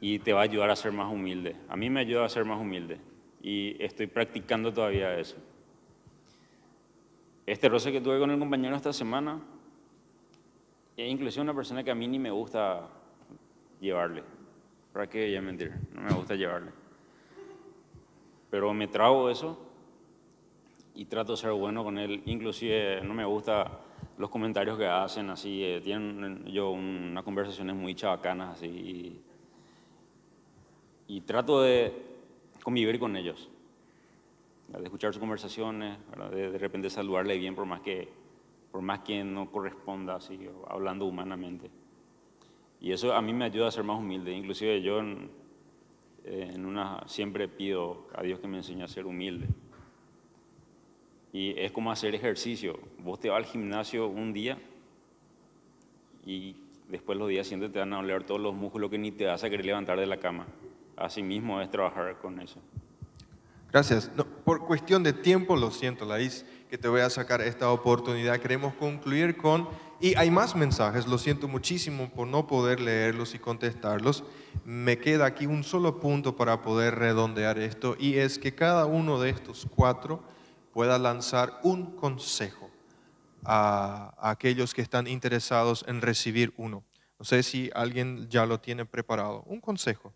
Y 0.00 0.20
te 0.20 0.32
va 0.32 0.40
a 0.40 0.44
ayudar 0.44 0.70
a 0.70 0.76
ser 0.76 0.92
más 0.92 1.12
humilde. 1.12 1.56
A 1.68 1.76
mí 1.76 1.90
me 1.90 2.00
ayuda 2.00 2.24
a 2.24 2.28
ser 2.28 2.44
más 2.44 2.60
humilde. 2.60 3.00
Y 3.42 3.82
estoy 3.82 4.06
practicando 4.06 4.72
todavía 4.72 5.18
eso. 5.18 5.36
Este 7.46 7.68
roce 7.68 7.90
que 7.90 8.00
tuve 8.00 8.18
con 8.18 8.30
el 8.30 8.38
compañero 8.38 8.76
esta 8.76 8.92
semana, 8.92 9.40
es 10.96 11.10
inclusive 11.10 11.42
una 11.42 11.54
persona 11.54 11.82
que 11.82 11.90
a 11.90 11.94
mí 11.94 12.06
ni 12.06 12.18
me 12.18 12.30
gusta 12.30 12.88
llevarle. 13.80 14.22
¿Para 14.92 15.06
qué 15.08 15.26
voy 15.26 15.36
a 15.36 15.42
mentir? 15.42 15.72
No 15.92 16.02
me 16.02 16.14
gusta 16.14 16.34
llevarle. 16.34 16.70
Pero 18.50 18.72
me 18.72 18.88
trago 18.88 19.28
eso 19.28 19.58
y 20.94 21.04
trato 21.04 21.32
de 21.32 21.38
ser 21.38 21.52
bueno 21.52 21.84
con 21.84 21.98
él. 21.98 22.22
Inclusive 22.26 23.02
no 23.02 23.14
me 23.14 23.24
gusta 23.24 23.80
los 24.16 24.30
comentarios 24.30 24.76
que 24.78 24.86
hacen 24.86 25.30
así. 25.30 25.62
eh, 25.62 25.80
tienen 25.82 26.44
yo 26.46 26.70
unas 26.70 27.22
conversaciones 27.22 27.76
muy 27.76 27.94
chabacanas 27.94 28.56
así. 28.56 29.22
Y, 31.06 31.20
trato 31.22 31.62
de 31.62 31.92
convivir 32.62 32.98
con 32.98 33.16
ellos. 33.16 33.48
de 34.68 34.84
escuchar 34.84 35.12
sus 35.12 35.20
conversaciones, 35.20 35.98
de 36.30 36.50
de 36.50 36.58
repente 36.58 36.90
saludarle 36.90 37.38
bien 37.38 37.54
por 37.54 37.64
más 37.64 37.80
que, 37.80 38.08
por 38.70 38.82
más 38.82 39.00
que 39.00 39.24
no 39.24 39.50
corresponda, 39.50 40.16
así, 40.16 40.48
hablando 40.68 41.06
humanamente. 41.06 41.70
Y 42.80 42.92
eso 42.92 43.12
a 43.12 43.20
mí 43.20 43.32
me 43.32 43.44
ayuda 43.44 43.68
a 43.68 43.70
ser 43.70 43.84
más 43.84 43.98
humilde. 43.98 44.32
Inclusive 44.32 44.80
yo 44.82 45.00
en, 45.00 45.30
una, 46.64 47.02
siempre 47.06 47.48
pido 47.48 48.06
a 48.14 48.22
Dios 48.22 48.38
que 48.40 48.48
me 48.48 48.58
enseñe 48.58 48.82
a 48.82 48.88
ser 48.88 49.06
humilde. 49.06 49.46
Y 51.32 51.58
es 51.58 51.72
como 51.72 51.90
hacer 51.90 52.14
ejercicio. 52.14 52.78
Vos 52.98 53.20
te 53.20 53.28
vas 53.28 53.38
al 53.38 53.44
gimnasio 53.44 54.06
un 54.06 54.32
día 54.32 54.58
y 56.24 56.56
después 56.88 57.18
los 57.18 57.28
días 57.28 57.46
siguientes 57.46 57.72
te 57.72 57.78
van 57.78 57.92
a 57.92 57.96
doler 57.96 58.24
todos 58.24 58.40
los 58.40 58.54
músculos 58.54 58.90
que 58.90 58.98
ni 58.98 59.12
te 59.12 59.26
vas 59.26 59.42
a 59.44 59.50
querer 59.50 59.66
levantar 59.66 59.98
de 59.98 60.06
la 60.06 60.18
cama. 60.18 60.46
Así 60.96 61.22
mismo 61.22 61.60
es 61.60 61.70
trabajar 61.70 62.18
con 62.18 62.40
eso. 62.40 62.60
Gracias. 63.70 64.10
Por 64.44 64.66
cuestión 64.66 65.02
de 65.02 65.12
tiempo, 65.12 65.56
lo 65.56 65.70
siento, 65.70 66.06
Laís, 66.06 66.46
que 66.70 66.78
te 66.78 66.88
voy 66.88 67.02
a 67.02 67.10
sacar 67.10 67.40
esta 67.42 67.70
oportunidad. 67.70 68.38
Queremos 68.40 68.74
concluir 68.74 69.36
con, 69.36 69.68
y 70.00 70.14
hay 70.16 70.30
más 70.30 70.54
mensajes, 70.54 71.06
lo 71.06 71.18
siento 71.18 71.48
muchísimo 71.48 72.08
por 72.10 72.26
no 72.26 72.46
poder 72.46 72.80
leerlos 72.80 73.34
y 73.34 73.38
contestarlos. 73.38 74.24
Me 74.64 74.98
queda 74.98 75.26
aquí 75.26 75.46
un 75.46 75.64
solo 75.64 76.00
punto 76.00 76.36
para 76.36 76.62
poder 76.62 76.94
redondear 76.96 77.58
esto, 77.58 77.96
y 77.98 78.16
es 78.16 78.38
que 78.38 78.54
cada 78.54 78.86
uno 78.86 79.20
de 79.20 79.30
estos 79.30 79.66
cuatro 79.74 80.22
pueda 80.72 80.98
lanzar 80.98 81.60
un 81.62 81.96
consejo 81.96 82.70
a, 83.44 84.14
a 84.18 84.30
aquellos 84.30 84.74
que 84.74 84.82
están 84.82 85.06
interesados 85.06 85.84
en 85.88 86.00
recibir 86.00 86.52
uno. 86.56 86.84
No 87.18 87.24
sé 87.24 87.42
si 87.42 87.70
alguien 87.74 88.28
ya 88.28 88.46
lo 88.46 88.60
tiene 88.60 88.84
preparado. 88.84 89.42
Un 89.46 89.60
consejo. 89.60 90.12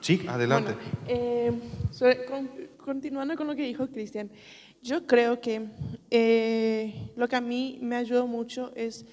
Sí, 0.00 0.24
adelante. 0.28 0.74
Bueno, 1.06 1.08
eh, 1.08 2.68
continuando 2.84 3.36
con 3.36 3.46
lo 3.46 3.56
que 3.56 3.62
dijo 3.62 3.88
Cristian, 3.88 4.30
yo 4.82 5.06
creo 5.06 5.40
que 5.40 5.68
eh, 6.10 7.12
lo 7.16 7.28
que 7.28 7.36
a 7.36 7.40
mí 7.40 7.78
me 7.82 7.96
ayudó 7.96 8.26
mucho 8.26 8.72
es 8.74 9.04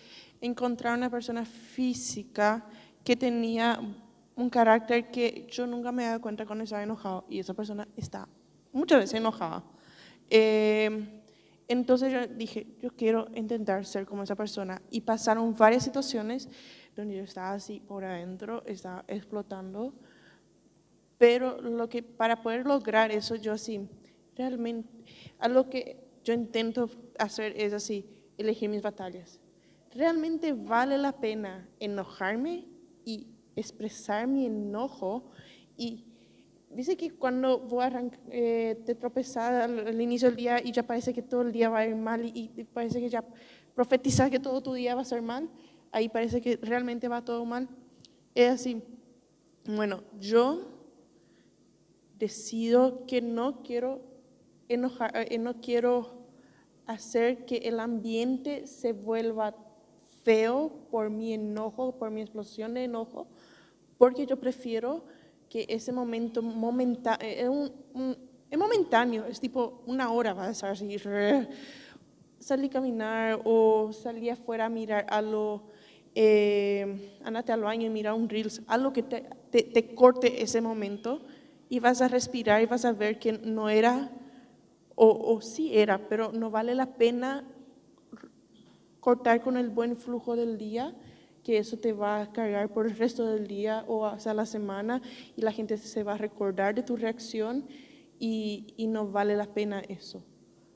encontrar 0.41 0.97
una 0.97 1.09
persona 1.09 1.45
física 1.45 2.65
que 3.03 3.15
tenía 3.15 3.79
un 4.35 4.49
carácter 4.49 5.09
que 5.11 5.47
yo 5.49 5.65
nunca 5.65 5.91
me 5.91 6.03
daba 6.03 6.19
cuenta 6.19 6.45
cuando 6.45 6.63
estaba 6.63 6.83
enojado 6.83 7.25
y 7.29 7.39
esa 7.39 7.53
persona 7.53 7.87
está 7.95 8.27
muchas 8.73 8.99
veces 8.99 9.15
enojada. 9.15 9.63
Eh, 10.29 11.21
entonces 11.67 12.11
yo 12.11 12.27
dije, 12.27 12.67
yo 12.81 12.91
quiero 12.91 13.27
intentar 13.33 13.85
ser 13.85 14.05
como 14.05 14.23
esa 14.23 14.35
persona 14.35 14.81
y 14.91 15.01
pasaron 15.01 15.55
varias 15.55 15.83
situaciones 15.83 16.49
donde 16.95 17.17
yo 17.17 17.23
estaba 17.23 17.53
así 17.53 17.79
por 17.79 18.03
adentro, 18.03 18.63
estaba 18.65 19.03
explotando. 19.07 19.93
Pero 21.17 21.61
lo 21.61 21.89
que 21.89 22.03
para 22.03 22.41
poder 22.41 22.65
lograr 22.65 23.11
eso, 23.11 23.35
yo 23.35 23.53
así, 23.53 23.87
realmente, 24.35 24.89
a 25.39 25.47
lo 25.47 25.69
que 25.69 25.97
yo 26.23 26.33
intento 26.33 26.89
hacer 27.17 27.53
es 27.55 27.73
así, 27.73 28.05
elegir 28.37 28.69
mis 28.69 28.81
batallas. 28.81 29.39
¿Realmente 29.91 30.53
vale 30.53 30.97
la 30.97 31.13
pena 31.13 31.69
enojarme 31.79 32.65
y 33.05 33.27
expresar 33.55 34.27
mi 34.27 34.45
enojo? 34.45 35.29
Y 35.77 36.05
dice 36.69 36.97
que 36.97 37.11
cuando 37.11 37.59
vos 37.59 37.83
arranc- 37.83 38.19
eh, 38.29 38.81
te 38.85 38.95
tropezás 38.95 39.63
al, 39.63 39.87
al 39.87 40.01
inicio 40.01 40.27
del 40.27 40.35
día 40.35 40.61
y 40.61 40.71
ya 40.71 40.83
parece 40.83 41.13
que 41.13 41.21
todo 41.21 41.43
el 41.43 41.51
día 41.51 41.69
va 41.69 41.79
a 41.79 41.87
ir 41.87 41.95
mal 41.95 42.25
y, 42.25 42.51
y 42.55 42.63
parece 42.65 42.99
que 42.99 43.09
ya 43.09 43.23
profetizas 43.73 44.29
que 44.29 44.39
todo 44.39 44.61
tu 44.61 44.73
día 44.73 44.95
va 44.95 45.01
a 45.01 45.05
ser 45.05 45.21
mal, 45.21 45.49
ahí 45.91 46.09
parece 46.09 46.41
que 46.41 46.57
realmente 46.57 47.07
va 47.07 47.23
todo 47.23 47.45
mal. 47.45 47.69
Es 48.33 48.51
así. 48.51 48.81
Bueno, 49.65 50.03
yo 50.19 50.71
decido 52.17 53.05
que 53.05 53.21
no 53.21 53.61
quiero 53.63 54.14
enojar, 54.69 55.11
eh, 55.15 55.37
no 55.37 55.61
quiero 55.61 56.25
hacer 56.85 57.45
que 57.45 57.57
el 57.57 57.79
ambiente 57.79 58.67
se 58.67 58.93
vuelva 58.93 59.55
feo 60.23 60.71
por 60.91 61.09
mi 61.09 61.33
enojo, 61.33 61.97
por 61.97 62.11
mi 62.11 62.21
explosión 62.21 62.73
de 62.73 62.83
enojo, 62.85 63.27
porque 63.97 64.25
yo 64.25 64.37
prefiero 64.37 65.05
que 65.49 65.65
ese 65.69 65.91
momento 65.91 66.41
momenta, 66.41 67.17
eh, 67.21 67.47
un- 67.47 67.71
es 68.49 68.57
momentáneo, 68.57 69.25
es 69.25 69.39
tipo 69.39 69.81
una 69.85 70.11
hora, 70.11 70.33
vas 70.33 70.47
a 70.47 70.51
estar 70.51 70.71
así, 70.71 70.97
salir 72.39 72.69
a 72.69 72.73
caminar 72.73 73.41
o 73.43 73.91
salir 73.91 74.31
afuera 74.31 74.65
a 74.65 74.69
mirar 74.69 75.05
algo, 75.09 75.63
eh, 76.13 77.17
andate 77.23 77.51
al 77.51 77.61
baño 77.61 77.87
y 77.87 77.89
mirar 77.89 78.13
un 78.13 78.29
reels, 78.29 78.61
algo 78.67 78.93
que 78.93 79.03
te, 79.03 79.23
te, 79.49 79.63
te 79.63 79.95
corte 79.95 80.41
ese 80.41 80.61
momento 80.61 81.21
y 81.69 81.79
vas 81.79 82.01
a 82.01 82.07
respirar 82.07 82.61
y 82.61 82.65
vas 82.65 82.85
a 82.85 82.93
ver 82.93 83.19
que 83.19 83.33
no 83.33 83.69
era, 83.69 84.11
o, 84.95 85.33
o 85.35 85.41
sí 85.41 85.77
era, 85.77 86.07
pero 86.09 86.31
no 86.31 86.49
vale 86.49 86.73
la 86.75 86.95
pena 86.95 87.43
cortar 88.99 89.41
con 89.41 89.57
el 89.57 89.69
buen 89.69 89.95
flujo 89.95 90.35
del 90.35 90.57
día, 90.57 90.95
que 91.43 91.59
eso 91.59 91.77
te 91.77 91.93
va 91.93 92.21
a 92.21 92.31
cargar 92.31 92.73
por 92.73 92.87
el 92.87 92.97
resto 92.97 93.25
del 93.27 93.47
día 93.47 93.85
o 93.87 94.05
hasta 94.05 94.33
la 94.33 94.47
semana 94.47 95.01
y 95.35 95.41
la 95.41 95.51
gente 95.51 95.77
se 95.77 96.03
va 96.03 96.13
a 96.13 96.17
recordar 96.17 96.73
de 96.73 96.81
tu 96.81 96.95
reacción 96.97 97.67
y, 98.19 98.73
y 98.77 98.87
no 98.87 99.07
vale 99.11 99.35
la 99.35 99.53
pena 99.53 99.81
eso. 99.81 100.23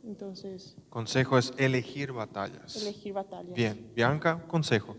Entonces, 0.03 0.77
Consejo 0.89 1.37
es 1.37 1.53
elegir 1.57 2.11
batallas. 2.11 2.81
elegir 2.81 3.13
batallas. 3.13 3.53
Bien, 3.53 3.91
Bianca, 3.95 4.45
consejo. 4.47 4.95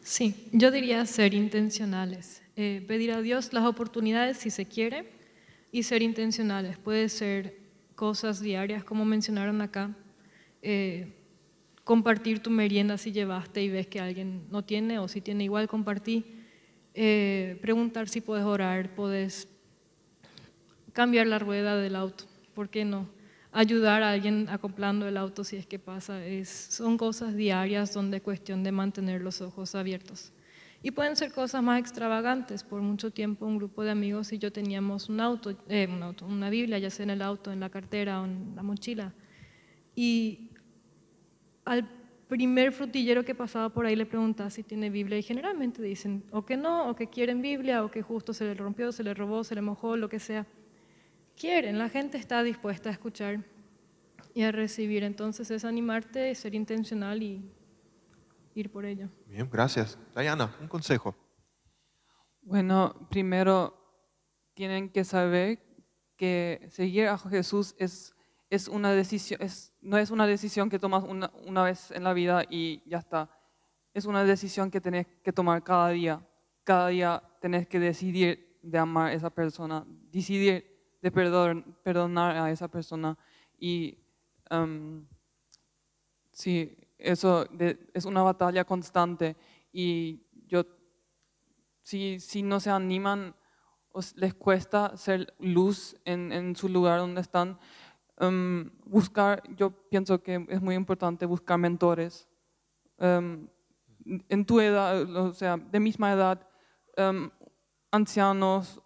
Sí, 0.00 0.48
yo 0.52 0.70
diría 0.70 1.04
ser 1.06 1.32
intencionales, 1.32 2.42
eh, 2.56 2.84
pedir 2.86 3.12
a 3.12 3.22
Dios 3.22 3.52
las 3.54 3.64
oportunidades 3.64 4.36
si 4.36 4.50
se 4.50 4.66
quiere 4.66 5.10
y 5.72 5.84
ser 5.84 6.02
intencionales. 6.02 6.76
Puede 6.76 7.08
ser 7.08 7.63
cosas 8.04 8.38
diarias, 8.38 8.84
como 8.84 9.06
mencionaron 9.06 9.62
acá, 9.62 9.90
eh, 10.60 11.10
compartir 11.84 12.38
tu 12.38 12.50
merienda 12.50 12.98
si 12.98 13.12
llevaste 13.12 13.62
y 13.62 13.70
ves 13.70 13.86
que 13.86 13.98
alguien 13.98 14.46
no 14.50 14.62
tiene 14.62 14.98
o 14.98 15.08
si 15.08 15.22
tiene 15.22 15.44
igual, 15.44 15.68
compartí. 15.68 16.22
Eh, 16.92 17.58
preguntar 17.62 18.10
si 18.10 18.20
puedes 18.20 18.44
orar, 18.44 18.94
puedes 18.94 19.48
cambiar 20.92 21.28
la 21.28 21.38
rueda 21.38 21.78
del 21.78 21.96
auto, 21.96 22.24
¿por 22.52 22.68
qué 22.68 22.84
no? 22.84 23.08
Ayudar 23.52 24.02
a 24.02 24.10
alguien 24.10 24.50
acoplando 24.50 25.08
el 25.08 25.16
auto 25.16 25.42
si 25.42 25.56
es 25.56 25.66
que 25.66 25.78
pasa, 25.78 26.26
es, 26.26 26.50
son 26.50 26.98
cosas 26.98 27.34
diarias 27.34 27.94
donde 27.94 28.18
es 28.18 28.22
cuestión 28.22 28.62
de 28.62 28.70
mantener 28.70 29.22
los 29.22 29.40
ojos 29.40 29.74
abiertos. 29.74 30.30
Y 30.84 30.90
pueden 30.90 31.16
ser 31.16 31.32
cosas 31.32 31.62
más 31.62 31.80
extravagantes. 31.80 32.62
Por 32.62 32.82
mucho 32.82 33.10
tiempo 33.10 33.46
un 33.46 33.56
grupo 33.56 33.82
de 33.84 33.90
amigos 33.90 34.34
y 34.34 34.38
yo 34.38 34.52
teníamos 34.52 35.08
un 35.08 35.18
auto, 35.18 35.56
eh, 35.70 35.88
un 35.90 36.02
auto, 36.02 36.26
una 36.26 36.50
Biblia, 36.50 36.78
ya 36.78 36.90
sea 36.90 37.04
en 37.04 37.10
el 37.10 37.22
auto, 37.22 37.50
en 37.50 37.60
la 37.60 37.70
cartera 37.70 38.20
o 38.20 38.26
en 38.26 38.52
la 38.54 38.62
mochila. 38.62 39.14
Y 39.96 40.50
al 41.64 41.88
primer 42.28 42.70
frutillero 42.70 43.24
que 43.24 43.34
pasaba 43.34 43.70
por 43.70 43.86
ahí 43.86 43.96
le 43.96 44.04
preguntaba 44.04 44.50
si 44.50 44.62
tiene 44.62 44.90
Biblia 44.90 45.16
y 45.16 45.22
generalmente 45.22 45.80
dicen 45.80 46.22
o 46.30 46.44
que 46.44 46.58
no, 46.58 46.90
o 46.90 46.94
que 46.94 47.06
quieren 47.06 47.40
Biblia, 47.40 47.82
o 47.82 47.90
que 47.90 48.02
justo 48.02 48.34
se 48.34 48.44
le 48.44 48.52
rompió, 48.52 48.92
se 48.92 49.02
le 49.02 49.14
robó, 49.14 49.42
se 49.42 49.54
le 49.54 49.62
mojó, 49.62 49.96
lo 49.96 50.10
que 50.10 50.18
sea. 50.18 50.46
Quieren, 51.34 51.78
la 51.78 51.88
gente 51.88 52.18
está 52.18 52.42
dispuesta 52.42 52.90
a 52.90 52.92
escuchar 52.92 53.42
y 54.34 54.42
a 54.42 54.52
recibir. 54.52 55.02
Entonces 55.02 55.50
es 55.50 55.64
animarte, 55.64 56.34
ser 56.34 56.54
intencional 56.54 57.22
y 57.22 57.42
ir 58.54 58.70
por 58.70 58.84
ello. 58.84 59.08
Bien, 59.26 59.48
gracias. 59.50 59.98
Diana, 60.14 60.54
un 60.60 60.68
consejo. 60.68 61.14
Bueno, 62.42 62.94
primero 63.10 63.74
tienen 64.54 64.90
que 64.90 65.04
saber 65.04 65.60
que 66.16 66.66
seguir 66.70 67.08
a 67.08 67.18
Jesús 67.18 67.74
es, 67.78 68.14
es 68.50 68.68
una 68.68 68.92
decisión, 68.92 69.40
es, 69.42 69.72
no 69.80 69.98
es 69.98 70.10
una 70.10 70.26
decisión 70.26 70.68
que 70.70 70.78
tomas 70.78 71.04
una, 71.04 71.30
una 71.46 71.64
vez 71.64 71.90
en 71.90 72.04
la 72.04 72.12
vida 72.12 72.44
y 72.48 72.82
ya 72.86 72.98
está. 72.98 73.30
Es 73.92 74.04
una 74.04 74.24
decisión 74.24 74.70
que 74.70 74.80
tenés 74.80 75.06
que 75.22 75.32
tomar 75.32 75.62
cada 75.62 75.88
día. 75.90 76.26
Cada 76.64 76.88
día 76.88 77.22
tenés 77.40 77.66
que 77.66 77.78
decidir 77.80 78.58
de 78.62 78.78
amar 78.78 79.08
a 79.10 79.14
esa 79.14 79.30
persona, 79.30 79.84
decidir 80.10 80.96
de 81.02 81.12
perdon- 81.12 81.76
perdonar 81.82 82.36
a 82.36 82.50
esa 82.50 82.68
persona. 82.68 83.16
Y 83.58 83.98
em, 84.50 85.06
sí, 86.30 86.76
eso 87.04 87.44
de- 87.46 87.78
es 87.94 88.04
una 88.04 88.22
batalla 88.22 88.64
constante. 88.64 89.36
Y 89.72 90.22
yo 90.46 90.64
si, 91.82 92.20
si 92.20 92.42
no 92.42 92.60
se 92.60 92.70
animan 92.70 93.34
o 93.92 94.00
s- 94.00 94.14
les 94.16 94.34
cuesta 94.34 94.96
ser 94.96 95.34
luz 95.38 95.96
en, 96.04 96.32
en 96.32 96.56
su 96.56 96.68
lugar 96.68 96.98
donde 96.98 97.20
están, 97.20 97.58
em, 98.18 98.70
buscar, 98.84 99.42
yo 99.56 99.70
pienso 99.88 100.22
que 100.22 100.44
es 100.48 100.60
muy 100.62 100.74
importante 100.74 101.26
buscar 101.26 101.58
mentores. 101.58 102.28
em, 102.98 103.48
en 104.28 104.44
tu 104.44 104.60
edad, 104.60 105.02
o 105.16 105.32
sea, 105.34 105.56
de 105.56 105.80
misma 105.80 106.12
edad, 106.12 106.46
em, 106.96 107.30
ancianos, 107.90 108.80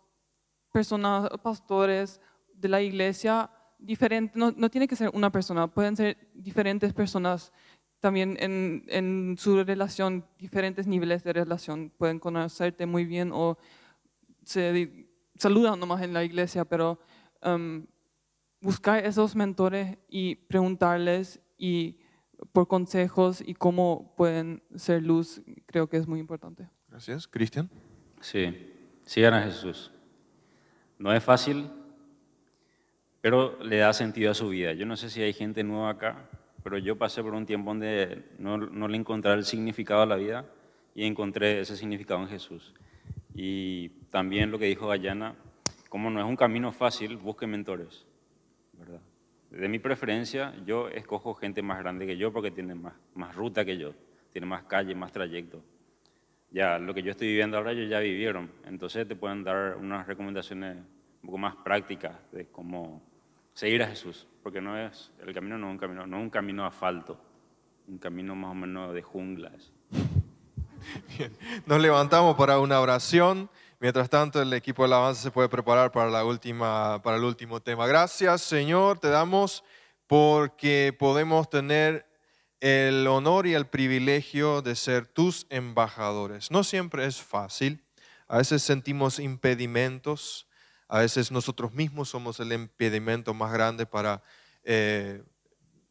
personas, 0.73 1.29
pastores 1.43 2.21
de 2.55 2.69
la 2.69 2.81
iglesia, 2.81 3.51
diferente, 3.79 4.33
no, 4.39 4.53
no 4.57 4.71
tiene 4.71 4.89
que 4.89 4.97
ser 4.97 5.11
una 5.13 5.31
persona, 5.31 5.67
pueden 5.69 5.97
ser 5.97 6.17
diferentes 6.35 6.93
personas 6.95 7.53
también 8.01 8.37
en, 8.41 8.85
en 8.89 9.37
su 9.39 9.63
relación, 9.65 10.25
diferentes 10.39 10.87
niveles 10.87 11.25
de 11.25 11.33
relación, 11.33 11.91
pueden 11.97 12.19
conocerte 12.19 12.87
muy 12.87 13.05
bien 13.05 13.31
o 13.33 13.59
se 14.45 15.09
saludan 15.37 15.79
nomás 15.79 16.03
en 16.03 16.13
la 16.13 16.25
iglesia, 16.25 16.65
pero 16.65 16.99
em, 17.43 17.87
buscar 18.61 19.05
esos 19.05 19.37
mentores 19.37 19.99
y 20.09 20.37
preguntarles 20.37 21.41
y 21.57 21.99
por 22.53 22.69
consejos 22.69 23.43
y 23.45 23.55
cómo 23.55 24.15
pueden 24.17 24.63
ser 24.77 25.03
luz, 25.03 25.43
creo 25.67 25.89
que 25.89 25.97
es 25.97 26.07
muy 26.07 26.21
importante. 26.21 26.69
Gracias. 26.89 27.27
Cristian. 27.27 27.69
Sí, 28.21 28.55
sigan 29.05 29.35
a 29.35 29.43
Jesús. 29.43 29.93
No 30.99 31.13
es 31.13 31.23
fácil, 31.23 31.71
pero 33.21 33.63
le 33.63 33.79
da 33.79 33.93
sentido 33.93 34.31
a 34.31 34.35
su 34.35 34.49
vida. 34.49 34.73
Yo 34.73 34.87
no 34.87 34.97
sé 34.97 35.11
si 35.11 35.21
hay 35.21 35.33
gente 35.33 35.63
nueva 35.63 35.91
acá, 35.91 36.29
pero 36.69 36.77
yo 36.77 36.99
pasé 36.99 37.23
por 37.23 37.33
un 37.33 37.47
tiempo 37.47 37.71
donde 37.71 38.25
no, 38.39 38.59
no 38.59 38.89
le 38.89 38.99
encontré 38.99 39.33
el 39.33 39.45
significado 39.45 40.03
a 40.03 40.07
la 40.07 40.17
vida 40.17 40.45
y 40.95 41.07
encontré 41.07 41.61
ese 41.61 41.79
significado 41.79 42.21
en 42.21 42.29
Jesús. 42.29 42.75
Y 43.35 43.89
también 44.11 44.51
lo 44.51 44.59
que 44.59 44.67
dijo 44.67 44.87
Dayana, 44.87 45.35
como 45.89 46.11
no 46.11 46.21
es 46.21 46.27
un 46.27 46.37
camino 46.37 46.71
fácil, 46.71 47.17
busque 47.17 47.47
mentores. 47.47 48.05
¿verdad? 48.75 49.01
De 49.51 49.67
mi 49.67 49.79
preferencia, 49.79 50.55
yo 50.67 50.89
escojo 50.89 51.33
gente 51.33 51.63
más 51.63 51.79
grande 51.79 52.07
que 52.07 52.19
yo 52.19 52.35
porque 52.35 52.51
tiene 52.51 52.75
más, 52.75 52.93
más 53.15 53.35
ruta 53.35 53.65
que 53.65 53.79
yo, 53.79 53.95
tiene 54.31 54.47
más 54.47 54.65
calle, 54.65 54.95
más 54.95 55.11
trayecto. 55.11 55.63
Ya 56.51 56.79
lo 56.79 56.93
que 56.93 57.03
yo 57.03 57.13
estoy 57.13 57.29
viviendo 57.29 57.57
ahora, 57.57 57.73
ellos 57.73 57.89
ya 57.89 58.01
vivieron. 58.01 58.51
Entonces 58.67 59.09
te 59.09 59.17
pueden 59.17 59.43
dar 59.43 59.79
unas 59.79 60.07
recomendaciones 60.07 60.77
un 61.23 61.27
poco 61.29 61.39
más 61.39 61.57
prácticas 61.57 62.15
de 62.31 62.45
cómo 62.49 63.01
seguir 63.59 63.83
a 63.83 63.89
Jesús. 63.89 64.27
Porque 64.43 64.61
no 64.61 64.79
es, 64.79 65.11
el 65.27 65.35
camino 65.35 65.59
no 65.59 65.67
es 65.67 65.73
un 65.73 65.79
camino, 65.79 66.07
no 66.07 66.19
es 66.19 66.23
un 66.23 66.31
camino 66.31 66.65
asfalto, 66.65 67.21
un 67.89 67.99
camino 67.99 68.37
más 68.37 68.53
o 68.53 68.55
menos 68.55 68.95
de 68.95 69.03
junglas. 69.03 69.73
Bien. 71.19 71.37
Nos 71.67 71.81
levantamos 71.81 72.37
para 72.37 72.61
una 72.61 72.81
oración. 72.81 73.51
Mientras 73.81 74.09
tanto, 74.09 74.41
el 74.41 74.53
equipo 74.53 74.83
de 74.83 74.87
alabanza 74.87 75.23
se 75.23 75.31
puede 75.31 75.49
preparar 75.49 75.91
para, 75.91 76.09
la 76.09 76.25
última, 76.25 77.03
para 77.03 77.17
el 77.17 77.25
último 77.25 77.61
tema. 77.61 77.87
Gracias, 77.87 78.43
Señor, 78.43 79.01
te 79.01 79.09
damos 79.09 79.65
porque 80.07 80.95
podemos 80.97 81.51
tener 81.51 82.07
el 82.61 83.07
honor 83.07 83.47
y 83.47 83.55
el 83.55 83.67
privilegio 83.67 84.63
de 84.63 84.77
ser 84.77 85.07
tus 85.07 85.47
embajadores. 85.51 86.51
No 86.51 86.63
siempre 86.65 87.07
es 87.07 87.21
fácil. 87.21 87.85
A 88.29 88.39
veces 88.39 88.63
sentimos 88.63 89.19
impedimentos. 89.19 90.48
A 90.89 91.01
veces 91.01 91.31
nosotros 91.31 91.73
mismos 91.75 92.09
somos 92.09 92.41
el 92.41 92.53
impedimento 92.53 93.35
más 93.35 93.53
grande 93.53 93.85
para 93.85 94.23
eh, 94.65 95.23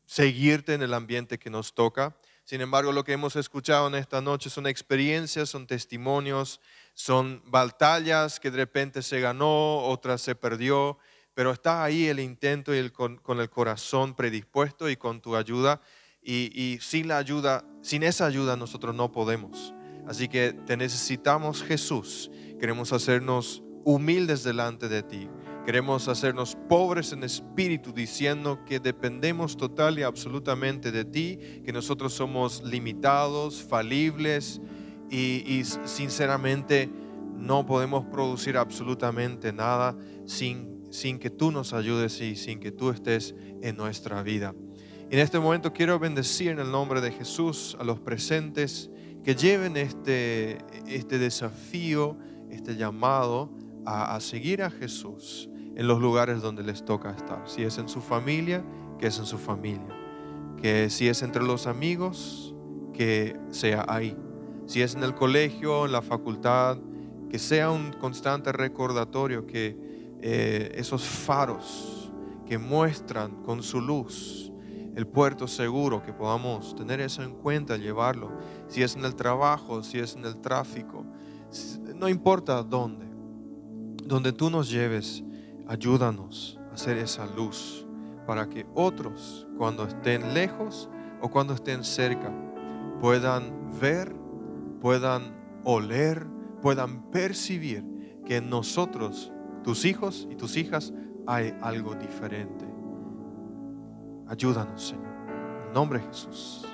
seguirte 0.06 0.74
en 0.74 0.82
el 0.82 0.94
ambiente 0.94 1.38
que 1.38 1.52
nos 1.52 1.74
toca. 1.74 2.18
Sin 2.44 2.62
embargo, 2.62 2.92
lo 2.92 3.04
que 3.04 3.14
hemos 3.14 3.36
escuchado 3.36 3.88
en 3.88 3.96
esta 3.96 4.22
noche 4.22 4.50
son 4.50 4.66
experiencias, 4.66 5.50
son 5.50 5.68
testimonios, 5.68 6.62
son 6.94 7.44
batallas 7.46 8.40
que 8.40 8.50
de 8.50 8.58
repente 8.58 9.02
se 9.04 9.20
ganó, 9.20 9.84
otras 9.84 10.22
se 10.22 10.34
perdió, 10.34 10.98
pero 11.34 11.52
está 11.52 11.84
ahí 11.84 12.08
el 12.08 12.20
intento 12.20 12.74
y 12.74 12.90
con, 12.90 13.22
el 13.40 13.50
corazón 13.50 14.16
predispuesto 14.16 14.90
y 14.90 14.96
con 14.96 15.22
tu 15.22 15.36
ayuda. 15.36 15.82
Y 16.22 16.80
sin 16.82 17.08
la 17.08 17.20
ayuda, 17.20 17.64
sin 17.82 18.04
esa 18.04 18.26
ayuda 18.26 18.58
nosotros 18.58 18.94
no 18.96 19.12
podemos. 19.12 19.74
Así 20.08 20.30
que 20.30 20.54
te 20.54 20.78
necesitamos 20.78 21.64
Jesús. 21.64 22.32
Queremos 22.60 22.94
hacernos 22.94 23.62
humildes 23.88 24.44
delante 24.44 24.90
de 24.90 25.02
ti. 25.02 25.30
Queremos 25.66 26.10
hacernos 26.10 26.58
pobres 26.68 27.14
en 27.14 27.24
espíritu 27.24 27.94
diciendo 27.94 28.60
que 28.66 28.82
dependemos 28.82 29.56
total 29.56 29.98
y 29.98 30.04
absolutamente 30.04 30.92
de 30.92 31.06
ti, 31.06 31.40
que 31.64 31.72
nosotros 31.72 32.12
somos 32.12 32.62
limitados, 32.66 33.64
falibles 33.64 34.60
y, 35.10 35.42
y 35.48 35.64
sinceramente 35.86 36.90
no 37.38 37.66
podemos 37.66 38.04
producir 38.08 38.58
absolutamente 38.58 39.54
nada 39.54 39.96
sin, 40.26 40.84
sin 40.92 41.18
que 41.18 41.30
tú 41.30 41.54
nos 41.54 41.72
ayudes 41.72 42.20
y 42.20 42.36
sin 42.36 42.60
que 42.60 42.74
tú 42.74 42.90
estés 42.90 43.36
en 43.62 43.78
nuestra 43.78 44.22
vida. 44.22 44.54
En 45.10 45.20
este 45.20 45.40
momento 45.40 45.72
quiero 45.72 45.98
bendecir 45.98 46.50
en 46.50 46.60
el 46.60 46.70
nombre 46.70 47.00
de 47.00 47.14
Jesús 47.14 47.78
a 47.80 47.86
los 47.86 48.02
presentes 48.02 48.90
que 49.24 49.34
lleven 49.34 49.78
este, 49.78 50.58
este 50.88 51.20
desafío, 51.20 52.18
este 52.52 52.76
llamado 52.76 53.50
a, 53.88 54.20
seguir 54.20 54.62
a 54.64 54.70
Jesús 54.70 55.50
en 55.76 55.88
los 55.88 56.02
lugares 56.02 56.42
donde 56.42 56.62
les 56.62 56.84
toca 56.84 57.12
estar. 57.12 57.42
Si 57.46 57.64
es 57.64 57.78
en 57.78 57.88
su 57.88 58.02
familia, 58.02 58.64
que 59.00 59.08
es 59.08 59.18
en 59.18 59.26
su 59.26 59.38
familia. 59.38 59.96
Que 60.62 60.90
si 60.90 61.08
es 61.08 61.22
entre 61.22 61.44
los 61.44 61.68
amigos, 61.68 62.54
que 62.94 63.40
sea 63.50 63.86
ahí. 63.88 64.18
Si 64.66 64.82
es 64.82 64.96
en 64.96 65.04
el 65.04 65.16
colegio, 65.16 65.86
en 65.86 65.94
la 65.94 66.02
facultad, 66.02 66.78
que 67.30 67.40
sea 67.40 67.72
un 67.72 67.94
constante 67.94 68.52
recordatorio 68.52 69.48
que 69.48 69.78
eh, 70.22 70.74
esos 70.76 71.06
faros 71.06 72.12
que 72.46 72.58
muestran 72.58 73.44
con 73.44 73.64
su 73.64 73.80
luz 73.80 74.52
el 74.96 75.06
puerto 75.06 75.48
seguro, 75.48 76.02
que 76.02 76.12
podamos 76.12 76.76
tener 76.76 77.00
eso 77.00 77.22
en 77.22 77.36
cuenta, 77.36 77.78
llevarlo. 77.78 78.32
Si 78.68 78.82
es 78.82 78.96
en 78.96 79.06
el 79.06 79.16
trabajo, 79.16 79.84
si 79.84 80.00
es 80.00 80.16
en 80.16 80.26
el 80.26 80.42
tráfico, 80.42 81.06
no 81.96 82.10
importa 82.10 82.64
dónde, 82.64 83.07
donde 84.08 84.32
tú 84.32 84.50
nos 84.50 84.70
lleves, 84.70 85.24
ayúdanos 85.68 86.60
a 86.72 86.76
hacer 86.76 86.98
esa 86.98 87.26
luz 87.26 87.86
para 88.26 88.48
que 88.50 88.66
otros, 88.74 89.48
cuando 89.58 89.86
estén 89.86 90.34
lejos 90.34 90.90
o 91.22 91.30
cuando 91.30 91.54
estén 91.54 91.84
cerca, 91.84 92.32
puedan 93.00 93.80
ver, 93.80 94.16
puedan 94.82 95.36
oler, 95.64 96.26
puedan 96.62 97.10
percibir 97.12 97.84
que 98.26 98.38
en 98.38 98.50
nosotros, 98.50 99.32
tus 99.64 99.86
hijos 99.86 100.28
y 100.30 100.36
tus 100.36 100.58
hijas, 100.58 100.94
hay 101.26 101.54
algo 101.62 101.96
diferente. 101.96 102.66
Ayúdanos, 104.28 104.88
Señor. 104.88 105.06
En 105.68 105.74
nombre 105.74 106.00
de 106.00 106.06
Jesús. 106.08 106.67